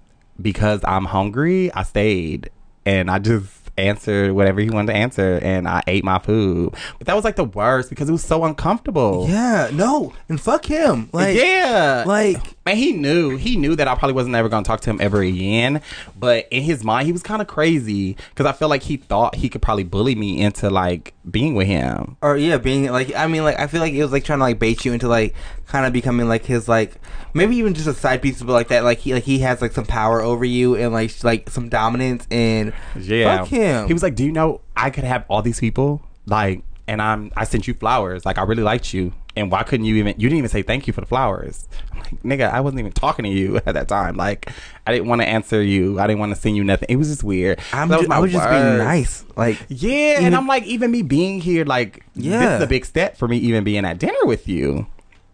because 0.41 0.81
I'm 0.85 1.05
hungry, 1.05 1.71
I 1.73 1.83
stayed. 1.83 2.51
And 2.87 3.11
I 3.11 3.19
just 3.19 3.62
answered 3.77 4.33
whatever 4.33 4.61
he 4.61 4.71
wanted 4.71 4.93
to 4.93 4.99
answer. 4.99 5.39
And 5.43 5.69
I 5.69 5.83
ate 5.87 6.05
my 6.05 6.19
food. 6.19 6.75
But 6.99 7.07
that 7.07 7.17
was 7.17 7.25
like 7.25 7.37
the 7.37 7.45
worst 7.45 7.91
because 7.91 8.09
it 8.09 8.13
was 8.13 8.25
so 8.25 8.45
uncomfortable. 8.45 9.27
Yeah, 9.29 9.71
no, 9.73 10.13
and 10.29 10.41
fuck 10.41 10.65
him. 10.65 11.09
Like, 11.13 11.37
yeah. 11.37 12.05
like 12.07 12.41
Man, 12.65 12.77
he 12.77 12.93
knew. 12.93 13.37
He 13.37 13.57
knew 13.57 13.75
that 13.75 13.89
I 13.89 13.95
probably 13.97 14.15
wasn't 14.15 14.37
ever 14.37 14.49
going 14.49 14.63
to 14.63 14.69
talk 14.69 14.81
to 14.83 14.91
him 14.91 14.99
ever 15.01 15.21
again. 15.21 15.83
But 16.17 16.47
in 16.53 16.63
his 16.63 16.85
mind, 16.85 17.07
he 17.07 17.13
was 17.13 17.23
kind 17.23 17.43
of 17.43 17.49
crazy 17.49 18.17
because 18.31 18.47
I 18.47 18.53
felt 18.53 18.71
like 18.71 18.83
he 18.85 18.97
thought 18.99 19.35
he 19.35 19.49
could 19.49 19.61
probably 19.63 19.83
bully 19.83 20.15
me 20.15 20.41
into 20.41 20.71
like 20.71 21.13
being 21.29 21.55
with 21.55 21.67
him. 21.67 22.17
or 22.23 22.37
yeah, 22.37 22.59
being 22.59 22.91
like 22.93 23.15
I 23.17 23.27
mean, 23.27 23.43
like 23.43 23.59
I 23.59 23.67
feel 23.67 23.81
like 23.81 23.93
it 23.95 24.03
was 24.03 24.13
like 24.13 24.23
trying 24.25 24.39
to 24.39 24.45
like 24.45 24.59
bait 24.61 24.85
you 24.85 24.93
into 24.93 25.09
like 25.09 25.35
kind 25.67 25.87
of 25.87 25.93
becoming 25.93 26.29
like 26.29 26.45
his 26.45 26.69
like 26.69 26.95
maybe 27.35 27.57
even 27.57 27.75
just 27.75 27.89
a 27.89 27.95
side 27.95 28.23
piece, 28.23 28.41
but 28.43 28.53
like 28.53 28.69
that, 28.69 28.85
like 28.85 28.99
he 28.99 29.13
like 29.13 29.25
he 29.25 29.41
has 29.41 29.61
like 29.61 29.73
some 29.73 29.87
power 29.87 30.21
over 30.21 30.45
you 30.45 30.77
and 30.77 30.93
like 30.93 31.13
like 31.25 31.51
some 31.51 31.69
dominance 31.69 32.27
and 32.31 32.73
Yeah. 32.97 33.39
fuck 33.39 33.49
him. 33.49 33.87
He 33.89 33.93
was 33.93 34.05
like, 34.05 34.15
"Do 34.15 34.25
you 34.25 34.31
know 34.33 34.61
I 34.77 34.91
could 34.91 35.05
have 35.05 35.25
all 35.29 35.43
these 35.43 35.59
people 35.59 36.01
like, 36.27 36.63
and 36.87 37.03
I'm 37.03 37.33
I 37.37 37.43
sent 37.45 37.67
you 37.67 37.75
flowers. 37.75 38.25
Like 38.25 38.39
I 38.39 38.43
really 38.45 38.63
liked 38.63 38.95
you, 38.95 39.13
and 39.37 39.51
why 39.51 39.63
couldn't 39.63 39.87
you 39.87 39.97
even? 39.97 40.15
You 40.19 40.29
didn't 40.29 40.39
even 40.39 40.51
say 40.51 40.63
thank 40.63 40.87
you 40.87 40.93
for 40.93 41.01
the 41.01 41.07
flowers. 41.07 41.67
I'm 41.93 41.99
like, 41.99 42.23
nigga, 42.23 42.51
I 42.53 42.61
wasn't 42.61 42.81
even 42.81 42.93
talking 42.93 43.25
to 43.25 43.31
you 43.31 43.57
at 43.67 43.75
that 43.75 43.89
time. 43.89 44.17
Like 44.17 44.51
I 44.87 44.93
didn't 44.93 45.09
want 45.09 45.23
to 45.23 45.29
answer 45.29 45.63
you. 45.63 45.99
I 46.01 46.07
didn't 46.07 46.21
want 46.21 46.35
to 46.35 46.41
send 46.41 46.57
you 46.57 46.65
nothing. 46.65 46.87
It 46.91 46.97
was 46.97 47.09
just 47.09 47.25
weird. 47.25 47.59
I'm 47.73 47.89
That 47.89 48.01
ju- 48.03 48.09
I 48.11 48.19
was 48.19 48.33
just 48.33 48.49
being 48.49 48.79
nice. 48.79 49.25
Like 49.37 49.59
Yeah, 49.69 50.13
Even- 50.15 50.25
and 50.27 50.37
I'm 50.37 50.47
like, 50.47 50.65
even 50.65 50.91
me 50.91 51.03
being 51.03 51.41
here, 51.41 51.65
like, 51.65 52.05
this 52.15 52.27
Yeah. 52.27 52.57
is 52.57 52.63
a 52.63 52.67
big 52.67 52.85
step 52.85 53.17
for 53.17 53.27
me, 53.29 53.39
even 53.39 53.65
being 53.65 53.85
at 53.85 53.99
dinner 53.99 54.25
with 54.25 54.47
you. 54.49 54.87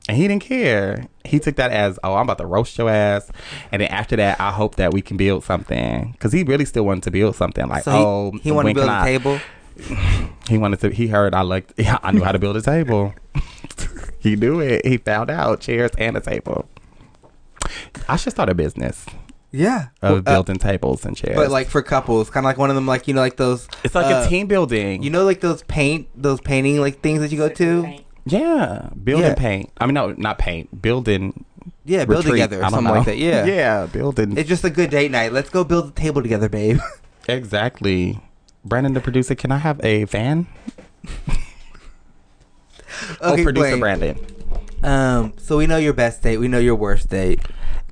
And 0.08 0.16
he 0.16 0.26
didn't 0.26 0.42
care. 0.42 1.06
He 1.24 1.38
took 1.38 1.56
that 1.56 1.70
as, 1.70 1.98
oh, 2.02 2.14
I'm 2.14 2.22
about 2.22 2.38
to 2.38 2.46
roast 2.46 2.78
your 2.78 2.88
ass. 2.88 3.30
And 3.72 3.82
then 3.82 3.90
after 3.90 4.16
that, 4.16 4.40
I 4.40 4.52
hope 4.52 4.76
that 4.76 4.94
we 4.94 5.02
can 5.02 5.18
build 5.18 5.44
something. 5.44 6.12
Because 6.12 6.32
he 6.32 6.44
really 6.44 6.64
still 6.64 6.86
wanted 6.86 7.02
to 7.02 7.10
build 7.10 7.36
something. 7.36 7.66
Like, 7.68 7.82
so 7.84 7.90
he, 7.90 7.98
oh, 7.98 8.32
he 8.44 8.50
wanted 8.52 8.70
to 8.70 8.74
build 8.76 8.88
a 8.88 8.92
I- 8.92 9.04
table. 9.04 9.38
He 10.48 10.56
wanted 10.56 10.80
to, 10.80 10.88
he 10.90 11.08
heard 11.08 11.34
I 11.34 11.42
liked, 11.42 11.74
yeah, 11.76 11.98
I 12.02 12.10
knew 12.12 12.22
how 12.24 12.32
to 12.32 12.38
build 12.38 12.56
a 12.56 12.62
table. 12.62 13.12
he 14.18 14.36
knew 14.36 14.60
it. 14.60 14.84
He 14.86 14.96
found 14.98 15.30
out 15.30 15.60
chairs 15.60 15.90
and 15.98 16.16
a 16.16 16.20
table. 16.20 16.68
I 18.08 18.16
should 18.16 18.32
start 18.32 18.48
a 18.48 18.54
business 18.54 19.04
Yeah, 19.50 19.88
of 20.02 20.10
Well, 20.10 20.16
uh, 20.18 20.20
building 20.36 20.56
tables 20.56 21.04
and 21.04 21.16
chairs. 21.16 21.36
but 21.36 21.50
like 21.50 21.68
for 21.68 21.82
couples, 21.82 22.30
kind 22.30 22.44
of 22.44 22.48
like 22.48 22.58
one 22.58 22.70
of 22.70 22.76
them, 22.76 22.86
like 22.86 23.08
you 23.08 23.14
know, 23.14 23.20
like 23.20 23.36
those. 23.36 23.68
it's 23.84 23.94
like 23.94 24.06
uh, 24.06 24.24
a 24.24 24.28
team 24.28 24.46
building. 24.46 25.02
You 25.02 25.10
know, 25.10 25.24
like 25.24 25.40
those 25.40 25.62
paint, 25.64 26.08
those 26.14 26.40
painting 26.40 26.80
like 26.80 27.00
things 27.00 27.20
that 27.20 27.30
you 27.32 27.38
go 27.38 27.48
to. 27.48 27.98
Yeah, 28.26 28.90
building 29.02 29.26
Yeah. 29.28 29.34
paint. 29.34 29.70
I 29.78 29.86
mean, 29.86 29.94
no, 29.94 30.12
not 30.18 30.38
paint. 30.38 30.82
Building. 30.82 31.22
and 31.34 31.44
Yeah, 31.84 32.04
build 32.04 32.24
retreat. 32.24 32.42
together 32.42 32.56
or 32.60 32.64
I 32.64 32.70
don't 32.70 32.70
something 32.72 32.84
know. 32.92 32.98
like 32.98 33.06
that. 33.06 33.18
Yeah, 33.18 33.44
yeah, 33.54 33.86
building. 33.86 34.36
It's 34.36 34.48
just 34.48 34.64
a 34.64 34.70
good 34.70 34.90
date 34.90 35.10
night. 35.10 35.32
Let's 35.32 35.48
go 35.50 35.64
build 35.64 35.88
a 35.88 35.92
table 35.92 36.22
together, 36.22 36.48
babe. 36.48 36.78
exactly. 37.28 38.20
Brandon, 38.64 38.92
the 38.92 39.00
producer, 39.00 39.34
can 39.34 39.50
I 39.50 39.58
have 39.58 39.80
a 39.84 40.04
fan? 40.06 40.46
oh, 43.20 43.34
producer 43.34 43.76
Blayne. 43.76 43.80
Brandon. 43.80 44.18
Um, 44.82 45.32
so 45.38 45.58
we 45.58 45.66
know 45.66 45.76
your 45.76 45.92
best 45.92 46.22
date. 46.22 46.38
We 46.38 46.48
know 46.48 46.58
your 46.58 46.76
worst 46.76 47.08
date. 47.08 47.40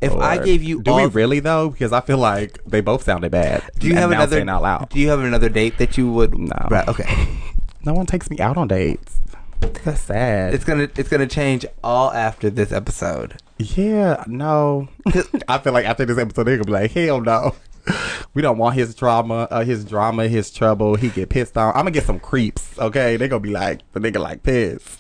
If 0.00 0.12
I 0.12 0.38
gave 0.38 0.62
you 0.62 0.82
do 0.82 0.94
we 0.94 1.06
really 1.06 1.40
though? 1.40 1.70
Because 1.70 1.92
I 1.92 2.00
feel 2.00 2.18
like 2.18 2.62
they 2.64 2.80
both 2.80 3.02
sounded 3.02 3.32
bad. 3.32 3.62
do 3.78 3.88
you 3.88 3.94
have 3.94 4.10
another 4.10 4.40
out 4.48 4.62
loud? 4.62 4.88
Do 4.90 5.00
you 5.00 5.08
have 5.08 5.20
another 5.20 5.48
date 5.48 5.78
that 5.78 5.96
you 5.96 6.10
would? 6.12 6.36
No. 6.36 6.68
Right, 6.70 6.86
okay. 6.88 7.28
No 7.84 7.92
one 7.92 8.04
takes 8.04 8.28
me 8.30 8.40
out 8.40 8.56
on 8.56 8.66
dates. 8.66 9.20
That's 9.60 10.00
sad. 10.00 10.52
It's 10.52 10.64
gonna 10.64 10.88
it's 10.96 11.08
gonna 11.08 11.28
change 11.28 11.64
all 11.84 12.12
after 12.12 12.50
this 12.50 12.72
episode. 12.72 13.40
yeah, 13.58 14.24
no. 14.26 14.88
I 15.48 15.58
feel 15.58 15.72
like 15.72 15.86
after 15.86 16.04
this 16.04 16.18
episode, 16.18 16.44
they're 16.44 16.56
gonna 16.56 16.64
be 16.64 16.72
like, 16.72 16.90
hell 16.90 17.20
no. 17.20 17.54
We 18.34 18.42
don't 18.42 18.58
want 18.58 18.74
his 18.74 18.94
drama, 18.94 19.48
uh, 19.50 19.64
his 19.64 19.82
drama, 19.84 20.28
his 20.28 20.50
trouble. 20.50 20.94
He 20.96 21.08
get 21.08 21.30
pissed 21.30 21.56
off. 21.56 21.74
I'm 21.74 21.80
gonna 21.80 21.92
get 21.92 22.04
some 22.04 22.20
creeps. 22.20 22.78
Okay, 22.78 23.16
they 23.16 23.28
gonna 23.28 23.40
be 23.40 23.48
like 23.50 23.80
the 23.92 24.00
nigga 24.00 24.20
like 24.20 24.42
pissed. 24.42 24.98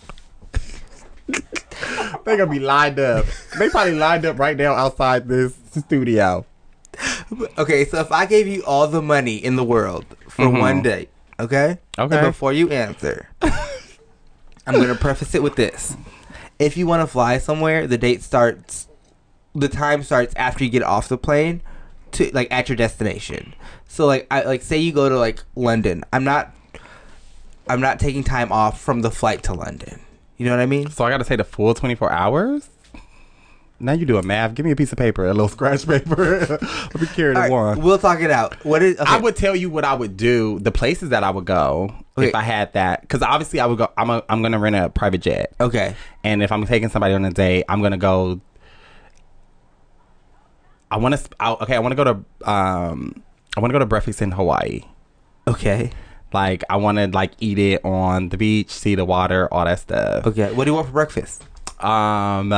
they 1.28 2.36
gonna 2.36 2.46
be 2.46 2.58
lined 2.60 2.98
up. 2.98 3.26
They 3.58 3.68
probably 3.68 3.94
lined 3.94 4.24
up 4.24 4.38
right 4.38 4.56
now 4.56 4.72
outside 4.72 5.28
this 5.28 5.54
studio. 5.76 6.46
Okay, 7.58 7.84
so 7.84 8.00
if 8.00 8.10
I 8.10 8.24
gave 8.26 8.46
you 8.46 8.64
all 8.64 8.86
the 8.88 9.02
money 9.02 9.36
in 9.36 9.56
the 9.56 9.64
world 9.64 10.06
for 10.28 10.46
Mhm. 10.46 10.60
one 10.60 10.82
date, 10.82 11.10
okay? 11.38 11.78
Okay. 11.98 12.16
And 12.16 12.26
before 12.28 12.52
you 12.52 12.70
answer, 12.70 13.28
I'm 13.42 14.74
gonna 14.80 14.94
preface 15.06 15.34
it 15.34 15.42
with 15.42 15.56
this: 15.56 15.94
If 16.58 16.76
you 16.78 16.86
want 16.86 17.02
to 17.02 17.06
fly 17.06 17.36
somewhere, 17.38 17.86
the 17.86 17.98
date 17.98 18.22
starts. 18.22 18.88
The 19.54 19.68
time 19.68 20.02
starts 20.02 20.32
after 20.36 20.64
you 20.64 20.70
get 20.70 20.82
off 20.82 21.08
the 21.08 21.18
plane, 21.18 21.62
to 22.16 22.30
like 22.34 22.48
at 22.50 22.68
your 22.68 22.76
destination. 22.76 23.54
So 23.88 24.06
like 24.06 24.26
I 24.30 24.42
like 24.42 24.62
say 24.62 24.78
you 24.78 24.92
go 24.92 25.08
to 25.08 25.18
like 25.18 25.42
London. 25.54 26.04
I'm 26.12 26.24
not. 26.24 26.52
I'm 27.68 27.80
not 27.80 27.98
taking 27.98 28.22
time 28.22 28.52
off 28.52 28.80
from 28.80 29.02
the 29.02 29.10
flight 29.10 29.42
to 29.44 29.54
London. 29.54 30.00
You 30.36 30.46
know 30.46 30.52
what 30.52 30.60
I 30.60 30.66
mean? 30.66 30.88
So 30.90 31.04
I 31.04 31.10
gotta 31.10 31.24
say 31.24 31.34
the 31.36 31.42
full 31.44 31.74
24 31.74 32.12
hours. 32.12 32.68
Now 33.78 33.92
you 33.92 34.06
do 34.06 34.16
a 34.16 34.22
math. 34.22 34.54
Give 34.54 34.64
me 34.64 34.72
a 34.72 34.76
piece 34.76 34.92
of 34.92 34.98
paper, 34.98 35.26
a 35.26 35.34
little 35.34 35.48
scratch 35.48 35.86
paper. 35.86 36.38
Let 36.60 37.00
me 37.00 37.06
carry 37.08 37.34
the 37.34 37.40
All 37.40 37.42
right, 37.42 37.50
one. 37.50 37.82
we'll 37.82 37.98
talk 37.98 38.20
it 38.20 38.30
out. 38.30 38.64
What 38.64 38.82
is? 38.82 38.98
Okay. 38.98 39.10
I 39.12 39.18
would 39.18 39.36
tell 39.36 39.54
you 39.54 39.68
what 39.68 39.84
I 39.84 39.92
would 39.94 40.16
do, 40.16 40.58
the 40.60 40.70
places 40.72 41.10
that 41.10 41.22
I 41.24 41.30
would 41.30 41.44
go 41.44 41.92
Okay. 42.16 42.28
if 42.28 42.34
I 42.34 42.40
had 42.40 42.72
that. 42.72 43.02
Because 43.02 43.20
obviously, 43.20 43.60
I 43.60 43.66
would 43.66 43.76
go. 43.76 43.90
I'm 43.98 44.08
a, 44.08 44.22
I'm 44.30 44.40
gonna 44.40 44.58
rent 44.58 44.76
a 44.76 44.88
private 44.88 45.20
jet, 45.20 45.52
Okay. 45.60 45.94
and 46.24 46.42
if 46.42 46.52
I'm 46.52 46.64
taking 46.66 46.88
somebody 46.88 47.12
on 47.14 47.24
a 47.26 47.30
date, 47.30 47.64
I'm 47.68 47.82
gonna 47.82 47.98
go. 47.98 48.40
I 50.90 50.96
want 50.98 51.16
to. 51.16 51.52
Okay, 51.62 51.74
I 51.74 51.78
want 51.78 51.92
to 51.92 51.96
go 51.96 52.04
to. 52.04 52.50
Um, 52.50 53.22
I 53.56 53.60
want 53.60 53.70
to 53.70 53.74
go 53.74 53.78
to 53.80 53.86
breakfast 53.86 54.22
in 54.22 54.32
Hawaii. 54.32 54.82
Okay. 55.48 55.90
Like 56.32 56.64
I 56.68 56.76
want 56.76 56.98
to 56.98 57.06
like 57.08 57.32
eat 57.40 57.58
it 57.58 57.84
on 57.84 58.28
the 58.30 58.36
beach, 58.36 58.70
see 58.70 58.94
the 58.94 59.04
water, 59.04 59.48
all 59.52 59.64
that 59.64 59.78
stuff. 59.80 60.26
Okay. 60.26 60.52
What 60.52 60.64
do 60.64 60.70
you 60.70 60.74
want 60.74 60.86
for 60.88 60.92
breakfast? 60.92 61.44
Um, 61.82 62.52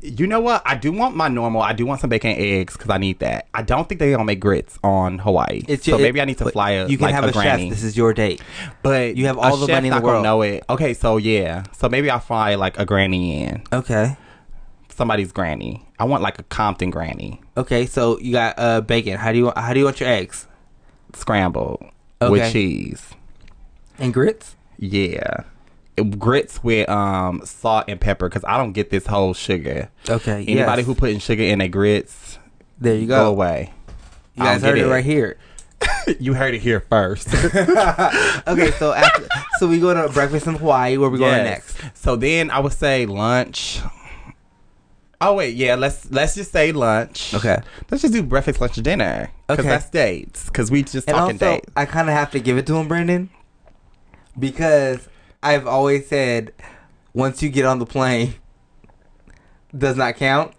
You 0.00 0.28
know 0.28 0.38
what? 0.38 0.62
I 0.64 0.76
do 0.76 0.92
want 0.92 1.16
my 1.16 1.26
normal. 1.26 1.60
I 1.60 1.72
do 1.72 1.84
want 1.84 2.00
some 2.00 2.08
bacon 2.08 2.30
and 2.30 2.40
eggs 2.40 2.74
because 2.74 2.88
I 2.88 2.98
need 2.98 3.18
that. 3.18 3.48
I 3.52 3.62
don't 3.62 3.88
think 3.88 3.98
they're 3.98 4.12
gonna 4.12 4.24
make 4.24 4.38
grits 4.38 4.78
on 4.84 5.18
Hawaii. 5.18 5.62
so 5.76 5.90
your- 5.92 5.98
maybe 5.98 6.20
I 6.20 6.24
need 6.24 6.38
to 6.38 6.48
fly 6.50 6.70
a 6.70 6.86
You 6.86 6.96
can 6.96 7.06
like 7.06 7.14
have 7.16 7.24
a, 7.24 7.32
granny. 7.32 7.64
chef. 7.64 7.70
This 7.70 7.82
is 7.82 7.96
your 7.96 8.14
date. 8.14 8.40
but 8.82 9.16
you 9.16 9.26
have 9.26 9.38
all 9.38 9.56
the 9.56 9.66
money 9.70 9.88
in 9.88 9.94
the 9.94 10.00
world. 10.00 10.22
Know 10.22 10.42
it? 10.42 10.62
Okay, 10.70 10.94
so 10.94 11.16
yeah. 11.16 11.64
So 11.72 11.88
maybe 11.88 12.08
I'll 12.10 12.20
fly 12.20 12.54
like 12.54 12.78
a 12.78 12.84
granny 12.86 13.42
in 13.42 13.62
Okay. 13.72 14.16
somebody's 14.88 15.32
granny. 15.32 15.84
I 15.98 16.04
want 16.04 16.22
like 16.22 16.38
a 16.38 16.42
Compton 16.44 16.90
granny 16.90 17.40
Okay. 17.56 17.86
So 17.86 18.18
you 18.20 18.32
got 18.32 18.54
uh 18.58 18.80
bacon. 18.80 19.16
How 19.16 19.32
do 19.32 19.38
you? 19.38 19.52
How 19.56 19.72
do 19.72 19.78
you 19.80 19.84
want 19.84 20.00
your 20.00 20.08
eggs 20.08 20.46
scrambled 21.14 21.84
Okay. 22.20 22.30
with 22.32 22.52
cheese. 22.52 23.08
and 23.98 24.12
grits? 24.12 24.56
Yeah. 24.78 25.42
Grits 26.18 26.62
with 26.62 26.88
um 26.88 27.42
salt 27.44 27.86
and 27.88 28.00
pepper 28.00 28.28
because 28.28 28.44
I 28.46 28.56
don't 28.56 28.72
get 28.72 28.90
this 28.90 29.06
whole 29.06 29.34
sugar. 29.34 29.90
Okay. 30.08 30.44
Anybody 30.46 30.82
yes. 30.82 30.86
who 30.86 30.94
putting 30.94 31.18
sugar 31.18 31.42
in 31.42 31.58
their 31.58 31.68
grits, 31.68 32.38
there 32.80 32.94
you 32.94 33.06
go 33.06 33.24
go. 33.24 33.30
away. 33.30 33.72
You 34.36 34.44
guys 34.44 34.62
heard 34.62 34.78
it 34.78 34.86
it. 34.86 34.88
right 34.88 35.04
here. 35.04 35.36
you 36.20 36.34
heard 36.34 36.54
it 36.54 36.60
here 36.60 36.80
first. 36.80 37.28
Okay. 38.48 38.70
So 38.78 38.92
after, 38.92 39.28
so 39.58 39.66
we 39.66 39.78
go 39.80 39.92
to 39.92 40.12
breakfast 40.12 40.46
in 40.46 40.54
Hawaii. 40.54 40.96
Where 40.96 41.10
we 41.10 41.18
going 41.18 41.44
next? 41.44 41.76
So 41.94 42.16
then 42.16 42.50
I 42.50 42.60
would 42.60 42.72
say 42.72 43.04
lunch. 43.06 43.80
Oh 45.20 45.34
wait, 45.34 45.56
yeah. 45.56 45.74
Let's 45.74 46.10
let's 46.10 46.34
just 46.36 46.52
say 46.52 46.70
lunch. 46.72 47.34
Okay. 47.34 47.58
Let's 47.90 48.02
just 48.02 48.14
do 48.14 48.22
breakfast, 48.22 48.60
lunch, 48.60 48.76
and 48.76 48.84
dinner. 48.84 49.30
Because 49.48 49.60
Okay. 49.64 49.68
that's 49.68 49.90
dates. 49.90 50.44
Because 50.46 50.70
we 50.70 50.82
just 50.82 51.08
And 51.08 51.16
talking 51.16 51.34
also, 51.36 51.54
dates. 51.56 51.70
I 51.76 51.86
kind 51.86 52.08
of 52.08 52.14
have 52.14 52.30
to 52.32 52.40
give 52.40 52.56
it 52.56 52.66
to 52.68 52.76
him, 52.76 52.86
Brendan, 52.86 53.30
because 54.38 55.08
I've 55.42 55.66
always 55.66 56.06
said 56.08 56.52
once 57.14 57.42
you 57.42 57.48
get 57.48 57.64
on 57.64 57.78
the 57.80 57.86
plane, 57.86 58.34
does 59.76 59.96
not 59.96 60.16
count. 60.16 60.52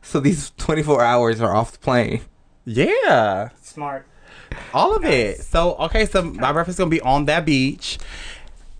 So 0.00 0.20
these 0.20 0.50
24 0.56 1.02
hours 1.02 1.40
are 1.40 1.54
off 1.54 1.72
the 1.72 1.78
plane. 1.78 2.22
Yeah, 2.64 3.50
Smart. 3.60 4.06
all 4.72 4.94
of 4.96 5.04
it. 5.04 5.42
So 5.42 5.74
okay, 5.74 6.06
so 6.06 6.22
my 6.22 6.52
breakfast 6.52 6.76
is 6.76 6.78
gonna 6.78 6.90
be 6.90 7.00
on 7.00 7.24
that 7.26 7.44
beach. 7.44 7.98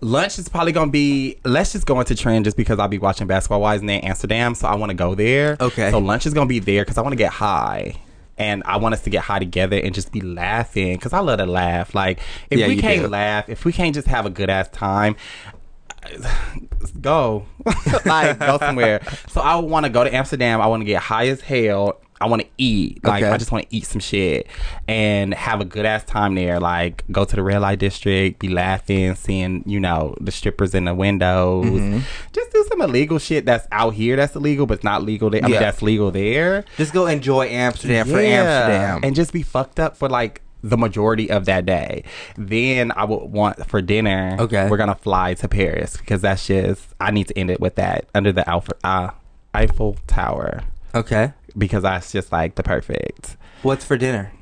Lunch 0.02 0.38
is 0.38 0.48
probably 0.48 0.72
gonna 0.72 0.90
be. 0.90 1.36
Let's 1.44 1.72
just 1.72 1.86
go 1.86 1.98
into 2.00 2.14
trend 2.14 2.44
just 2.44 2.56
because 2.56 2.78
I'll 2.78 2.88
be 2.88 2.98
watching 2.98 3.26
basketball 3.28 3.60
wise 3.60 3.80
in 3.80 3.88
Amsterdam, 3.88 4.54
so 4.54 4.66
I 4.68 4.74
want 4.74 4.90
to 4.90 4.94
go 4.96 5.14
there. 5.14 5.56
Okay. 5.60 5.90
So 5.90 5.98
lunch 5.98 6.26
is 6.26 6.34
gonna 6.34 6.46
be 6.46 6.58
there 6.58 6.82
because 6.84 6.98
I 6.98 7.02
want 7.02 7.12
to 7.12 7.16
get 7.16 7.32
high. 7.32 7.96
And 8.38 8.62
I 8.66 8.78
want 8.78 8.94
us 8.94 9.02
to 9.02 9.10
get 9.10 9.22
high 9.22 9.38
together 9.38 9.76
and 9.78 9.94
just 9.94 10.10
be 10.10 10.20
laughing 10.20 10.96
because 10.96 11.12
I 11.12 11.20
love 11.20 11.38
to 11.38 11.46
laugh. 11.46 11.94
Like 11.94 12.18
if 12.50 12.58
Yeah, 12.58 12.66
we 12.66 12.76
can't 12.78 13.02
do. 13.02 13.08
laugh, 13.08 13.48
if 13.48 13.64
we 13.64 13.72
can't 13.72 13.94
just 13.94 14.08
have 14.08 14.26
a 14.26 14.30
good 14.30 14.50
ass 14.50 14.68
time, 14.70 15.14
go 17.00 17.46
like 18.04 18.38
go 18.38 18.58
somewhere. 18.58 19.00
So 19.28 19.40
I 19.40 19.56
want 19.56 19.86
to 19.86 19.90
go 19.90 20.04
to 20.04 20.12
Amsterdam. 20.12 20.60
I 20.60 20.66
want 20.66 20.80
to 20.80 20.84
get 20.84 21.02
high 21.02 21.28
as 21.28 21.40
hell. 21.42 22.00
I 22.22 22.26
want 22.26 22.42
to 22.42 22.48
eat. 22.56 23.02
Like 23.04 23.24
Okay. 23.24 23.32
I 23.32 23.36
just 23.36 23.50
want 23.50 23.68
to 23.68 23.76
eat 23.76 23.84
some 23.84 24.00
shit 24.00 24.46
and 24.86 25.34
have 25.34 25.60
a 25.60 25.64
good 25.64 25.84
ass 25.84 26.04
time 26.04 26.36
there. 26.36 26.60
Like 26.60 27.02
go 27.10 27.24
to 27.24 27.36
the 27.36 27.42
red 27.42 27.58
light 27.60 27.80
district, 27.80 28.38
be 28.38 28.48
laughing, 28.48 29.14
seeing 29.16 29.64
you 29.66 29.80
know 29.80 30.14
the 30.20 30.30
strippers 30.30 30.74
in 30.74 30.84
the 30.84 30.94
windows. 30.94 31.66
Mm-hmm. 31.66 31.98
Just 32.32 32.52
do 32.52 32.64
some 32.68 32.80
illegal 32.80 33.18
shit 33.18 33.44
that's 33.44 33.66
out 33.72 33.94
here 33.94 34.14
that's 34.16 34.36
illegal, 34.36 34.66
but 34.66 34.74
it's 34.74 34.84
not 34.84 35.02
legal 35.02 35.30
there. 35.30 35.40
I 35.42 35.46
mean 35.46 35.54
Yeah. 35.54 35.60
that's 35.60 35.82
legal 35.82 36.10
there. 36.12 36.64
Just 36.76 36.92
go 36.92 37.06
enjoy 37.06 37.46
Amsterdam 37.48 38.06
for 38.06 38.18
Amsterdam. 38.20 39.00
and 39.02 39.16
just 39.16 39.32
be 39.32 39.42
fucked 39.42 39.80
up 39.80 39.96
for 39.96 40.08
like 40.08 40.42
the 40.62 40.78
majority 40.78 41.28
of 41.28 41.46
that 41.46 41.66
day. 41.66 42.04
Then 42.38 42.92
I 42.94 43.04
would 43.04 43.24
want 43.32 43.66
for 43.68 43.82
dinner. 43.82 44.36
Okay. 44.38 44.68
we're 44.68 44.76
gonna 44.76 44.94
fly 44.94 45.34
to 45.34 45.48
Paris 45.48 45.96
because 45.96 46.20
that's 46.22 46.46
just 46.46 46.86
I 47.00 47.10
need 47.10 47.26
to 47.28 47.36
end 47.36 47.50
it 47.50 47.58
with 47.60 47.74
that 47.74 48.04
under 48.14 48.30
the 48.30 48.48
Alpha, 48.48 48.72
uh, 48.84 49.10
Eiffel 49.54 49.96
Tower 50.06 50.62
okay. 50.94 51.32
Because 51.56 51.82
that's 51.82 52.12
just 52.12 52.32
like 52.32 52.54
the 52.56 52.62
perfect. 52.62 53.36
What's 53.62 53.84
for 53.84 53.96
dinner? 53.96 54.32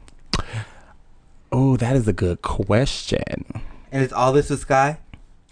Oh, 1.53 1.77
that 1.77 1.97
is 1.97 2.07
a 2.09 2.13
good 2.13 2.43
question. 2.43 3.45
And 3.93 4.03
is 4.05 4.13
all 4.13 4.33
this 4.33 4.51
with 4.51 4.61
Sky? 4.61 4.99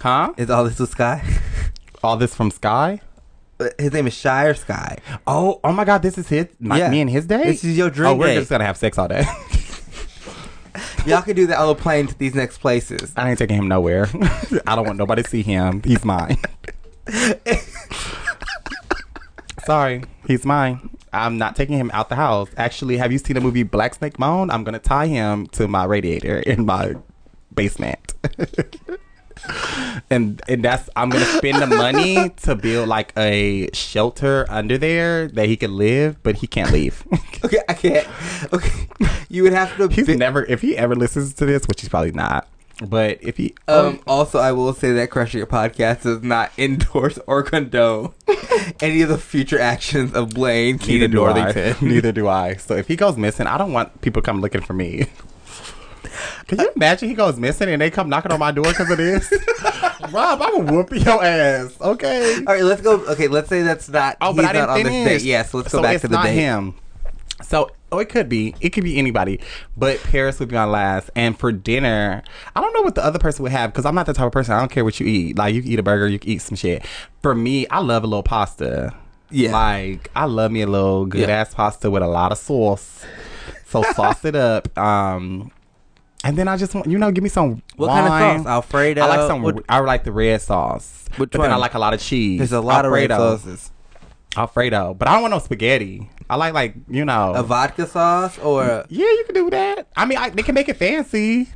Huh? 0.01 0.33
Is 0.37 0.49
all 0.51 0.65
this 0.65 0.79
with 0.79 0.91
Sky? 0.91 1.23
All 2.05 2.17
this 2.17 2.33
from 2.33 2.53
Sky? 2.53 3.01
Uh, 3.59 3.71
His 3.77 3.93
name 3.93 4.07
is 4.07 4.15
Shire 4.15 4.55
Sky. 4.55 4.99
Oh, 5.27 5.59
oh 5.65 5.73
my 5.73 5.85
God! 5.85 6.01
This 6.01 6.17
is 6.17 6.29
his, 6.29 6.47
my, 6.61 6.79
Yeah. 6.79 6.89
me 6.91 7.01
and 7.01 7.11
his 7.11 7.27
day. 7.27 7.43
This 7.43 7.65
is 7.65 7.77
your 7.77 7.91
dream 7.91 8.11
Oh, 8.11 8.15
we're 8.15 8.27
date. 8.29 8.37
just 8.37 8.51
gonna 8.51 8.65
have 8.65 8.77
sex 8.77 8.97
all 8.99 9.09
day. 9.09 9.25
Y'all 11.07 11.23
can 11.23 11.35
do 11.35 11.49
that 11.49 11.59
on 11.59 11.67
the 11.67 11.75
plane 11.75 12.07
to 12.07 12.17
these 12.17 12.37
next 12.37 12.59
places. 12.59 13.13
I 13.17 13.29
ain't 13.31 13.39
taking 13.41 13.57
him 13.57 13.67
nowhere. 13.67 14.07
I 14.65 14.77
don't 14.77 14.87
want 14.87 14.97
nobody 14.97 15.25
to 15.25 15.29
see 15.29 15.43
him. 15.43 15.83
He's 15.83 16.05
mine. 16.05 16.37
Sorry, 19.65 20.03
he's 20.27 20.45
mine. 20.45 20.91
I'm 21.13 21.39
not 21.39 21.57
taking 21.57 21.79
him 21.79 21.91
out 21.95 22.09
the 22.09 22.17
house. 22.17 22.49
Actually, 22.57 22.97
have 22.99 23.13
you 23.13 23.19
seen 23.19 23.35
the 23.35 23.41
movie 23.41 23.63
Black 23.63 23.95
Snake 23.95 24.19
Moan? 24.19 24.51
I'm 24.51 24.65
gonna 24.65 24.79
tie 24.79 25.07
him 25.07 25.47
to 25.49 25.69
my 25.69 25.85
radiator 25.85 26.39
in 26.41 26.67
my 26.67 26.95
basement. 27.55 28.15
and 30.11 30.43
and 30.49 30.65
that's 30.65 30.89
I'm 30.97 31.11
gonna 31.11 31.25
spend 31.25 31.63
the 31.63 31.67
money 31.67 32.31
to 32.43 32.55
build 32.57 32.89
like 32.89 33.13
a 33.17 33.69
shelter 33.73 34.47
under 34.49 34.79
there 34.79 35.29
that 35.29 35.47
he 35.47 35.57
can 35.57 35.77
live, 35.77 36.23
but 36.23 36.37
he 36.37 36.47
can't 36.47 36.73
leave. 36.73 37.05
Okay, 37.45 37.61
I 37.69 37.75
can't. 37.75 38.05
Okay, 38.53 38.89
you 39.29 39.45
would 39.45 39.53
have 39.53 39.77
to. 39.77 39.87
he's 39.87 40.09
bi- 40.09 40.15
never 40.15 40.45
if 40.47 40.61
he 40.61 40.77
ever 40.77 40.97
listens 40.97 41.33
to 41.35 41.47
this, 41.47 41.69
which 41.69 41.81
he's 41.83 41.89
probably 41.89 42.11
not. 42.11 42.49
But 42.87 43.19
if 43.23 43.37
he 43.39 43.55
Um, 43.67 43.99
also, 44.07 44.39
I 44.39 44.53
will 44.53 44.73
say 44.73 44.93
that 44.93 45.11
Crushing 45.11 45.39
Your 45.39 45.47
podcast 45.49 46.03
does 46.03 46.23
not 46.23 46.53
endorse 46.59 47.19
or 47.27 47.43
condone 47.43 48.13
any 48.81 49.03
of 49.03 49.09
the 49.09 49.19
future 49.19 49.59
actions 49.59 50.15
of 50.15 50.31
Blayne 50.31 50.77
Neither 50.77 50.87
Kennon 50.87 51.11
do 51.11 51.25
I. 51.25 51.33
Northington. 51.43 51.89
Neither 51.89 52.13
do 52.13 52.29
I. 52.29 52.55
So 52.55 52.77
if 52.77 52.87
he 52.87 52.95
goes 52.97 53.17
missing, 53.17 53.47
I 53.49 53.59
don't 53.59 53.73
want 53.73 54.01
people 54.01 54.23
come 54.23 54.41
looking 54.41 54.61
for 54.61 54.75
me. 54.75 55.07
Can 56.47 56.61
you 56.61 56.71
imagine 56.77 57.09
he 57.09 57.15
goes 57.15 57.37
missing 57.37 57.69
and 57.69 57.83
they 57.83 57.91
come 57.91 58.09
knocking 58.09 58.33
on 58.33 58.39
my 58.39 58.51
door 58.53 58.65
because 58.65 58.91
of 58.91 58.97
this? 58.97 59.31
Rob, 60.13 60.41
I'm 60.41 60.65
gonna 60.65 60.73
whoop 60.73 60.91
your 60.93 61.23
ass. 61.23 61.77
Okay. 61.81 62.37
All 62.37 62.55
right, 62.55 62.63
let's 62.63 62.81
go. 62.81 62.95
Okay, 63.07 63.29
let's 63.29 63.49
say 63.49 63.63
that's 63.63 63.89
not. 63.89 64.17
Oh, 64.21 64.33
but 64.33 64.45
I 64.47 64.53
didn't 64.53 64.75
finish. 64.77 65.05
this 65.05 65.23
date. 65.23 65.29
Yes, 65.29 65.53
let's 65.53 65.71
go 65.71 65.79
so 65.79 65.83
back 65.83 66.01
to 66.01 66.09
the 66.09 66.15
not 66.15 66.25
date. 66.25 66.35
him. 66.35 66.75
So, 67.43 67.71
oh, 67.93 67.99
it 67.99 68.09
could 68.09 68.29
be. 68.29 68.55
It 68.61 68.71
could 68.71 68.85
be 68.85 68.99
anybody. 68.99 69.41
But 69.77 69.99
Paris 70.03 70.39
would 70.41 70.49
be 70.49 70.57
on 70.57 70.71
last. 70.71 71.11
And 71.17 71.39
for 71.39 71.53
dinner, 71.53 72.23
I 72.55 72.61
don't 72.61 72.73
know 72.75 72.83
what 72.83 72.95
the 72.95 73.05
other 73.05 73.19
person 73.19 73.43
would 73.45 73.53
have 73.53 73.73
because 73.73 73.85
I'm 73.87 73.95
not 73.95 74.07
the 74.07 74.13
type 74.13 74.27
of 74.27 74.33
person. 74.33 74.55
I 74.55 74.59
don't 74.61 74.71
care 74.71 74.85
what 74.85 74.99
you 75.01 75.07
eat. 75.07 75.37
Like 75.39 75.55
you 75.55 75.63
can 75.63 75.71
eat 75.73 75.79
a 75.79 75.83
burger, 75.83 76.07
you 76.09 76.19
can 76.19 76.31
eat 76.31 76.43
some 76.43 76.57
shit. 76.57 76.85
For 77.23 77.35
me, 77.35 77.67
I 77.69 77.81
love 77.81 78.05
a 78.05 78.07
little 78.07 78.23
pasta. 78.23 78.95
Yeah. 79.31 79.53
Like 79.53 80.11
I 80.17 80.25
love 80.25 80.51
me 80.53 80.63
a 80.63 80.67
little 80.67 81.07
good 81.07 81.29
Yeah. 81.29 81.37
ass 81.37 81.55
pasta 81.55 81.91
with 81.91 82.03
a 82.03 82.07
lot 82.09 82.33
of 82.33 82.39
sauce. 82.39 83.05
So 83.67 83.83
sauce 83.95 84.25
it 84.25 84.35
up. 84.37 84.77
Um. 84.79 85.51
And 86.25 86.37
then 86.37 86.49
I 86.49 86.57
just 86.57 86.75
want 86.75 86.89
you 86.89 86.99
know 86.99 87.13
give 87.13 87.23
me 87.23 87.29
some 87.31 87.63
What 87.77 87.89
kind 87.89 88.07
of 88.07 88.43
sauce? 88.43 88.47
Alfredo? 88.47 89.03
I 89.03 89.07
like 89.07 89.29
some. 89.29 89.43
What- 89.43 89.65
I 89.69 89.79
like 89.81 90.05
the 90.05 90.13
red 90.13 90.41
sauce. 90.43 91.05
Which 91.17 91.31
but 91.31 91.41
then 91.43 91.53
I 91.53 91.57
like 91.57 91.75
a 91.75 91.79
lot 91.79 91.95
of 91.95 92.01
cheese. 92.01 92.39
There's 92.39 92.53
a 92.53 92.61
lot 92.61 92.85
of 92.85 92.93
red 92.93 93.11
Alfredo. 93.11 93.37
sauces. 93.39 93.71
Alfredo, 94.39 94.95
but 94.95 95.09
I 95.09 95.13
don't 95.15 95.23
want 95.23 95.33
no 95.33 95.39
spaghetti. 95.41 96.09
I 96.31 96.37
like 96.37 96.55
like 96.55 96.75
you 96.89 97.05
know. 97.05 97.33
A 97.35 97.43
vodka 97.43 97.87
sauce 97.87 98.39
or 98.39 98.65
a, 98.65 98.87
yeah, 98.89 99.05
you 99.07 99.25
can 99.27 99.35
do 99.35 99.51
that. 99.51 99.89
I 99.97 100.05
mean, 100.07 100.19
I, 100.19 100.31
they 100.31 100.43
can 100.43 100.55
make 100.55 100.69
it 100.69 100.77
fancy. 100.77 101.49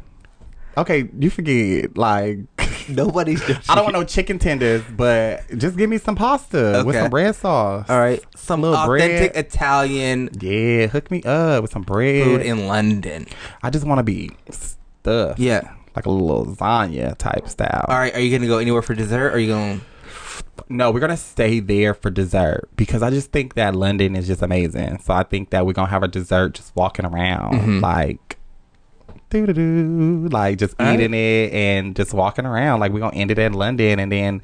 Okay, 0.76 1.06
you 1.18 1.28
forget. 1.28 1.98
Like, 1.98 2.38
nobody's. 2.88 3.42
I 3.68 3.74
don't 3.74 3.84
want 3.84 3.92
no 3.92 4.04
chicken 4.04 4.38
tenders, 4.38 4.82
but 4.96 5.42
just 5.58 5.76
give 5.76 5.90
me 5.90 5.98
some 5.98 6.16
pasta 6.16 6.82
with 6.86 6.96
some 6.96 7.10
bread 7.10 7.36
sauce. 7.36 7.90
All 7.90 7.98
right, 8.00 8.22
some 8.34 8.62
Little 8.62 8.78
authentic 8.78 9.34
bread. 9.34 9.44
Italian 9.46 10.30
Yeah, 10.40 10.86
hook 10.86 11.10
me 11.10 11.22
up 11.24 11.60
with 11.62 11.72
some 11.72 11.82
bread. 11.82 12.24
food 12.24 12.40
in 12.40 12.66
London. 12.68 13.26
I 13.62 13.68
just 13.68 13.84
want 13.86 13.98
to 13.98 14.02
be 14.02 14.30
stuffed. 14.50 15.38
Yeah. 15.38 15.74
like 15.94 16.06
a 16.06 16.10
little 16.10 16.46
lasagna 16.46 17.18
type 17.18 17.46
style. 17.48 17.84
All 17.88 17.98
right, 17.98 18.14
are 18.14 18.20
you 18.20 18.34
gonna 18.34 18.48
go 18.48 18.56
anywhere 18.56 18.80
for 18.80 18.94
dessert? 18.94 19.26
Or 19.26 19.32
are 19.32 19.38
you 19.38 19.48
going? 19.48 19.82
No, 20.68 20.90
we're 20.90 21.00
gonna 21.00 21.16
stay 21.16 21.60
there 21.60 21.92
for 21.94 22.10
dessert 22.10 22.68
because 22.76 23.02
I 23.02 23.10
just 23.10 23.32
think 23.32 23.54
that 23.54 23.74
London 23.74 24.14
is 24.16 24.26
just 24.26 24.42
amazing. 24.42 24.98
So 25.00 25.12
I 25.14 25.22
think 25.22 25.50
that 25.50 25.66
we're 25.66 25.72
gonna 25.74 25.90
have 25.90 26.02
a 26.02 26.08
dessert 26.08 26.54
just 26.54 26.74
walking 26.76 27.04
around, 27.04 27.54
Mm-hmm. 27.54 27.80
like 27.80 28.38
doo 29.30 29.46
doo 29.46 29.52
doo, 29.52 30.28
like 30.28 30.58
just 30.58 30.74
right. 30.78 30.94
eating 30.94 31.14
it 31.14 31.52
and 31.52 31.94
just 31.96 32.12
walking 32.14 32.46
around. 32.46 32.80
Like 32.80 32.92
we're 32.92 33.00
gonna 33.00 33.16
end 33.16 33.30
it 33.30 33.38
in 33.38 33.52
London 33.54 33.98
and 33.98 34.10
then 34.12 34.40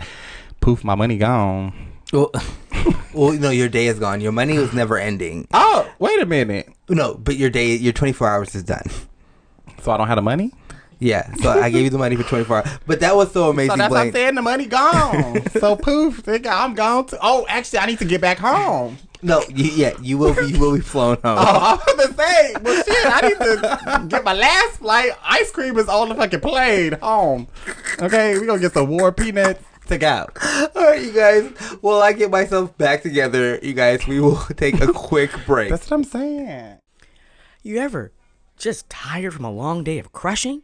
poof, 0.60 0.84
my 0.84 0.94
money 0.94 1.16
gone. 1.18 1.72
Well, 2.12 2.30
well, 3.14 3.32
no, 3.32 3.50
your 3.50 3.68
day 3.68 3.86
is 3.86 3.98
gone. 3.98 4.20
Your 4.20 4.32
money 4.32 4.58
was 4.58 4.72
never 4.72 4.98
ending. 4.98 5.46
Oh, 5.52 5.90
wait 5.98 6.20
a 6.20 6.26
minute. 6.26 6.72
No, 6.88 7.14
but 7.14 7.36
your 7.36 7.50
day, 7.50 7.74
your 7.76 7.92
24 7.92 8.28
hours 8.28 8.54
is 8.54 8.62
done. 8.62 8.84
So 9.82 9.92
I 9.92 9.96
don't 9.98 10.08
have 10.08 10.16
the 10.16 10.22
money. 10.22 10.52
Yeah, 11.00 11.32
so 11.36 11.50
I 11.50 11.70
gave 11.70 11.84
you 11.84 11.90
the 11.90 11.98
money 11.98 12.16
for 12.16 12.24
24 12.24 12.56
hours. 12.56 12.78
But 12.86 13.00
that 13.00 13.14
was 13.14 13.30
so 13.32 13.50
amazing, 13.50 13.70
So 13.70 13.76
that's 13.76 13.90
what 13.90 14.00
I'm 14.00 14.12
saying. 14.12 14.34
The 14.34 14.42
money 14.42 14.66
gone. 14.66 15.48
so 15.52 15.76
poof, 15.76 16.24
nigga, 16.24 16.48
I'm 16.48 16.74
gone. 16.74 17.06
To, 17.06 17.18
oh, 17.22 17.46
actually, 17.48 17.78
I 17.78 17.86
need 17.86 18.00
to 18.00 18.04
get 18.04 18.20
back 18.20 18.38
home. 18.38 18.98
No, 19.22 19.42
you, 19.48 19.64
yeah, 19.64 19.92
you 20.00 20.18
will 20.18 20.34
be, 20.34 20.46
you 20.46 20.58
will 20.58 20.74
be 20.74 20.80
flown 20.80 21.16
home. 21.24 21.38
Oh, 21.38 21.40
I 21.40 21.74
was 21.74 21.84
gonna 21.96 22.14
say, 22.16 22.54
well, 22.62 22.84
shit, 22.84 23.06
I 23.06 23.28
need 23.28 23.38
to 23.38 24.06
get 24.08 24.24
my 24.24 24.32
last 24.32 24.78
flight. 24.78 25.12
Ice 25.24 25.50
cream 25.50 25.76
is 25.78 25.88
on 25.88 26.08
the 26.08 26.14
fucking 26.14 26.40
plane 26.40 26.92
home. 27.00 27.48
Okay, 28.00 28.38
we 28.38 28.46
gonna 28.46 28.60
get 28.60 28.72
some 28.72 28.88
war 28.88 29.12
peanuts 29.12 29.62
to 29.88 29.98
go. 29.98 30.26
All 30.74 30.82
right, 30.82 31.02
you 31.02 31.12
guys. 31.12 31.52
Well, 31.82 32.00
I 32.02 32.12
get 32.12 32.30
myself 32.30 32.76
back 32.78 33.02
together, 33.02 33.58
you 33.62 33.72
guys, 33.72 34.06
we 34.06 34.20
will 34.20 34.36
take 34.56 34.80
a 34.80 34.92
quick 34.92 35.30
break. 35.46 35.70
That's 35.70 35.90
what 35.90 35.96
I'm 35.96 36.04
saying. 36.04 36.78
You 37.62 37.78
ever 37.78 38.12
just 38.56 38.88
tired 38.88 39.34
from 39.34 39.44
a 39.44 39.50
long 39.50 39.82
day 39.84 39.98
of 39.98 40.12
crushing? 40.12 40.62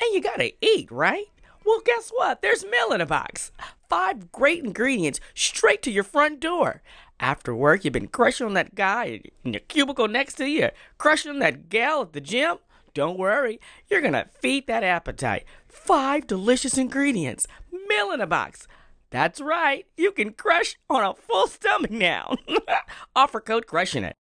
And 0.00 0.14
you 0.14 0.20
gotta 0.20 0.52
eat, 0.64 0.90
right? 0.90 1.26
Well, 1.64 1.80
guess 1.84 2.10
what? 2.10 2.42
There's 2.42 2.64
meal 2.64 2.92
in 2.92 3.00
a 3.00 3.06
box. 3.06 3.52
Five 3.88 4.32
great 4.32 4.64
ingredients 4.64 5.20
straight 5.34 5.82
to 5.82 5.90
your 5.90 6.04
front 6.04 6.40
door. 6.40 6.82
After 7.18 7.54
work, 7.54 7.84
you've 7.84 7.92
been 7.92 8.08
crushing 8.08 8.46
on 8.46 8.54
that 8.54 8.74
guy 8.74 9.20
in 9.44 9.52
your 9.52 9.60
cubicle 9.60 10.08
next 10.08 10.34
to 10.34 10.48
you, 10.48 10.70
crushing 10.96 11.30
on 11.30 11.38
that 11.40 11.68
gal 11.68 12.02
at 12.02 12.12
the 12.14 12.20
gym. 12.20 12.56
Don't 12.94 13.18
worry, 13.18 13.60
you're 13.88 14.00
gonna 14.00 14.26
feed 14.40 14.66
that 14.66 14.82
appetite. 14.82 15.44
Five 15.68 16.26
delicious 16.26 16.78
ingredients. 16.78 17.46
Meal 17.88 18.10
in 18.10 18.20
a 18.20 18.26
box. 18.26 18.66
That's 19.10 19.40
right, 19.40 19.86
you 19.96 20.12
can 20.12 20.32
crush 20.32 20.76
on 20.88 21.04
a 21.04 21.14
full 21.14 21.46
stomach 21.46 21.90
now. 21.90 22.36
Offer 23.16 23.40
code 23.40 23.66
crushing 23.66 24.04
it. 24.04 24.16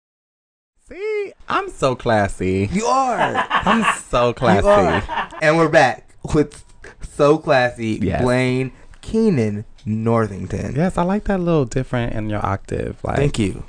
See, 0.89 1.32
I'm 1.49 1.70
so 1.70 1.95
classy. 1.95 2.68
You 2.70 2.85
are. 2.87 3.18
I'm 3.51 3.85
so 4.03 4.28
You 4.28 4.35
classy. 4.35 4.68
are. 4.68 5.30
And 5.41 5.57
we're 5.57 5.68
back 5.70 6.14
with 6.35 6.62
so 7.03 7.39
classy 7.39 7.99
Yes. 8.03 8.22
Blayne 8.22 8.70
Kennon 9.01 9.64
Northington. 9.87 10.74
Yes, 10.76 10.99
I 10.99 11.03
like 11.03 11.24
that 11.24 11.41
little 11.41 11.64
different 11.64 12.12
in 12.14 12.28
your 12.28 12.45
octave. 12.45 12.99
Like, 13.03 13.16
Thank 13.16 13.39
you. 13.39 13.64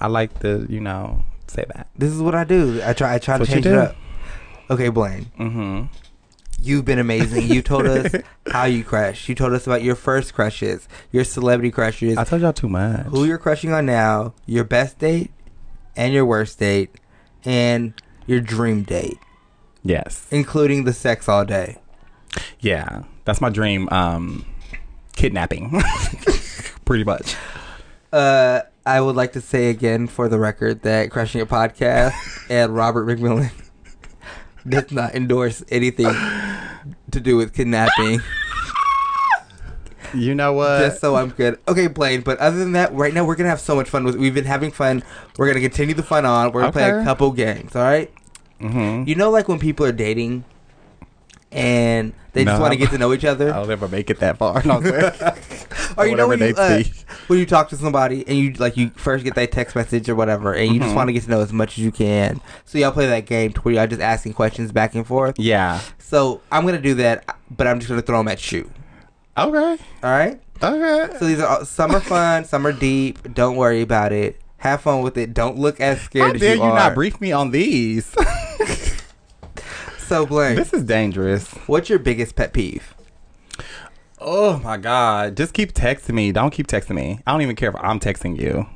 I 0.00 0.06
like 0.06 0.40
the, 0.40 0.66
you 0.68 0.80
know, 0.80 1.24
say 1.48 1.64
that. 1.74 1.88
This 1.96 2.12
is 2.12 2.20
what 2.20 2.34
I 2.34 2.44
do. 2.44 2.80
I 2.84 2.92
try. 2.92 3.14
I 3.14 3.18
try 3.18 3.38
to 3.38 3.44
That's 3.44 3.50
what 3.50 3.56
you 3.56 3.62
change 3.62 3.66
it 3.66 3.70
do. 3.70 3.78
up. 3.78 3.96
Okay, 4.70 4.88
Blayne. 4.90 5.26
Mm-hmm. 5.38 5.82
You've 6.62 6.84
been 6.84 6.98
amazing. 7.00 7.48
You 7.48 7.62
told 7.62 7.86
us 7.86 8.14
how 8.50 8.64
you 8.64 8.84
crush. 8.84 9.28
You 9.28 9.34
told 9.34 9.52
us 9.54 9.66
about 9.66 9.82
your 9.82 9.94
first 9.96 10.34
crushes, 10.34 10.88
your 11.10 11.24
celebrity 11.24 11.70
crushes, 11.70 12.16
I 12.16 12.24
told 12.24 12.42
y'all 12.42 12.52
too 12.52 12.68
much. 12.68 13.06
who 13.06 13.24
you're 13.24 13.38
crushing 13.38 13.72
on 13.72 13.86
now, 13.86 14.34
your 14.46 14.64
best 14.64 14.98
date, 14.98 15.30
and 15.96 16.12
your 16.12 16.24
worst 16.24 16.58
date, 16.58 16.94
and 17.44 17.94
your 18.26 18.40
dream 18.40 18.82
date, 18.82 19.18
Yes. 19.82 20.26
including 20.30 20.84
the 20.84 20.92
sex 20.92 21.28
all 21.28 21.44
day. 21.44 21.78
Yeah. 22.60 23.02
That's 23.24 23.40
my 23.40 23.48
dream. 23.50 23.88
Um, 23.90 24.44
kidnapping. 25.16 25.82
Pretty 26.84 27.04
much. 27.04 27.36
Uh, 28.12 28.60
I 28.86 29.00
would 29.00 29.16
like 29.16 29.32
to 29.32 29.40
say 29.40 29.70
again 29.70 30.06
for 30.08 30.28
the 30.28 30.38
record 30.38 30.82
that 30.82 31.10
Crushing 31.10 31.40
It 31.40 31.48
podcast 31.48 32.12
and 32.50 32.74
Robert 32.74 33.06
McMillan 33.06 33.50
does 34.68 34.90
not 34.92 35.14
endorse 35.14 35.62
anything 35.70 36.14
to 37.10 37.20
do 37.20 37.36
with 37.36 37.54
kidnapping. 37.54 38.20
You 40.14 40.34
know 40.34 40.52
what? 40.52 40.78
just 40.80 41.00
so 41.00 41.16
I'm 41.16 41.30
good. 41.30 41.58
Okay, 41.68 41.86
Blayne. 41.88 42.22
But 42.22 42.38
other 42.38 42.58
than 42.58 42.72
that, 42.72 42.92
right 42.94 43.12
now 43.14 43.24
we're 43.24 43.36
gonna 43.36 43.48
have 43.50 43.60
so 43.60 43.74
much 43.74 43.88
fun 43.88 44.04
with. 44.04 44.16
We've 44.16 44.34
been 44.34 44.44
having 44.44 44.70
fun. 44.70 45.02
We're 45.36 45.46
gonna 45.48 45.60
continue 45.60 45.94
the 45.94 46.02
fun 46.02 46.24
on. 46.24 46.52
We're 46.52 46.62
gonna 46.62 46.72
play 46.72 46.90
a 46.90 47.04
couple 47.04 47.30
games. 47.32 47.74
All 47.76 47.82
right. 47.82 48.10
mm-hmm. 48.60 49.08
You 49.08 49.14
know, 49.14 49.30
like 49.30 49.48
when 49.48 49.58
people 49.58 49.84
are 49.86 49.92
dating, 49.92 50.44
and 51.52 52.12
they 52.32 52.44
just 52.44 52.60
want 52.60 52.72
to 52.72 52.76
get 52.78 52.90
to 52.90 52.98
know 52.98 53.12
each 53.12 53.24
other. 53.24 53.52
I'll 53.54 53.66
never 53.66 53.86
make 53.88 54.10
it 54.10 54.18
that 54.18 54.38
far. 54.38 54.62
No, 54.64 54.78
or 55.96 56.06
you 56.06 56.16
know 56.16 56.26
when 56.26 56.40
you, 56.40 56.54
uh, 56.56 56.82
when 57.28 57.38
you 57.38 57.46
talk 57.46 57.68
to 57.68 57.76
somebody 57.76 58.26
and 58.26 58.36
you 58.36 58.52
like 58.54 58.76
you 58.76 58.90
first 58.96 59.22
get 59.24 59.36
that 59.36 59.52
text 59.52 59.76
message 59.76 60.08
or 60.08 60.16
whatever, 60.16 60.52
and 60.52 60.72
you 60.72 60.80
just 60.80 60.92
Mhm. 60.92 60.96
want 60.96 61.08
to 61.08 61.12
get 61.12 61.22
to 61.24 61.30
know 61.30 61.40
as 61.40 61.52
much 61.52 61.78
as 61.78 61.84
you 61.84 61.92
can. 61.92 62.40
So 62.64 62.78
y'all 62.78 62.90
play 62.90 63.06
that 63.06 63.26
game 63.26 63.52
to 63.52 63.60
where 63.60 63.74
y'all 63.74 63.86
just 63.86 64.00
asking 64.02 64.32
questions 64.32 64.72
back 64.72 64.94
and 64.94 65.06
forth. 65.06 65.38
yeah. 65.38 65.80
So 65.98 66.40
I'm 66.50 66.64
gonna 66.64 66.80
do 66.80 66.94
that, 66.94 67.36
but 67.50 67.66
I'm 67.66 67.78
just 67.80 67.88
gonna 67.88 68.02
throw 68.02 68.18
them 68.18 68.28
at 68.28 68.52
you. 68.52 68.70
Okay. 69.36 69.82
All 70.02 70.10
right. 70.10 70.40
Okay. 70.62 71.18
So 71.18 71.26
these 71.26 71.40
are 71.40 71.46
all, 71.46 71.64
some 71.64 71.94
are 71.94 72.00
fun, 72.00 72.44
some 72.44 72.66
are 72.66 72.72
deep. 72.72 73.34
Don't 73.34 73.56
worry 73.56 73.82
about 73.82 74.12
it. 74.12 74.40
Have 74.58 74.82
fun 74.82 75.02
with 75.02 75.18
it. 75.18 75.34
Don't 75.34 75.58
look 75.58 75.80
as 75.80 76.00
scared 76.00 76.28
How 76.28 76.34
as 76.34 76.40
dare 76.40 76.54
you, 76.54 76.62
you, 76.62 76.68
are. 76.68 76.74
not 76.74 76.94
brief 76.94 77.20
me 77.20 77.32
on 77.32 77.50
these? 77.50 78.06
so 79.98 80.24
Blayne, 80.24 80.56
this 80.56 80.72
is 80.72 80.84
dangerous. 80.84 81.50
what's 81.66 81.88
your 81.90 81.98
biggest 81.98 82.36
pet 82.36 82.52
peeve? 82.52 82.94
Oh 84.20 84.58
my 84.60 84.78
god. 84.78 85.36
Just 85.36 85.52
keep 85.52 85.74
texting 85.74 86.14
me. 86.14 86.32
Don't 86.32 86.50
keep 86.50 86.66
texting 86.66 86.94
me. 86.94 87.20
I 87.26 87.32
don't 87.32 87.42
even 87.42 87.56
care 87.56 87.68
if 87.68 87.76
I'm 87.78 88.00
texting 88.00 88.40
you. 88.40 88.66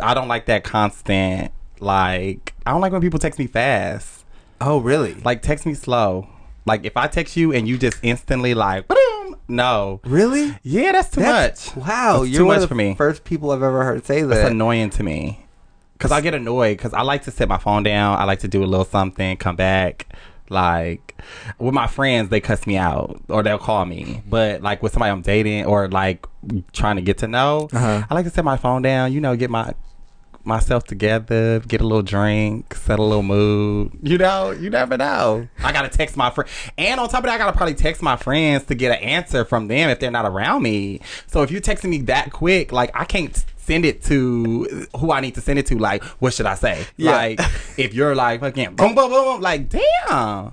I 0.00 0.14
don't 0.14 0.28
like 0.28 0.46
that 0.46 0.62
constant 0.64 1.52
like 1.80 2.54
I 2.66 2.72
don't 2.72 2.80
like 2.80 2.92
when 2.92 3.00
people 3.00 3.18
text 3.18 3.38
me 3.38 3.46
fast. 3.46 4.24
Oh, 4.60 4.78
really? 4.78 5.14
Like 5.14 5.42
text 5.42 5.66
me 5.66 5.74
slow. 5.74 6.28
Like 6.66 6.84
if 6.84 6.96
I 6.96 7.06
text 7.06 7.36
you 7.36 7.52
and 7.52 7.66
you 7.66 7.78
just 7.78 7.98
instantly 8.02 8.54
like 8.54 8.86
boom, 8.88 8.98
no. 9.48 10.00
really? 10.04 10.56
Yeah, 10.62 10.92
that's 10.92 11.10
too 11.10 11.20
That's- 11.20 11.74
much. 11.76 11.86
Wow, 11.86 12.18
That's 12.20 12.30
you're 12.30 12.40
too 12.40 12.46
one 12.46 12.56
much 12.56 12.62
of 12.62 12.62
the 12.62 12.68
for 12.68 12.74
me. 12.74 12.94
first 12.94 13.24
people 13.24 13.50
I've 13.50 13.62
ever 13.62 13.82
heard 13.84 14.04
say 14.06 14.22
That's 14.22 14.42
that. 14.42 14.52
annoying 14.52 14.90
to 14.90 15.02
me. 15.02 15.44
Cause 15.98 16.12
I 16.12 16.20
get 16.20 16.32
annoyed 16.32 16.76
because 16.76 16.92
I 16.94 17.02
like 17.02 17.24
to 17.24 17.32
set 17.32 17.48
my 17.48 17.58
phone 17.58 17.82
down. 17.82 18.18
I 18.18 18.24
like 18.24 18.38
to 18.40 18.48
do 18.48 18.62
a 18.62 18.66
little 18.66 18.84
something, 18.84 19.36
come 19.36 19.56
back. 19.56 20.06
Like 20.48 21.14
with 21.58 21.74
my 21.74 21.86
friends, 21.88 22.28
they 22.30 22.40
cuss 22.40 22.66
me 22.68 22.76
out 22.76 23.20
or 23.28 23.42
they'll 23.42 23.58
call 23.58 23.84
me. 23.84 24.22
But 24.28 24.62
like 24.62 24.80
with 24.82 24.92
somebody 24.92 25.10
I'm 25.10 25.22
dating 25.22 25.66
or 25.66 25.88
like 25.88 26.24
trying 26.72 26.96
to 26.96 27.02
get 27.02 27.18
to 27.18 27.26
know, 27.28 27.68
Uh-huh. 27.72 28.04
I 28.08 28.14
like 28.14 28.24
to 28.26 28.30
set 28.30 28.44
my 28.44 28.56
phone 28.56 28.82
down. 28.82 29.12
You 29.12 29.20
know, 29.20 29.34
get 29.36 29.50
my 29.50 29.74
myself 30.48 30.84
together, 30.84 31.60
get 31.60 31.80
a 31.80 31.84
little 31.84 32.02
drink, 32.02 32.74
set 32.74 32.98
a 32.98 33.02
little 33.02 33.22
mood. 33.22 33.92
You 34.02 34.18
know, 34.18 34.50
you 34.50 34.70
never 34.70 34.96
know. 34.96 35.46
I 35.62 35.72
gotta 35.72 35.88
text 35.88 36.16
my 36.16 36.30
friend, 36.30 36.50
and 36.76 36.98
on 36.98 37.08
top 37.08 37.18
of 37.20 37.24
that, 37.24 37.34
I 37.34 37.38
gotta 37.38 37.56
probably 37.56 37.74
text 37.74 38.02
my 38.02 38.16
friends 38.16 38.64
to 38.64 38.74
get 38.74 38.90
an 38.98 39.04
answer 39.04 39.44
from 39.44 39.68
them 39.68 39.90
if 39.90 40.00
they're 40.00 40.10
not 40.10 40.24
around 40.26 40.62
me. 40.62 41.00
So 41.28 41.42
if 41.42 41.50
you're 41.50 41.60
texting 41.60 41.90
me 41.90 41.98
that 42.02 42.32
quick, 42.32 42.72
like 42.72 42.90
I 42.94 43.04
can't 43.04 43.44
send 43.58 43.84
it 43.84 44.02
to 44.04 44.86
who 44.98 45.12
I 45.12 45.20
need 45.20 45.34
to 45.34 45.42
send 45.42 45.58
it 45.58 45.66
to. 45.66 45.78
Like, 45.78 46.02
what 46.02 46.32
should 46.32 46.46
I 46.46 46.54
say? 46.54 46.86
Yeah. 46.96 47.10
Like, 47.12 47.40
if 47.76 47.92
you're 47.94 48.14
like 48.14 48.40
fucking 48.40 48.74
boom, 48.74 48.94
boom, 48.94 49.10
boom, 49.10 49.24
boom, 49.24 49.40
like 49.42 49.68
damn, 49.68 50.52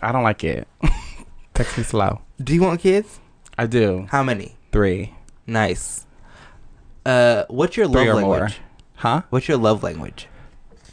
I 0.00 0.10
don't 0.12 0.22
like 0.24 0.42
it. 0.42 0.66
text 1.54 1.76
me 1.78 1.84
slow. 1.84 2.22
Do 2.42 2.54
you 2.54 2.62
want 2.62 2.80
kids? 2.80 3.20
I 3.58 3.66
do 3.66 4.06
How 4.10 4.22
many? 4.22 4.56
three, 4.72 5.14
Nice. 5.46 6.06
Uh, 7.04 7.44
what's 7.48 7.76
your 7.76 7.86
love 7.86 7.94
three 8.02 8.08
or 8.08 8.14
language? 8.14 8.38
more. 8.40 8.48
Huh? 9.00 9.22
What's 9.30 9.48
your 9.48 9.56
love 9.56 9.82
language? 9.82 10.28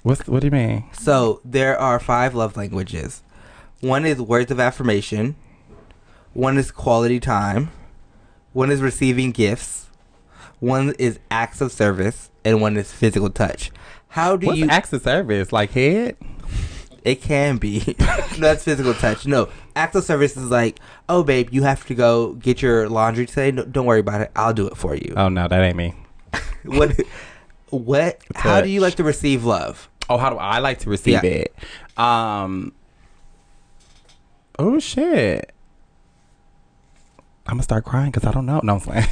What's 0.02 0.26
what 0.28 0.40
do 0.40 0.48
you 0.48 0.52
mean? 0.52 0.86
So 0.94 1.42
there 1.44 1.78
are 1.78 2.00
five 2.00 2.34
love 2.34 2.56
languages. 2.56 3.22
One 3.82 4.06
is 4.06 4.22
words 4.22 4.50
of 4.50 4.62
affirmation. 4.62 5.36
One 6.34 6.58
is 6.58 6.72
quality 6.72 7.20
time. 7.20 7.70
One 8.54 8.72
is 8.72 8.82
receiving 8.82 9.34
gifts. 9.34 9.90
One 10.60 10.94
is 10.98 11.20
acts 11.30 11.60
of 11.60 11.74
service, 11.74 12.32
and 12.46 12.62
one 12.62 12.78
is 12.78 12.94
physical 12.94 13.30
touch. 13.30 13.72
How 14.08 14.38
do 14.38 14.48
What's 14.48 14.60
you? 14.60 14.68
acts 14.70 14.94
of 14.94 15.02
service? 15.02 15.52
Like 15.52 15.72
head? 15.72 16.16
it 17.04 17.22
can 17.22 17.58
be. 17.58 17.96
no, 18.00 18.06
that's 18.40 18.64
physical 18.64 18.94
touch. 18.94 19.26
No, 19.28 19.50
acts 19.76 19.96
of 19.96 20.06
service 20.06 20.38
is 20.38 20.50
like, 20.50 20.80
oh 21.10 21.24
babe, 21.26 21.50
you 21.52 21.64
have 21.64 21.86
to 21.88 21.94
go 21.94 22.36
get 22.36 22.62
your 22.62 22.88
laundry 22.88 23.26
today. 23.26 23.52
No, 23.52 23.66
don't 23.66 23.86
worry 23.86 24.00
about 24.00 24.22
it. 24.22 24.32
I'll 24.34 24.54
do 24.54 24.66
it 24.68 24.78
for 24.78 24.96
you. 24.96 25.14
Oh 25.18 25.28
no, 25.28 25.50
that 25.50 25.62
ain't 25.62 25.76
me. 25.76 25.94
What? 26.64 26.98
What? 27.70 28.22
How 28.36 28.62
do 28.62 28.70
you 28.70 28.80
like 28.82 28.96
to 28.96 29.04
receive 29.04 29.44
love? 29.46 29.90
Oh, 30.10 30.18
how 30.18 30.30
do 30.30 30.38
I 30.38 30.60
like 30.60 30.80
to 30.80 30.90
receive 30.90 31.24
Yeah. 31.24 31.30
it? 31.30 31.56
Um. 31.98 32.74
Oh 34.60 34.80
shit! 34.80 35.52
I'm 37.46 37.54
gonna 37.56 37.64
start 37.64 37.86
crying 37.86 38.12
because 38.12 38.26
I 38.28 38.32
don't 38.32 38.46
know. 38.46 38.60
No, 38.64 38.76
I'm 38.76 38.80
playing. 38.80 39.06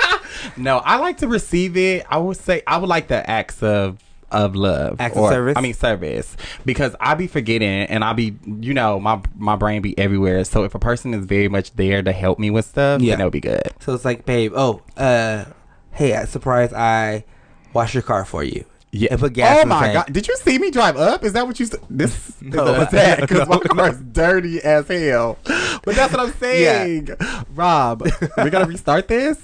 no, 0.56 0.78
I 0.78 0.96
like 0.96 1.18
to 1.18 1.28
receive 1.28 1.76
it. 1.76 2.04
I 2.08 2.18
would 2.18 2.36
say 2.36 2.62
I 2.66 2.78
would 2.78 2.88
like 2.88 3.08
the 3.08 3.28
acts 3.28 3.62
of 3.62 3.98
of 4.30 4.54
love, 4.54 4.96
Acts 5.00 5.16
of 5.16 5.28
service? 5.30 5.56
I 5.56 5.62
mean 5.62 5.72
service, 5.72 6.36
because 6.66 6.94
I 7.00 7.14
be 7.14 7.26
forgetting 7.26 7.68
and 7.86 8.04
I 8.04 8.12
be, 8.12 8.36
you 8.46 8.74
know, 8.74 9.00
my 9.00 9.20
my 9.36 9.56
brain 9.56 9.80
be 9.80 9.96
everywhere. 9.98 10.44
So 10.44 10.64
if 10.64 10.74
a 10.74 10.78
person 10.78 11.14
is 11.14 11.24
very 11.24 11.48
much 11.48 11.72
there 11.74 12.02
to 12.02 12.12
help 12.12 12.38
me 12.38 12.50
with 12.50 12.66
stuff, 12.66 13.00
Yeah. 13.00 13.12
then 13.14 13.20
it'll 13.20 13.30
be 13.30 13.40
good. 13.40 13.62
So 13.80 13.94
it's 13.94 14.04
like, 14.04 14.26
babe, 14.26 14.52
oh, 14.54 14.82
uh, 14.98 15.46
hey, 15.92 16.22
surprise, 16.26 16.72
I 16.74 17.24
wash 17.72 17.94
your 17.94 18.02
car 18.02 18.24
for 18.24 18.42
you. 18.44 18.64
Yeah. 18.90 19.08
And 19.10 19.20
put 19.20 19.34
gas 19.34 19.58
oh 19.58 19.62
in 19.62 19.68
the 19.68 19.74
my 19.74 19.80
tank. 19.82 19.94
god! 20.06 20.12
Did 20.14 20.26
you 20.28 20.36
see 20.38 20.58
me 20.58 20.70
drive 20.70 20.96
up? 20.96 21.22
Is 21.22 21.34
that 21.34 21.46
what 21.46 21.60
you? 21.60 21.66
s- 21.66 21.74
This 21.90 22.34
No, 22.42 22.64
is 22.68 22.68
an 22.76 22.82
attack 22.82 23.20
because 23.20 23.46
no. 23.48 23.56
my 23.56 23.58
car's 23.60 24.00
dirty 24.00 24.62
as 24.62 24.88
hell. 24.88 25.36
But 25.44 25.94
that's 25.94 26.12
what 26.12 26.20
I'm 26.26 26.32
saying, 26.40 27.08
yeah. 27.20 27.42
Rob. 27.54 28.02
We 28.42 28.48
gotta 28.50 28.64
restart 28.66 29.08
this 29.08 29.38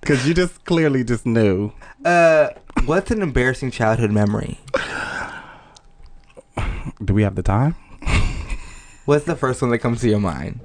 because 0.00 0.26
you 0.26 0.34
just 0.34 0.64
clearly 0.64 1.04
just 1.04 1.24
knew. 1.24 1.72
Uh, 2.04 2.48
what's 2.84 3.10
an 3.12 3.22
embarrassing 3.22 3.70
childhood 3.70 4.10
memory? 4.10 4.58
Do 7.04 7.14
we 7.14 7.22
have 7.22 7.34
the 7.36 7.42
time? 7.42 7.76
What's 9.04 9.24
the 9.24 9.36
first 9.36 9.62
one 9.62 9.70
that 9.70 9.78
comes 9.78 10.00
to 10.00 10.08
your 10.08 10.18
mind? 10.20 10.60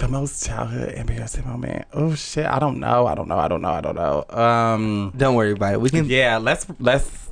The 0.00 0.08
most 0.08 0.46
childhood 0.46 0.94
embarrassing 0.94 1.46
moment. 1.46 1.84
Oh 1.92 2.14
shit! 2.14 2.46
I 2.46 2.58
don't 2.58 2.80
know. 2.80 3.06
I 3.06 3.14
don't 3.14 3.28
know. 3.28 3.36
I 3.36 3.48
don't 3.48 3.60
know. 3.60 3.70
I 3.70 3.82
don't 3.82 3.94
know. 3.94 4.24
Um. 4.30 5.12
Don't 5.14 5.34
worry 5.34 5.52
about 5.52 5.74
it. 5.74 5.80
We 5.82 5.90
can. 5.90 6.06
Yeah. 6.06 6.38
Let's 6.38 6.66
let's. 6.78 7.28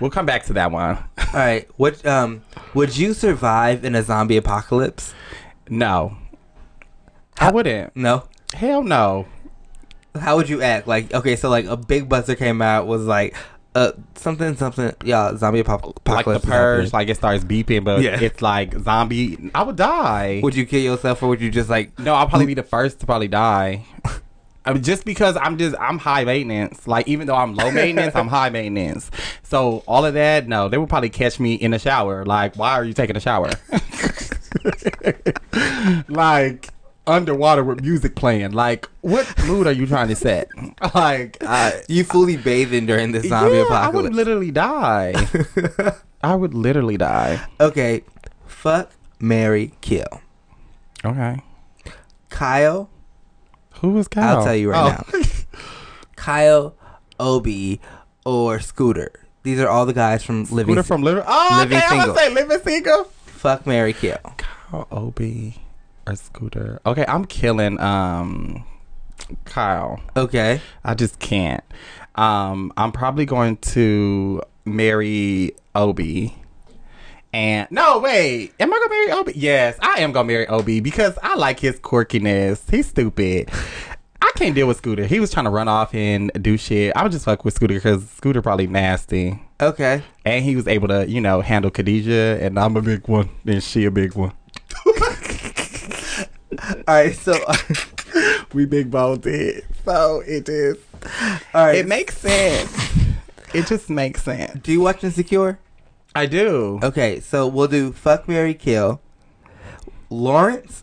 We'll 0.00 0.10
come 0.10 0.26
back 0.26 0.44
to 0.46 0.52
that 0.54 0.72
one. 0.72 0.96
All 1.18 1.26
right. 1.32 1.70
What? 1.76 2.04
Um, 2.04 2.42
would 2.74 2.96
you 2.96 3.14
survive 3.14 3.84
in 3.84 3.94
a 3.94 4.02
zombie 4.02 4.36
apocalypse? 4.36 5.14
No. 5.68 6.16
I 7.38 7.52
wouldn't. 7.52 7.94
No. 7.94 8.24
Hell 8.52 8.82
no. 8.82 9.28
How 10.18 10.34
would 10.36 10.48
you 10.48 10.62
act? 10.62 10.88
Like, 10.88 11.14
okay, 11.14 11.36
so 11.36 11.48
like 11.48 11.66
a 11.66 11.76
big 11.76 12.08
buzzer 12.08 12.34
came 12.34 12.62
out 12.62 12.88
was 12.88 13.04
like, 13.04 13.36
uh, 13.76 13.92
something, 14.14 14.56
something, 14.56 14.92
yeah, 15.04 15.36
zombie 15.36 15.62
apop- 15.62 15.98
Like 16.08 16.24
the 16.24 16.40
purge, 16.40 16.92
like 16.92 17.08
it 17.08 17.16
starts 17.16 17.44
beeping, 17.44 17.84
but 17.84 18.00
Yeah. 18.00 18.18
it's 18.20 18.40
like 18.40 18.74
zombie. 18.80 19.50
I 19.54 19.62
would 19.62 19.76
die. 19.76 20.40
would 20.42 20.54
you 20.56 20.64
kill 20.66 20.80
yourself 20.80 21.22
or 21.22 21.28
would 21.28 21.40
you 21.42 21.50
just 21.50 21.68
like? 21.68 21.96
No, 21.98 22.14
I'll 22.14 22.28
probably 22.28 22.46
be 22.46 22.54
the 22.54 22.62
first 22.62 23.00
to 23.00 23.06
probably 23.06 23.28
die. 23.28 23.84
I 24.64 24.72
mean, 24.72 24.82
just 24.82 25.04
because 25.04 25.36
I'm 25.36 25.58
just 25.58 25.76
I'm 25.78 25.98
high 25.98 26.24
maintenance. 26.24 26.88
Like 26.88 27.06
even 27.06 27.26
though 27.28 27.36
I'm 27.36 27.54
low 27.54 27.70
maintenance, 27.80 28.16
I'm 28.16 28.26
high 28.28 28.50
maintenance. 28.50 29.10
So 29.44 29.84
all 29.86 30.04
of 30.04 30.14
that, 30.14 30.48
no, 30.48 30.68
they 30.68 30.78
would 30.78 30.88
probably 30.88 31.10
catch 31.10 31.38
me 31.38 31.54
in 31.54 31.70
the 31.70 31.78
shower. 31.78 32.24
Like, 32.24 32.56
why 32.56 32.72
are 32.72 32.84
you 32.84 32.92
taking 32.94 33.16
a 33.16 33.20
shower? 33.20 33.50
like 36.08 36.70
underwater 37.06 37.62
with 37.64 37.82
music 37.82 38.16
playing. 38.16 38.52
Like, 38.52 38.88
what 39.02 39.26
mood 39.46 39.66
are 39.66 39.72
you 39.72 39.86
trying 39.86 40.08
to 40.08 40.16
set? 40.16 40.48
Like, 40.94 41.36
I, 41.42 41.82
You 41.88 42.04
fully 42.04 42.36
bathing 42.36 42.86
during 42.86 43.12
this 43.12 43.28
zombie 43.28 43.56
yeah, 43.56 43.64
I 43.70 43.88
would 43.88 44.14
literally 44.14 44.50
die. 44.50 45.14
I 46.22 46.34
would 46.34 46.54
literally 46.54 46.96
die. 46.96 47.40
okay, 47.60 48.02
fuck, 48.46 48.90
Mary, 49.20 49.72
kill. 49.80 50.20
Okay. 51.04 51.40
Kyle, 52.30 52.90
Who 53.80 53.90
was 53.92 54.08
Kyle? 54.08 54.38
I'll 54.38 54.44
tell 54.44 54.56
you 54.56 54.70
right 54.70 54.98
Oh. 55.12 55.18
now. 55.18 55.22
Kyle, 56.16 56.74
Obi, 57.20 57.80
or 58.24 58.58
Scooter. 58.60 59.12
These 59.42 59.60
are 59.60 59.68
all 59.68 59.86
the 59.86 59.92
guys 59.92 60.24
from 60.24 60.44
Living. 60.44 60.74
Scooter 60.74 60.82
from 60.82 61.02
Living. 61.02 61.22
Oh, 61.26 61.56
Living 61.60 61.76
okay. 61.78 61.86
I'm 61.86 61.90
Single. 62.00 62.14
gonna 62.14 62.18
say 62.18 62.34
Living 62.34 62.58
Single. 62.60 63.04
fuck, 63.26 63.66
Mary, 63.66 63.92
kill. 63.92 64.18
Kyle 64.38 64.88
Obi 64.90 65.62
or 66.06 66.16
Scooter. 66.16 66.80
Okay, 66.86 67.04
I'm 67.08 67.24
killing 67.24 67.80
um 67.80 68.64
Kyle. 69.44 70.00
Okay, 70.16 70.60
I 70.84 70.94
just 70.94 71.18
can't. 71.18 71.64
Um, 72.14 72.72
I'm 72.76 72.92
probably 72.92 73.26
going 73.26 73.56
to 73.58 74.42
marry 74.64 75.52
Obi. 75.74 76.34
And 77.32 77.68
no, 77.70 77.98
wait, 77.98 78.54
am 78.58 78.72
I 78.72 78.76
gonna 78.78 78.88
marry 78.88 79.12
Obi? 79.12 79.32
Yes, 79.36 79.76
I 79.82 80.00
am 80.00 80.12
gonna 80.12 80.26
marry 80.26 80.46
Obi 80.48 80.80
because 80.80 81.18
I 81.22 81.34
like 81.34 81.60
his 81.60 81.78
quirkiness. 81.80 82.70
He's 82.70 82.86
stupid. 82.88 83.50
I 84.22 84.30
can't 84.36 84.54
deal 84.54 84.66
with 84.66 84.78
Scooter. 84.78 85.04
He 85.06 85.20
was 85.20 85.30
trying 85.30 85.44
to 85.44 85.50
run 85.50 85.68
off 85.68 85.94
and 85.94 86.30
do 86.40 86.56
shit. 86.56 86.92
I 86.96 87.02
would 87.02 87.12
just 87.12 87.24
fuck 87.26 87.44
with 87.44 87.54
Scooter 87.54 87.74
because 87.74 88.08
Scooter 88.10 88.40
probably 88.42 88.66
nasty. 88.66 89.38
okay. 89.60 90.02
And 90.24 90.44
he 90.44 90.56
was 90.56 90.66
able 90.66 90.88
to, 90.88 91.08
you 91.08 91.20
know, 91.20 91.42
handle 91.42 91.70
Khadijah, 91.70 92.38
and 92.40 92.58
I'm 92.58 92.76
a 92.76 92.82
big 92.82 93.06
one, 93.08 93.28
and 93.46 93.62
she 93.62 93.84
a 93.84 93.90
big 93.90 94.14
one. 94.14 94.32
All 96.52 96.82
right, 96.86 97.14
so 97.14 97.34
we 98.54 98.66
big 98.66 98.90
boned 98.90 99.26
it. 99.26 99.64
So 99.84 100.22
it 100.26 100.48
is. 100.48 100.76
all 101.54 101.66
right. 101.66 101.76
It 101.76 101.86
makes 101.86 102.16
sense. 102.16 102.72
It 103.54 103.66
just 103.66 103.88
makes 103.90 104.22
sense. 104.22 104.60
do 104.62 104.72
you 104.72 104.80
watch 104.80 105.02
Insecure? 105.04 105.58
I 106.14 106.26
do. 106.26 106.78
Okay, 106.82 107.20
so 107.20 107.46
we'll 107.46 107.68
do 107.68 107.92
fuck, 107.92 108.28
Mary, 108.28 108.54
kill. 108.54 109.00
Lawrence, 110.08 110.82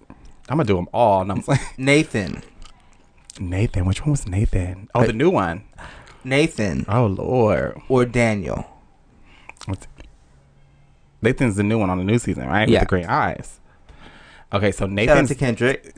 I'm 0.49 0.57
gonna 0.57 0.65
do 0.65 0.75
them 0.75 0.89
all. 0.93 1.21
And 1.21 1.31
I'm 1.31 1.41
saying 1.41 1.59
Nathan, 1.77 2.43
Nathan. 3.39 3.85
Which 3.85 4.01
one 4.01 4.11
was 4.11 4.27
Nathan? 4.27 4.89
Oh, 4.93 5.01
Wait. 5.01 5.07
the 5.07 5.13
new 5.13 5.29
one. 5.29 5.63
Nathan, 6.25 6.85
Oh 6.87 7.05
Lord. 7.07 7.81
or 7.89 8.05
Daniel. 8.05 8.65
What's- 9.65 9.87
Nathan's 11.21 11.55
the 11.55 11.63
new 11.63 11.79
one 11.79 11.89
on 11.89 11.97
the 11.97 12.03
new 12.03 12.19
season, 12.19 12.47
right? 12.47 12.67
Yeah. 12.67 12.79
With 12.79 12.89
the 12.89 12.89
green 12.89 13.05
eyes. 13.05 13.59
Okay, 14.53 14.71
so 14.71 14.87
Shout 14.87 15.09
out 15.09 15.27
to 15.27 15.35
Kendrick. 15.35 15.95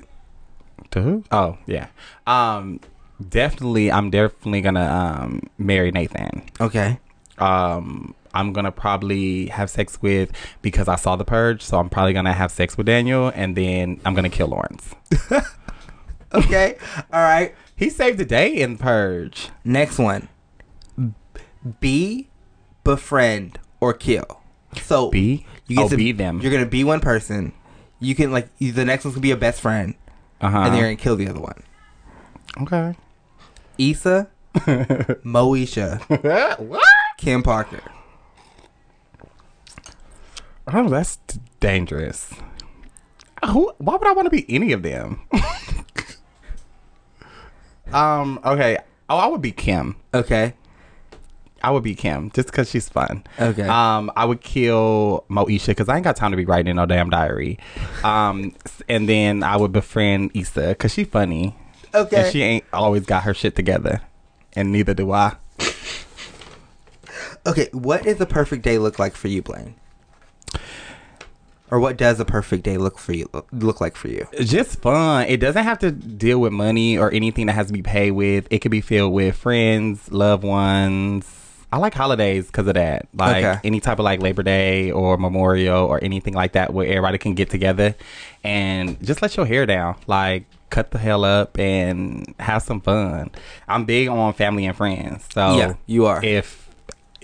To 0.92 1.02
who? 1.02 1.24
Oh, 1.32 1.58
yeah. 1.66 1.88
Um, 2.26 2.80
definitely. 3.28 3.92
I'm 3.92 4.10
definitely 4.10 4.62
gonna 4.62 4.86
um 4.86 5.50
marry 5.58 5.92
Nathan. 5.92 6.44
Okay. 6.60 7.00
um 7.38 8.16
I'm 8.34 8.52
gonna 8.54 8.72
probably 8.72 9.48
have 9.48 9.70
sex 9.70 10.02
with 10.02 10.32
because 10.62 10.88
I 10.88 10.96
saw 10.96 11.16
the 11.16 11.26
purge, 11.26 11.62
so 11.62 11.80
I'm 11.80 11.90
probably 11.90 12.14
gonna 12.14 12.34
have 12.34 12.52
sex 12.52 12.78
with 12.78 12.86
Daniel 12.86 13.32
and 13.34 13.56
then 13.56 14.00
I'm 14.06 14.14
gonna 14.14 14.30
kill 14.30 14.48
Lawrence. 14.48 14.94
Okay. 16.36 16.78
All 17.14 17.22
right. 17.22 17.56
He 17.76 17.90
saved 17.90 18.18
the 18.18 18.26
day 18.26 18.54
in 18.54 18.78
Purge. 18.78 19.50
Next 19.64 19.98
one. 19.98 20.28
Be, 21.80 22.30
befriend, 22.84 23.60
or 23.80 23.94
kill. 23.94 24.42
So 24.84 25.10
Be 25.10 25.46
you 25.68 25.78
get 25.78 25.86
oh, 25.86 25.90
to 25.90 25.98
be 25.98 26.12
them. 26.12 26.42
You're 26.42 26.52
gonna 26.52 26.66
be 26.66 26.84
one 26.84 27.00
person. 27.00 27.54
You 28.06 28.16
can 28.16 28.32
like 28.32 28.48
the 28.60 28.86
next 28.86 29.06
one's 29.06 29.16
gonna 29.16 29.22
be 29.24 29.32
a 29.32 29.38
best 29.38 29.62
friend, 29.62 29.96
Uh-huh. 30.42 30.58
and 30.58 30.68
then 30.74 30.80
you're 30.80 30.88
gonna 30.88 30.96
kill 30.96 31.16
the 31.16 31.28
other 31.28 31.40
one. 31.40 31.64
okay. 32.62 32.96
Issa, 33.78 34.28
Moesha, 35.26 36.00
what? 36.68 36.84
Kim 37.18 37.44
Parker. 37.44 37.82
Oh, 40.68 40.90
that's 40.90 41.18
dangerous. 41.60 42.34
Who? 43.46 43.72
Why 43.78 43.96
would 43.96 44.08
I 44.08 44.14
want 44.14 44.26
to 44.26 44.30
be 44.32 44.46
any 44.50 44.72
of 44.72 44.82
them? 44.82 45.22
um. 47.94 48.40
Okay. 48.44 48.78
Oh, 49.10 49.18
I 49.18 49.28
would 49.28 49.42
be 49.42 49.52
Kim. 49.52 49.96
Okay. 50.14 50.54
I 51.66 51.72
would 51.72 51.82
be 51.82 51.96
Kim 51.96 52.30
just 52.30 52.46
because 52.50 52.70
she's 52.70 52.88
fun. 52.88 53.24
Okay. 53.40 53.64
Um, 53.68 54.12
I 54.16 54.24
would 54.24 54.42
kill 54.42 55.26
Moesha 55.32 55.68
because 55.70 55.90
I 55.90 55.96
ain't 55.96 56.04
got 56.04 56.16
time 56.16 56.30
to 56.30 56.38
be 56.38 56.46
writing 56.46 56.76
no 56.76 56.86
damn 56.86 57.10
diary. 57.10 57.58
Um, 58.04 58.54
and 58.88 59.10
then 59.10 59.42
I 59.42 59.58
would 59.58 59.72
befriend 59.72 60.30
Issa 60.36 60.68
because 60.68 60.94
she 60.94 61.06
funny. 61.06 61.56
Okay. 61.96 62.18
And 62.18 62.32
she 62.32 62.44
ain't 62.44 62.66
always 62.72 63.08
got 63.08 63.24
her 63.24 63.34
shit 63.34 63.56
together, 63.56 64.02
and 64.54 64.72
neither 64.72 64.94
do 64.94 65.12
I. 65.12 65.38
Okay. 67.48 67.70
What 67.72 68.04
does 68.04 68.22
a 68.22 68.28
perfect 68.28 68.62
day 68.62 68.78
look 68.78 69.00
like 69.00 69.16
for 69.16 69.28
you, 69.28 69.42
Blayne? 69.42 69.74
Or 71.72 71.80
what 71.80 71.98
does 71.98 72.20
a 72.20 72.26
perfect 72.26 72.62
day 72.62 72.78
look 72.78 73.00
for 73.00 73.14
you 73.14 73.28
look 73.52 73.82
like 73.82 73.96
for 73.96 74.08
you? 74.08 74.28
Just 74.40 74.84
fun. 74.84 75.26
It 75.28 75.38
doesn't 75.38 75.64
have 75.64 75.80
to 75.80 75.92
deal 75.92 76.40
with 76.40 76.54
money 76.54 76.96
or 76.96 77.12
anything 77.12 77.48
that 77.48 77.54
has 77.54 77.68
to 77.68 77.74
be 77.74 77.82
paid 77.82 78.12
with. 78.12 78.48
It 78.52 78.60
could 78.60 78.70
be 78.70 78.82
filled 78.82 79.14
with 79.14 79.36
friends, 79.36 80.12
loved 80.12 80.44
ones. 80.44 81.26
I 81.72 81.78
like 81.78 81.94
holidays 81.94 82.48
because 82.48 82.68
of 82.68 82.76
that. 82.76 83.08
Like 83.14 83.44
Okay. 83.44 83.60
any 83.64 83.80
type 83.80 84.00
of 84.00 84.06
like 84.06 84.22
Labor 84.22 84.44
Day 84.44 84.92
or 84.92 85.18
Memorial 85.18 85.84
or 85.86 86.02
anything 86.04 86.34
like 86.34 86.54
that 86.54 86.74
where 86.74 86.88
everybody 86.88 87.18
can 87.18 87.34
get 87.34 87.50
together 87.50 87.96
and 88.44 89.02
just 89.04 89.22
let 89.22 89.36
your 89.36 89.46
hair 89.46 89.66
down. 89.66 89.96
Like 90.08 90.46
cut 90.70 90.92
the 90.92 90.98
hell 90.98 91.26
up 91.26 91.58
and 91.60 92.34
have 92.40 92.62
some 92.64 92.80
fun. 92.82 93.32
I'm 93.68 93.86
big 93.86 94.08
on 94.08 94.34
family 94.34 94.66
and 94.66 94.76
friends. 94.76 95.26
So 95.34 95.58
Yeah, 95.58 95.74
you 95.86 96.06
are. 96.06 96.24
If 96.24 96.70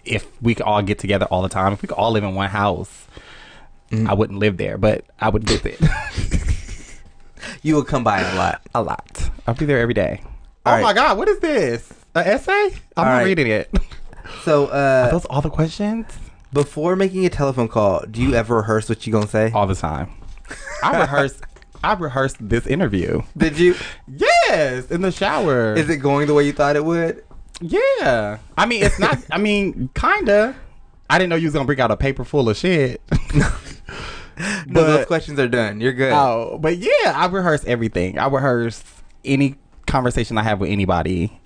if 0.04 0.26
we 0.42 0.56
could 0.56 0.66
all 0.66 0.82
get 0.82 0.98
together 1.00 1.26
all 1.30 1.42
the 1.44 1.50
time, 1.50 1.74
if 1.74 1.82
we 1.82 1.88
could 1.88 1.98
all 1.98 2.12
live 2.12 2.24
in 2.24 2.36
one 2.36 2.50
house, 2.50 3.08
Mm-hmm. 3.92 4.10
I 4.10 4.14
wouldn't 4.14 4.40
live 4.40 4.56
there, 4.56 4.78
but 4.78 5.04
I 5.20 5.28
would 5.28 5.44
visit. 5.44 5.78
You 7.64 7.76
would 7.76 7.88
come 7.88 8.04
by 8.04 8.22
a 8.22 8.36
lot. 8.36 8.62
a 8.74 8.82
lot. 8.82 9.30
I'll 9.46 9.54
be 9.56 9.66
there 9.66 9.80
every 9.80 9.94
day. 9.94 10.22
All 10.66 10.74
oh 10.74 10.76
right. 10.78 10.82
my 10.84 10.94
god, 10.94 11.18
what 11.18 11.28
is 11.28 11.40
this? 11.40 11.92
An 12.16 12.26
essay? 12.26 12.70
I'm 12.96 13.06
not 13.06 13.18
right. 13.18 13.26
reading 13.26 13.48
it. 13.48 13.70
So, 14.44 14.68
Are 14.68 15.06
uh, 15.08 15.12
those 15.12 15.26
all 15.26 15.42
the 15.42 15.50
questions? 15.50 16.06
before 16.54 16.96
making 16.96 17.26
a 17.26 17.30
telephone 17.30 17.68
call, 17.68 18.04
do 18.10 18.22
you 18.22 18.34
ever 18.34 18.58
rehearse 18.58 18.90
what 18.90 19.06
you 19.06 19.14
gonna 19.14 19.28
say? 19.28 19.52
All 19.52 19.68
the 19.68 19.76
time. 19.76 20.12
I 20.84 21.00
rehearsed. 21.00 21.42
I 21.84 21.94
rehearsed 21.94 22.38
this 22.40 22.68
interview. 22.68 23.22
Did 23.36 23.58
you? 23.58 23.76
Yes, 24.08 24.92
in 24.92 25.02
the 25.02 25.12
shower. 25.12 25.74
Is 25.74 25.90
it 25.90 25.98
going 25.98 26.28
the 26.28 26.34
way 26.34 26.46
you 26.46 26.54
thought 26.54 26.76
it 26.76 26.86
would? 26.86 27.24
Yeah. 27.62 28.38
I 28.58 28.66
mean, 28.66 28.84
it's 28.84 29.00
not. 29.00 29.18
I 29.32 29.38
mean, 29.38 29.90
kinda. 29.96 30.56
I 31.10 31.18
didn't 31.18 31.30
know 31.30 31.36
you 31.36 31.48
was 31.48 31.54
gonna 31.54 31.66
bring 31.66 31.80
out 31.80 31.92
a 31.92 31.98
paper 31.98 32.24
full 32.24 32.50
of 32.50 32.58
shit. 32.58 33.02
No, 34.68 34.84
those 34.84 35.06
questions 35.06 35.40
are 35.40 35.48
done. 35.48 35.82
You're 35.82 35.94
good. 35.94 36.12
Oh, 36.14 36.58
but 36.60 36.78
yeah, 36.78 37.14
I 37.14 37.28
rehearse 37.28 37.64
everything. 37.66 38.18
I 38.18 38.28
rehearse 38.28 38.84
any 39.24 39.56
conversation 39.86 40.38
I 40.38 40.44
have 40.44 40.60
with 40.60 40.72
anybody 40.72 41.40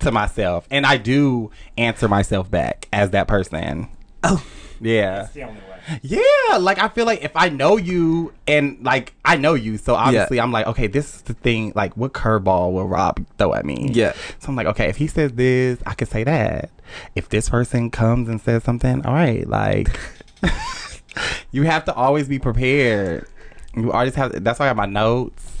to 0.00 0.12
myself, 0.12 0.66
and 0.70 0.86
I 0.86 0.96
do 0.96 1.50
answer 1.76 2.08
myself 2.08 2.50
back 2.50 2.88
as 2.92 3.10
that 3.10 3.28
person. 3.28 3.88
Oh. 4.22 4.44
Yeah. 4.80 5.22
That's 5.22 5.32
the 5.32 5.42
only 5.42 5.60
way. 5.60 5.76
Yeah, 6.02 6.56
like 6.58 6.78
I 6.78 6.88
feel 6.88 7.06
like 7.06 7.22
if 7.22 7.30
I 7.36 7.48
know 7.48 7.76
you 7.76 8.32
and 8.48 8.78
like 8.82 9.14
I 9.24 9.36
know 9.36 9.54
you, 9.54 9.78
so 9.78 9.94
obviously 9.94 10.40
I'm 10.40 10.50
like, 10.50 10.66
okay, 10.66 10.88
this 10.88 11.14
is 11.14 11.22
the 11.22 11.34
thing. 11.34 11.72
Like, 11.76 11.96
what 11.96 12.12
curveball 12.12 12.72
will 12.72 12.88
Rob 12.88 13.24
throw 13.38 13.54
at 13.54 13.64
me? 13.64 13.90
Yeah. 13.92 14.12
So 14.40 14.48
I'm 14.48 14.56
like, 14.56 14.66
okay, 14.66 14.88
if 14.88 14.96
he 14.96 15.06
says 15.06 15.32
this, 15.32 15.78
I 15.86 15.94
can 15.94 16.08
say 16.08 16.24
that. 16.24 16.70
If 17.14 17.28
this 17.28 17.48
person 17.48 17.90
comes 17.90 18.28
and 18.28 18.40
says 18.40 18.64
something, 18.64 19.06
all 19.06 19.14
right, 19.14 19.46
like 19.46 19.96
you 21.52 21.62
have 21.62 21.84
to 21.84 21.94
always 21.94 22.28
be 22.28 22.40
prepared. 22.40 23.28
You 23.76 23.92
always 23.92 24.14
have. 24.16 24.42
That's 24.42 24.58
why 24.58 24.66
I 24.66 24.68
have 24.68 24.76
my 24.76 24.86
notes. 24.86 25.52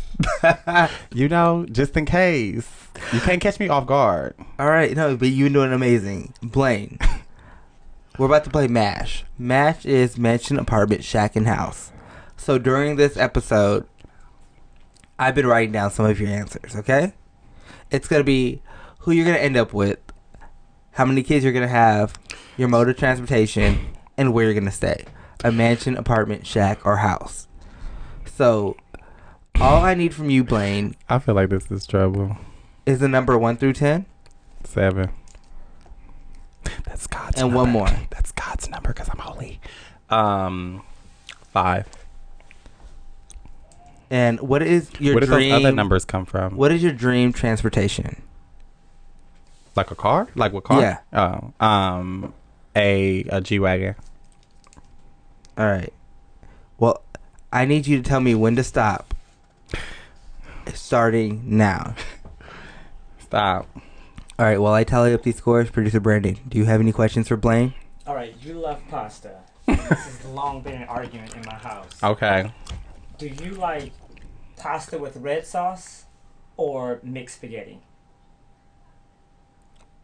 you 1.14 1.28
know, 1.28 1.66
just 1.70 1.96
in 1.96 2.04
case 2.04 2.85
you 3.12 3.20
can't 3.20 3.40
catch 3.40 3.58
me 3.60 3.68
off 3.68 3.86
guard. 3.86 4.34
All 4.58 4.68
right, 4.68 4.94
no, 4.96 5.16
but 5.16 5.28
you're 5.28 5.48
doing 5.48 5.72
amazing, 5.72 6.32
Blayne. 6.42 6.98
we're 8.18 8.26
about 8.26 8.44
to 8.44 8.50
play 8.50 8.66
Mash. 8.68 9.24
Mash 9.38 9.84
is 9.84 10.18
mansion, 10.18 10.58
apartment, 10.58 11.04
shack, 11.04 11.36
and 11.36 11.46
house. 11.46 11.92
So 12.36 12.58
during 12.58 12.96
this 12.96 13.16
episode, 13.16 13.86
I've 15.18 15.34
been 15.34 15.46
writing 15.46 15.72
down 15.72 15.90
some 15.90 16.06
of 16.06 16.20
your 16.20 16.30
answers, 16.30 16.76
okay? 16.76 17.14
It's 17.90 18.08
going 18.08 18.20
to 18.20 18.24
be 18.24 18.62
who 19.00 19.12
you're 19.12 19.24
going 19.24 19.36
to 19.36 19.42
end 19.42 19.56
up 19.56 19.72
with, 19.72 19.98
how 20.92 21.04
many 21.04 21.22
kids 21.22 21.44
you're 21.44 21.52
going 21.52 21.62
to 21.62 21.68
have, 21.68 22.14
your 22.56 22.68
mode 22.68 22.88
of 22.88 22.96
transportation, 22.96 23.94
and 24.16 24.32
where 24.32 24.44
you're 24.44 24.54
going 24.54 24.64
to 24.64 24.70
stay. 24.70 25.04
A 25.44 25.52
mansion, 25.52 25.96
apartment, 25.96 26.46
shack, 26.46 26.84
or 26.84 26.98
house. 26.98 27.46
So, 28.24 28.76
all 29.60 29.84
I 29.84 29.94
need 29.94 30.14
from 30.14 30.28
you, 30.28 30.44
Blayne, 30.44 30.96
I 31.08 31.18
feel 31.18 31.34
like 31.34 31.48
this 31.48 31.70
is 31.70 31.86
trouble. 31.86 32.36
Is 32.86 33.00
the 33.00 33.08
number 33.08 33.36
1 33.36 33.56
through 33.56 33.72
10. 33.74 34.06
Seven. 34.64 35.10
That's 36.84 37.06
God's 37.06 37.40
And 37.40 37.52
number. 37.52 37.56
one 37.56 37.70
more. 37.70 37.88
That's 38.10 38.32
God's 38.32 38.68
number 38.68 38.88
because 38.92 39.08
I'm 39.10 39.18
holy. 39.18 39.60
Um, 40.10 40.82
five. 41.52 41.86
And 44.10 44.40
what 44.40 44.62
is 44.62 44.90
your 45.00 45.14
Where 45.14 45.20
did 45.20 45.26
dream? 45.28 45.50
those 45.50 45.64
other 45.64 45.72
numbers 45.74 46.04
come 46.04 46.24
from? 46.26 46.56
What 46.56 46.72
is 46.72 46.82
your 46.82 46.92
dream 46.92 47.32
transportation? 47.32 48.22
Like 49.74 49.90
a 49.90 49.94
car? 49.94 50.28
Like 50.34 50.52
what 50.52 50.64
car? 50.64 50.80
Yeah. 50.80 50.98
Oh, 51.12 51.64
um, 51.64 52.32
a 52.74 53.24
a 53.28 53.40
G 53.40 53.58
wagon. 53.58 53.94
All 55.58 55.66
right. 55.66 55.92
Well, 56.78 57.02
I 57.52 57.64
need 57.64 57.86
you 57.86 57.96
to 58.00 58.02
tell 58.08 58.20
me 58.20 58.34
when 58.34 58.56
to 58.56 58.64
stop. 58.64 59.12
Starting 60.74 61.42
now. 61.44 61.94
Stop. 63.26 63.68
All 64.38 64.46
right. 64.46 64.60
While 64.60 64.72
I 64.72 64.84
tally 64.84 65.12
up 65.12 65.24
these 65.24 65.34
scores, 65.34 65.68
producer 65.68 65.98
Brandon, 65.98 66.38
do 66.46 66.58
you 66.58 66.64
have 66.66 66.80
any 66.80 66.92
questions 66.92 67.26
for 67.26 67.36
Blayne? 67.36 67.74
All 68.06 68.14
right, 68.14 68.36
you 68.40 68.54
love 68.54 68.80
pasta. 68.88 69.40
this 69.66 69.80
has 69.80 70.24
long 70.26 70.62
been 70.62 70.74
an 70.74 70.88
argument 70.88 71.34
in 71.34 71.42
my 71.44 71.56
house. 71.56 72.00
Okay. 72.04 72.52
Do 73.18 73.26
you 73.26 73.50
like 73.54 73.90
pasta 74.56 74.96
with 74.96 75.16
red 75.16 75.44
sauce 75.44 76.04
or 76.56 77.00
mixed 77.02 77.38
spaghetti? 77.38 77.80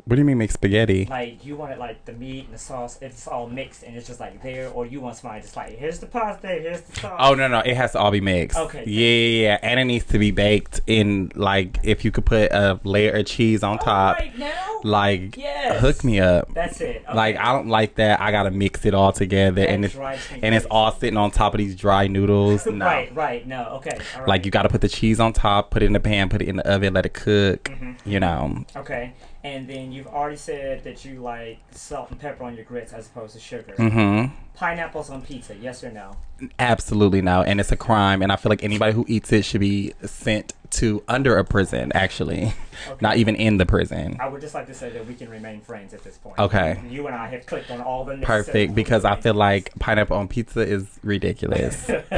What 0.05 0.17
do 0.17 0.21
you 0.21 0.25
mean 0.25 0.39
make 0.39 0.51
spaghetti? 0.51 1.07
Like 1.09 1.45
you 1.47 1.55
want 1.57 1.73
it 1.73 1.79
like 1.79 2.05
the 2.07 2.13
meat 2.13 2.47
and 2.47 2.55
the 2.55 2.59
sauce, 2.59 2.99
it's 3.01 3.29
all 3.29 3.47
mixed 3.47 3.85
and 3.85 3.97
it's 3.97 4.09
just 4.09 4.19
like 4.19 4.43
there, 4.43 4.69
or 4.71 4.85
you 4.85 5.01
want 5.01 5.17
somebody 5.17 5.43
just 5.43 5.55
like 5.57 5.79
here's 5.79 6.01
the 6.01 6.07
pasta, 6.07 6.49
here's 6.49 6.81
the 6.81 7.01
sauce. 7.01 7.17
Oh 7.21 7.35
no 7.35 7.47
no, 7.47 7.61
it 7.61 7.77
has 7.77 7.93
to 7.93 7.99
all 8.01 8.11
be 8.11 8.21
mixed. 8.21 8.59
Okay. 8.59 8.83
Yeah 8.87 9.07
yeah 9.09 9.43
yeah, 9.43 9.59
and 9.63 9.79
it 9.79 9.85
needs 9.85 10.05
to 10.07 10.19
be 10.19 10.33
baked 10.33 10.81
in 10.89 11.31
like 11.37 11.79
if 11.85 12.05
you 12.05 12.11
could 12.11 12.27
put 12.27 12.51
a 12.51 12.81
layer 12.83 13.13
of 13.13 13.27
cheese 13.27 13.63
on 13.63 13.79
All 13.79 13.85
top, 13.85 14.19
right 14.19 14.37
now. 14.37 14.81
like 14.83 15.37
Yes. 15.37 15.81
hook 15.81 16.03
me 16.03 16.19
up. 16.19 16.53
That's 16.53 16.81
it. 16.81 17.05
Okay. 17.09 17.17
Like 17.17 17.37
I 17.37 17.53
don't 17.53 17.69
like 17.69 17.95
that. 17.95 18.21
I 18.21 18.33
gotta 18.33 18.51
mix 18.51 18.85
it 18.85 18.95
all 18.95 19.13
together, 19.13 19.63
and 19.65 19.85
it's 19.85 19.95
and 19.95 20.53
it's 20.55 20.67
all 20.67 20.91
sitting 20.91 21.17
on 21.17 21.31
top 21.31 21.55
of 21.55 21.59
these 21.59 21.77
dry 21.77 22.07
noodles. 22.09 22.67
No. 22.73 22.87
Right, 22.87 23.15
right. 23.15 23.47
No, 23.47 23.65
okay. 23.77 23.91
All 24.15 24.21
right. 24.21 24.29
Like 24.29 24.45
you 24.47 24.51
got 24.51 24.63
to 24.63 24.69
put 24.71 24.81
the 24.81 24.89
cheese 24.89 25.21
on 25.21 25.33
top, 25.35 25.71
put 25.71 25.83
it 25.83 25.87
in 25.87 25.93
the 25.93 26.01
pan, 26.01 26.29
put 26.31 26.41
it 26.43 26.49
in 26.49 26.57
the 26.57 26.67
oven, 26.67 26.95
let 26.95 27.05
it 27.05 27.13
cook. 27.13 27.65
Mm-hmm. 27.65 28.09
You 28.09 28.19
know, 28.19 28.65
Okay, 28.75 29.13
and 29.45 29.69
then 29.69 29.93
you've 29.93 30.07
already 30.07 30.37
said 30.37 30.85
that 30.85 31.05
you 31.05 31.21
like 31.21 31.59
salt 31.73 32.11
and 32.11 32.21
pepper 32.21 32.45
on 32.45 32.55
your 32.55 32.65
grits 32.65 32.93
as 32.93 33.07
opposed 33.07 33.35
to 33.35 33.41
sugar. 33.41 33.75
hmm 33.77 34.27
Pineapples 34.55 35.09
on 35.11 35.23
pizza, 35.23 35.57
yes 35.57 35.83
or 35.83 35.91
no? 35.91 36.17
absolutely 36.59 37.23
no, 37.23 37.43
and 37.43 37.61
it's 37.61 37.73
a 37.73 37.77
crime. 37.77 38.23
And 38.23 38.33
I 38.33 38.37
feel 38.37 38.51
like 38.51 38.63
anybody 38.65 38.93
who 38.93 39.05
eats 39.09 39.33
it 39.33 39.45
should 39.45 39.61
be 39.61 39.93
sent 40.05 40.53
to 40.73 41.03
under 41.09 41.37
a 41.39 41.45
prison. 41.45 41.93
Actually, 41.95 42.53
not 43.01 43.17
even 43.17 43.35
in 43.37 43.57
the 43.57 43.67
prison. 43.67 44.17
I 44.21 44.29
would 44.29 44.41
just 44.41 44.55
like 44.55 44.67
to 44.67 44.75
say 44.75 44.91
that 44.91 45.07
we 45.07 45.15
can 45.15 45.29
remain 45.31 45.61
friends 45.61 45.95
at 45.95 46.03
this 46.05 46.19
point. 46.19 46.39
Okay. 46.39 46.81
You 46.89 47.07
and 47.07 47.17
I 47.17 47.29
have 47.29 47.47
clicked 47.47 47.71
on 47.71 47.81
all 47.81 48.05
the 48.05 48.19
Perfect, 48.19 48.75
because 48.75 49.05
I 49.05 49.17
feel 49.17 49.35
like 49.35 49.73
pineapple 49.79 50.17
on 50.17 50.29
pizza 50.29 50.61
is 50.61 50.99
ridiculous. 51.03 51.87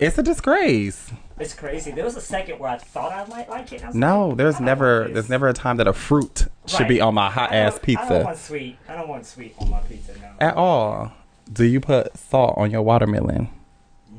it's 0.00 0.18
a 0.18 0.22
disgrace. 0.22 1.10
It's 1.38 1.54
crazy. 1.54 1.90
There 1.90 2.04
was 2.04 2.16
a 2.16 2.20
second 2.20 2.58
where 2.60 2.70
I 2.70 2.78
thought 2.78 3.12
I 3.12 3.24
might 3.26 3.48
like 3.48 3.72
it. 3.72 3.76
and 3.76 3.84
I 3.84 3.86
was 3.88 3.96
No, 3.96 4.28
like, 4.28 4.36
there's 4.38 4.60
never 4.60 5.00
want 5.02 5.14
there's 5.14 5.28
never 5.28 5.48
a 5.48 5.52
time 5.52 5.76
that 5.78 5.86
a 5.88 5.92
fruit 5.92 6.46
should 6.66 6.88
be 6.88 7.00
on 7.00 7.14
my 7.14 7.30
hot 7.30 7.52
ass 7.52 7.78
don't- 7.78 7.98
I 7.98 8.08
don't 8.08 8.24
want 8.24 8.38
sweet. 8.38 8.78
I 8.88 8.94
don't 8.94 9.08
want 9.08 9.26
sweet 9.26 9.54
on 9.58 9.70
my 9.70 9.80
pizza. 9.80 10.12
No. 10.20 10.30
at 10.40 10.54
all. 10.56 11.12
Do 11.52 11.64
you 11.64 11.80
put 11.80 12.16
salt 12.16 12.54
on 12.56 12.70
your 12.70 12.82
watermelon? 12.82 13.48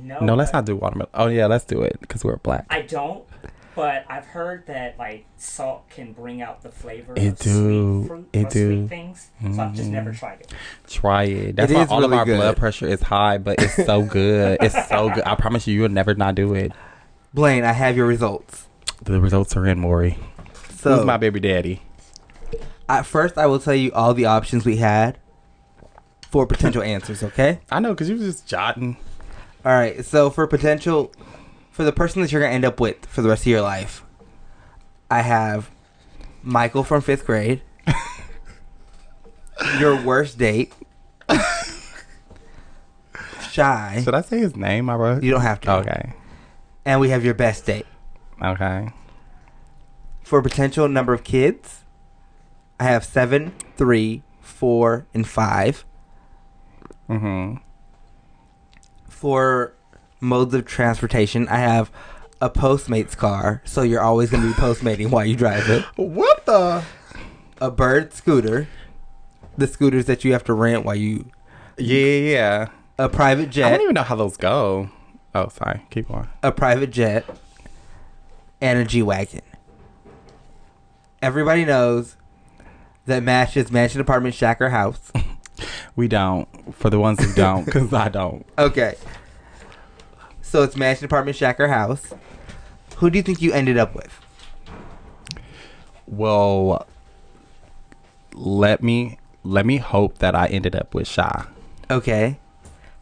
no. 0.04 0.20
No, 0.20 0.36
let's 0.36 0.54
not 0.54 0.66
do 0.66 0.76
watermelon. 0.76 1.10
Oh 1.14 1.28
yeah, 1.28 1.48
let's 1.48 1.66
do 1.66 1.82
it 1.82 1.98
because 2.02 2.24
we're 2.24 2.36
black. 2.38 2.66
I 2.70 2.82
don't. 2.82 3.24
But 3.76 4.06
I've 4.08 4.26
heard 4.26 4.68
that 4.68 4.98
like 4.98 5.26
salt 5.38 5.90
can 5.90 6.14
bring 6.14 6.42
out 6.42 6.62
the 6.64 6.70
flavor 6.70 7.14
It 7.18 7.28
of 7.28 7.40
do. 7.40 8.00
sweet 8.04 8.08
fruit 8.08 8.30
It 8.32 8.46
or 8.46 8.50
do. 8.50 8.78
sweet 8.82 8.90
things. 8.90 9.32
So 9.42 9.62
I've 9.62 9.74
just 9.74 9.90
never 9.90 10.12
mm-hmm. 10.12 10.20
tried 10.20 10.42
it. 10.42 10.54
Try 10.88 11.24
it. 11.24 11.56
That's 11.58 11.72
It 11.72 11.76
why 11.76 11.84
is 11.84 11.90
all 11.90 11.98
of 12.04 12.10
really 12.12 12.20
our 12.20 12.26
good. 12.26 12.38
blood 12.38 12.58
pressure 12.58 12.88
is 12.88 13.02
high, 13.02 13.38
but 13.38 13.62
it's 13.62 13.76
so 13.86 14.02
good. 14.04 14.60
it's 14.62 14.88
so 14.88 15.10
good. 15.10 15.24
I 15.26 15.36
promise 15.36 15.68
you, 15.68 15.74
you'll 15.76 15.90
never 15.90 16.14
not 16.16 16.36
do 16.36 16.54
it. 16.54 16.72
Blayne, 17.36 17.66
I 17.66 17.74
have 17.74 17.98
your 17.98 18.06
results. 18.08 18.68
The 19.04 19.20
results 19.20 19.58
are 19.58 19.68
in, 19.68 19.78
Maury. 19.78 20.18
So, 20.78 20.96
Who's 20.96 21.06
my 21.06 21.18
baby 21.18 21.42
daddy? 21.42 21.82
at 22.88 23.06
first, 23.06 23.38
I 23.38 23.46
will 23.48 23.60
tell 23.60 23.76
you 23.76 23.92
all 23.92 24.14
the 24.14 24.26
options 24.26 24.64
we 24.64 24.78
had 24.78 25.18
for 26.30 26.48
potential 26.48 26.82
answers. 26.96 27.24
Okay. 27.24 27.60
I 27.70 27.80
know 27.82 27.90
because 27.90 28.10
you 28.10 28.16
was 28.16 28.24
just 28.26 28.48
jotting. 28.48 28.96
All 29.66 29.74
right. 29.74 30.06
So 30.06 30.30
for 30.30 30.48
potential, 30.48 31.12
for 31.72 31.84
the 31.84 31.92
person 31.92 32.22
that 32.22 32.32
you're 32.32 32.42
gonna 32.42 32.54
end 32.54 32.64
up 32.64 32.80
with 32.80 33.06
for 33.08 33.22
the 33.22 33.28
rest 33.30 33.42
of 33.44 33.48
your 33.48 33.62
life, 33.62 34.04
I 35.12 35.22
have 35.22 35.70
Michael 36.42 36.84
from 36.84 37.02
fifth 37.02 37.26
grade. 37.26 37.62
your 39.80 40.02
worst 40.02 40.38
date. 40.38 40.72
Shy. 43.52 44.02
Should 44.04 44.16
I 44.16 44.22
say 44.22 44.38
his 44.40 44.56
name, 44.56 44.86
my 44.86 44.96
bro? 44.96 45.20
You 45.20 45.32
don't 45.32 45.42
have 45.42 45.60
to. 45.62 45.72
Okay. 45.78 46.14
And 46.86 47.00
we 47.00 47.10
have 47.10 47.26
your 47.26 47.34
best 47.34 47.66
date. 47.66 47.86
Okay. 48.42 48.90
For 50.24 50.42
potential 50.42 50.88
number 50.88 51.14
of 51.14 51.24
kids, 51.24 51.84
I 52.80 52.86
have 52.86 53.04
seven, 53.04 53.54
three, 53.78 54.24
four, 54.42 55.08
and 55.14 55.28
five. 55.28 55.86
Mm-hmm. 57.10 57.58
For 59.10 59.74
modes 60.20 60.54
of 60.54 60.66
transportation, 60.66 61.48
I 61.48 61.58
have 61.58 61.92
a 62.42 62.50
Postmates 62.50 63.16
car, 63.16 63.62
so 63.66 63.82
you're 63.82 64.02
always 64.02 64.30
going 64.30 64.44
to 64.44 64.50
be 64.50 64.54
Postmating 64.60 65.10
while 65.10 65.26
you 65.26 65.36
drive 65.36 65.70
it. 65.70 65.84
What 65.96 66.46
the? 66.46 66.84
A 67.62 67.72
Bird 67.72 68.14
scooter, 68.14 68.68
the 69.58 69.68
scooters 69.68 70.06
that 70.06 70.24
you 70.24 70.34
have 70.34 70.44
to 70.46 70.54
rent 70.54 70.84
while 70.86 70.96
you. 70.96 71.30
Yeah, 71.78 72.18
yeah. 72.18 72.68
A 72.98 73.10
private 73.10 73.50
jet. 73.50 73.68
I 73.68 73.72
don't 73.72 73.82
even 73.82 73.94
know 73.94 74.04
how 74.04 74.16
those 74.16 74.38
go. 74.38 74.90
Oh, 75.36 75.50
sorry. 75.50 75.82
Keep 75.92 76.08
going. 76.08 76.28
a 76.42 76.52
private 76.52 76.92
jet, 76.92 77.26
and 78.62 78.80
a 78.80 78.86
G 78.86 79.02
wagon. 79.04 79.42
Everybody 81.22 81.66
knows 81.66 82.16
that 83.06 83.22
Mash 83.22 83.58
is 83.58 83.72
mansion, 83.72 84.00
apartment, 84.02 84.34
shack, 84.34 84.60
or 84.62 84.70
house. 84.70 85.12
We 85.96 86.10
don't. 86.10 86.50
For 86.76 86.90
the 86.90 87.00
ones 87.00 87.24
who 87.24 87.34
don't, 87.34 87.64
because 87.64 87.94
I 87.94 88.10
don't. 88.10 88.46
Okay. 88.58 88.96
So 90.42 90.64
it's 90.64 90.76
mansion, 90.76 91.06
apartment, 91.06 91.38
shack, 91.38 91.60
or 91.62 91.70
house. 91.70 92.14
Who 92.98 93.10
do 93.10 93.18
you 93.18 93.24
think 93.24 93.42
you 93.42 93.54
ended 93.54 93.78
up 93.78 93.96
with? 93.96 94.20
Well, 96.06 96.86
let 98.34 98.84
me 98.84 99.18
let 99.44 99.66
me 99.66 99.78
hope 99.78 100.18
that 100.18 100.36
I 100.36 100.48
ended 100.48 100.76
up 100.76 100.94
with 100.94 101.08
Shy 101.08 101.46
Okay. 101.90 102.40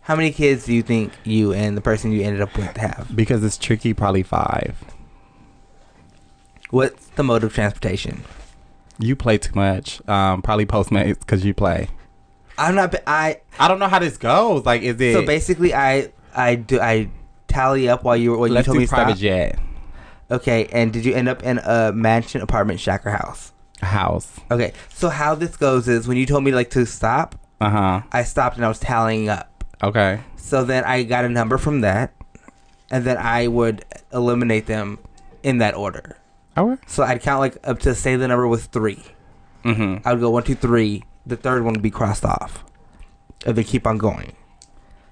How 0.04 0.16
many 0.16 0.32
kids 0.32 0.66
do 0.66 0.74
you 0.74 0.84
think 0.84 1.14
you 1.24 1.54
and 1.54 1.78
the 1.78 1.82
person 1.82 2.12
you 2.12 2.22
ended 2.24 2.42
up 2.42 2.56
with 2.58 2.76
have? 2.78 3.10
because 3.16 3.44
it's 3.44 3.58
tricky. 3.58 3.94
Probably 3.94 4.24
five. 4.24 4.78
What's 6.70 7.08
the 7.10 7.24
mode 7.24 7.44
of 7.44 7.54
transportation? 7.54 8.24
You 9.00 9.16
play 9.16 9.38
too 9.38 9.54
much. 9.56 10.08
Um, 10.08 10.42
probably 10.42 10.66
Postmates 10.66 11.20
because 11.20 11.46
you 11.46 11.54
play. 11.54 11.88
I'm 12.58 12.76
not. 12.76 12.94
I 13.08 13.42
I 13.60 13.68
don't 13.68 13.80
know 13.80 13.88
how 13.88 14.00
this 14.00 14.18
goes. 14.18 14.66
Like, 14.66 14.82
is 14.82 15.00
it? 15.00 15.14
so 15.14 15.26
basically 15.26 15.74
I 15.74 16.12
I 16.36 16.56
do 16.56 16.80
I 16.80 17.10
tally 17.48 17.90
up 17.90 18.04
while 18.04 18.16
you 18.18 18.32
were 18.32 18.38
when 18.38 18.52
you 18.52 18.62
told 18.64 18.76
do 18.76 18.80
me 18.82 18.88
private 18.88 19.12
stop. 19.18 19.20
jet 19.22 19.60
Okay, 20.32 20.68
and 20.72 20.92
did 20.92 21.06
you 21.06 21.14
end 21.14 21.28
up 21.30 21.44
in 21.44 21.60
a 21.60 21.92
mansion, 21.94 22.42
apartment, 22.42 22.80
shack, 22.80 23.06
or 23.06 23.12
house? 23.12 23.52
house. 23.82 24.40
Okay, 24.50 24.74
so 24.94 25.10
how 25.10 25.36
this 25.36 25.58
goes 25.58 25.88
is 25.88 26.08
when 26.08 26.16
you 26.18 26.26
told 26.26 26.44
me 26.44 26.52
like 26.52 26.70
to 26.72 26.86
stop, 26.86 27.36
Uh 27.62 27.70
huh. 27.70 28.02
I 28.12 28.24
stopped 28.24 28.56
and 28.56 28.66
I 28.66 28.68
was 28.70 28.80
tallying 28.80 29.30
up. 29.30 29.52
Okay. 29.84 30.22
So 30.38 30.64
then 30.64 30.84
I 30.84 31.04
got 31.04 31.26
a 31.26 31.30
number 31.30 31.58
from 31.58 31.82
that, 31.82 32.14
and 32.90 33.04
then 33.04 33.18
I 33.18 33.48
would 33.48 33.86
eliminate 34.14 34.66
them 34.66 35.00
in 35.44 35.58
that 35.60 35.76
order. 35.76 36.18
Okay. 36.58 36.82
So 36.88 37.04
I'd 37.04 37.22
count 37.22 37.40
like 37.42 37.58
up 37.64 37.80
to 37.80 37.94
say 37.94 38.16
the 38.16 38.28
number 38.28 38.48
was 38.48 38.66
three. 38.66 39.04
Mm-hmm. 39.64 40.08
I 40.08 40.14
would 40.14 40.22
go 40.22 40.30
one, 40.30 40.44
two, 40.44 40.56
three. 40.56 41.04
The 41.26 41.36
third 41.38 41.64
one 41.64 41.74
would 41.74 41.82
be 41.82 41.92
crossed 41.92 42.26
off, 42.26 42.64
and 43.46 43.56
then 43.56 43.64
keep 43.66 43.86
on 43.86 43.98
going. 43.98 44.34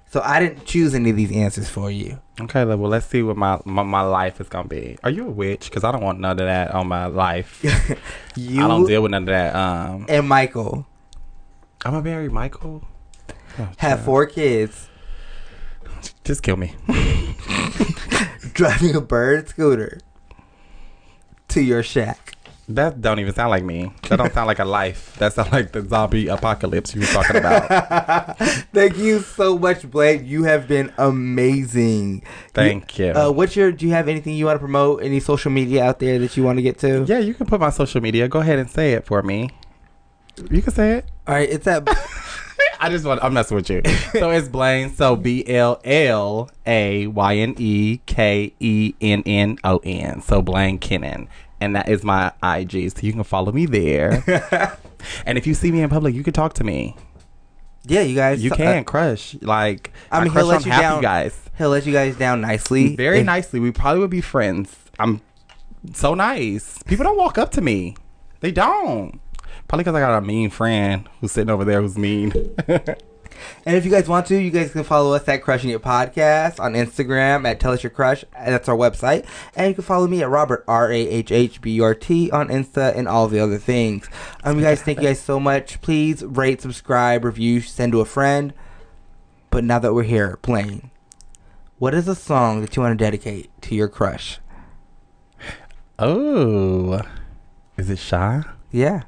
So 0.06 0.20
I 0.22 0.40
didn't 0.40 0.66
choose 0.66 0.94
any 0.94 1.08
of 1.08 1.16
these 1.16 1.32
answers 1.32 1.70
for 1.70 1.90
you. 1.90 2.20
Okay. 2.40 2.64
Well, 2.64 2.78
let's 2.78 3.06
see 3.06 3.22
what 3.22 3.36
my, 3.36 3.60
my 3.64 3.82
my 3.82 4.02
life 4.02 4.40
is 4.40 4.48
gonna 4.48 4.68
be. 4.68 4.98
Are 5.04 5.10
you 5.10 5.26
a 5.26 5.30
witch? 5.30 5.70
Because 5.70 5.84
I 5.84 5.92
don't 5.92 6.02
want 6.02 6.20
none 6.20 6.32
of 6.32 6.46
that 6.46 6.70
on 6.72 6.88
my 6.88 7.06
life. 7.06 7.62
You 8.36 8.64
I 8.64 8.68
don't 8.68 8.86
deal 8.86 9.02
with 9.02 9.10
none 9.10 9.22
of 9.22 9.28
that. 9.28 9.54
Um, 9.54 10.06
and 10.08 10.28
Michael 10.28 10.86
I'm 11.84 11.92
gonna 11.92 12.04
marry 12.04 12.28
Michael. 12.28 12.82
Oh, 13.58 13.68
have 13.78 14.04
four 14.04 14.26
kids. 14.26 14.88
Just 16.24 16.42
kill 16.42 16.56
me. 16.56 16.74
driving 18.52 18.94
a 18.94 19.00
bird 19.00 19.48
scooter 19.48 19.98
to 21.48 21.60
your 21.60 21.82
shack. 21.82 22.36
That 22.68 23.00
don't 23.00 23.18
even 23.18 23.34
sound 23.34 23.50
like 23.50 23.64
me. 23.64 23.92
That 24.08 24.16
don't 24.16 24.32
sound 24.32 24.46
like 24.46 24.60
a 24.60 24.64
life. 24.64 25.16
That 25.18 25.32
sounds 25.32 25.50
like 25.50 25.72
the 25.72 25.84
zombie 25.84 26.28
apocalypse 26.28 26.94
you 26.94 27.00
were 27.00 27.06
talking 27.08 27.36
about. 27.36 28.38
Thank 28.72 28.96
you 28.98 29.18
so 29.18 29.58
much, 29.58 29.90
Blake. 29.90 30.22
You 30.24 30.44
have 30.44 30.68
been 30.68 30.92
amazing. 30.96 32.22
Thank 32.54 32.98
you. 32.98 33.10
Uh, 33.10 33.30
what's 33.30 33.56
your? 33.56 33.72
Do 33.72 33.84
you 33.84 33.92
have 33.92 34.08
anything 34.08 34.34
you 34.34 34.46
want 34.46 34.56
to 34.56 34.60
promote? 34.60 35.02
Any 35.02 35.18
social 35.18 35.50
media 35.50 35.84
out 35.84 35.98
there 35.98 36.18
that 36.20 36.36
you 36.36 36.44
want 36.44 36.58
to 36.58 36.62
get 36.62 36.78
to? 36.78 37.04
yeah, 37.08 37.18
you 37.18 37.34
can 37.34 37.46
put 37.46 37.60
my 37.60 37.70
social 37.70 38.00
media. 38.00 38.28
Go 38.28 38.38
ahead 38.38 38.60
and 38.60 38.70
say 38.70 38.92
it 38.92 39.04
for 39.04 39.22
me. 39.22 39.50
You 40.50 40.62
can 40.62 40.72
say 40.72 40.98
it. 40.98 41.06
All 41.26 41.34
right, 41.34 41.50
it's 41.50 41.66
at. 41.66 41.86
I 42.80 42.88
just 42.90 43.04
want. 43.04 43.22
I'm 43.22 43.32
messing 43.34 43.54
with 43.56 43.70
you. 43.70 43.82
So 44.12 44.30
it's 44.30 44.48
Blayne. 44.48 44.90
So 44.94 45.14
B 45.16 45.44
L 45.46 45.80
L 45.84 46.50
A 46.66 47.06
Y 47.06 47.36
N 47.36 47.54
E 47.58 47.98
K 48.06 48.52
E 48.60 48.94
N 49.00 49.22
N 49.24 49.58
O 49.64 49.78
N. 49.84 50.20
So 50.22 50.42
Blayne 50.42 50.78
Kennon, 50.80 51.28
and 51.60 51.76
that 51.76 51.88
is 51.88 52.02
my 52.02 52.32
IG. 52.42 52.90
So 52.90 52.98
you 53.02 53.12
can 53.12 53.22
follow 53.24 53.52
me 53.52 53.66
there. 53.66 54.22
and 55.26 55.38
if 55.38 55.46
you 55.46 55.54
see 55.54 55.70
me 55.70 55.80
in 55.82 55.90
public, 55.90 56.14
you 56.14 56.22
can 56.24 56.32
talk 56.32 56.54
to 56.54 56.64
me. 56.64 56.96
yeah, 57.84 58.00
you 58.00 58.14
guys. 58.16 58.42
You 58.42 58.50
uh, 58.52 58.56
can 58.56 58.84
crush. 58.84 59.36
Like 59.42 59.92
I 60.10 60.18
I 60.18 60.24
mean, 60.24 60.32
crush 60.32 60.42
he'll 60.42 60.48
let 60.48 60.64
you 60.66 60.72
down. 60.72 60.96
you 60.96 61.02
guys. 61.02 61.38
He'll 61.58 61.70
let 61.70 61.86
you 61.86 61.92
guys 61.92 62.16
down 62.16 62.40
nicely. 62.40 62.96
Very 62.96 63.20
If- 63.20 63.26
nicely. 63.26 63.60
We 63.60 63.70
probably 63.70 64.00
would 64.00 64.10
be 64.10 64.20
friends. 64.20 64.76
I'm 64.98 65.20
so 65.92 66.14
nice. 66.14 66.82
People 66.82 67.04
don't 67.04 67.16
walk 67.16 67.38
up 67.38 67.50
to 67.52 67.60
me. 67.60 67.96
They 68.40 68.50
don't. 68.50 69.20
Probably 69.72 69.84
because 69.84 69.94
I 69.94 70.00
got 70.00 70.18
a 70.18 70.20
mean 70.20 70.50
friend 70.50 71.08
who's 71.22 71.32
sitting 71.32 71.48
over 71.48 71.64
there 71.64 71.80
who's 71.80 71.96
mean. 71.96 72.30
And 73.64 73.74
if 73.74 73.84
you 73.86 73.90
guys 73.90 74.06
want 74.06 74.26
to, 74.26 74.36
you 74.36 74.50
guys 74.50 74.70
can 74.70 74.84
follow 74.84 75.14
us 75.14 75.26
at 75.26 75.42
Crushing 75.42 75.70
It 75.70 75.80
Podcast 75.80 76.60
on 76.60 76.74
Instagram 76.74 77.48
at 77.48 77.58
Tell 77.58 77.72
Us 77.72 77.82
Your 77.82 77.88
Crush. 77.88 78.22
and 78.36 78.52
That's 78.52 78.68
our 78.68 78.76
website. 78.76 79.26
And 79.56 79.68
you 79.68 79.74
can 79.74 79.82
follow 79.82 80.06
me 80.06 80.22
at 80.22 80.28
Robert 80.28 80.62
R 80.68 80.92
A 80.92 80.96
H 81.08 81.32
H 81.32 81.60
B 81.62 81.72
U 81.72 81.84
R 81.84 81.94
T 81.94 82.30
on 82.30 82.48
Insta 82.48 82.94
and 82.94 83.08
all 83.08 83.26
the 83.28 83.40
other 83.40 83.56
things. 83.56 84.08
Um, 84.44 84.58
you 84.58 84.62
guys, 84.62 84.82
thank 84.82 84.98
you 84.98 85.08
guys 85.08 85.20
so 85.20 85.40
much. 85.40 85.80
Please 85.80 86.22
rate, 86.22 86.60
subscribe, 86.60 87.24
review, 87.24 87.62
send 87.62 87.92
to 87.92 88.00
a 88.00 88.04
friend. 88.04 88.52
But 89.50 89.64
now 89.64 89.78
that 89.78 89.94
we're 89.94 90.02
here 90.02 90.36
playing, 90.42 90.90
what 91.78 91.94
is 91.94 92.06
a 92.06 92.14
song 92.14 92.60
that 92.60 92.76
you 92.76 92.82
want 92.82 92.96
to 92.96 93.02
dedicate 93.04 93.50
to 93.62 93.74
your 93.74 93.88
crush? 93.88 94.38
oh. 95.98 97.00
Is 97.78 97.88
it 97.88 97.98
shy? 97.98 98.42
Yeah. 98.70 99.04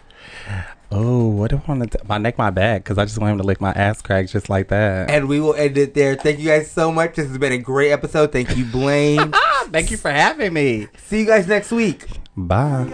Oh, 0.91 1.27
what 1.27 1.53
if 1.53 1.69
I 1.69 1.73
want 1.73 1.91
to? 1.91 2.01
My 2.07 2.19
neck, 2.19 2.39
my 2.39 2.51
back, 2.51 2.85
because 2.85 2.99
I 2.99 3.05
just 3.05 3.19
want 3.19 3.33
him 3.33 3.39
to 3.39 3.45
lick 3.45 3.61
my 3.61 3.73
ass 3.73 4.01
crack 4.01 4.29
just 4.29 4.49
like 4.49 4.69
that. 4.69 5.11
And 5.11 5.29
we 5.29 5.41
will 5.41 5.55
end 5.55 5.77
it 5.77 5.93
there. 5.95 6.15
Thank 6.15 6.39
you 6.39 6.47
guys 6.47 6.71
so 6.71 6.93
much. 6.93 7.17
This 7.17 7.27
has 7.27 7.37
been 7.37 7.53
a 7.53 7.59
great 7.59 7.91
episode. 7.91 8.31
Thank 8.31 8.57
you, 8.57 8.65
Blayne. 8.65 9.35
Thank 9.73 9.91
you 9.91 9.97
for 9.97 10.11
having 10.13 10.53
me. 10.53 10.87
See 10.99 11.19
you 11.21 11.27
guys 11.27 11.49
next 11.49 11.73
week. 11.73 12.07
Bye. 12.37 12.85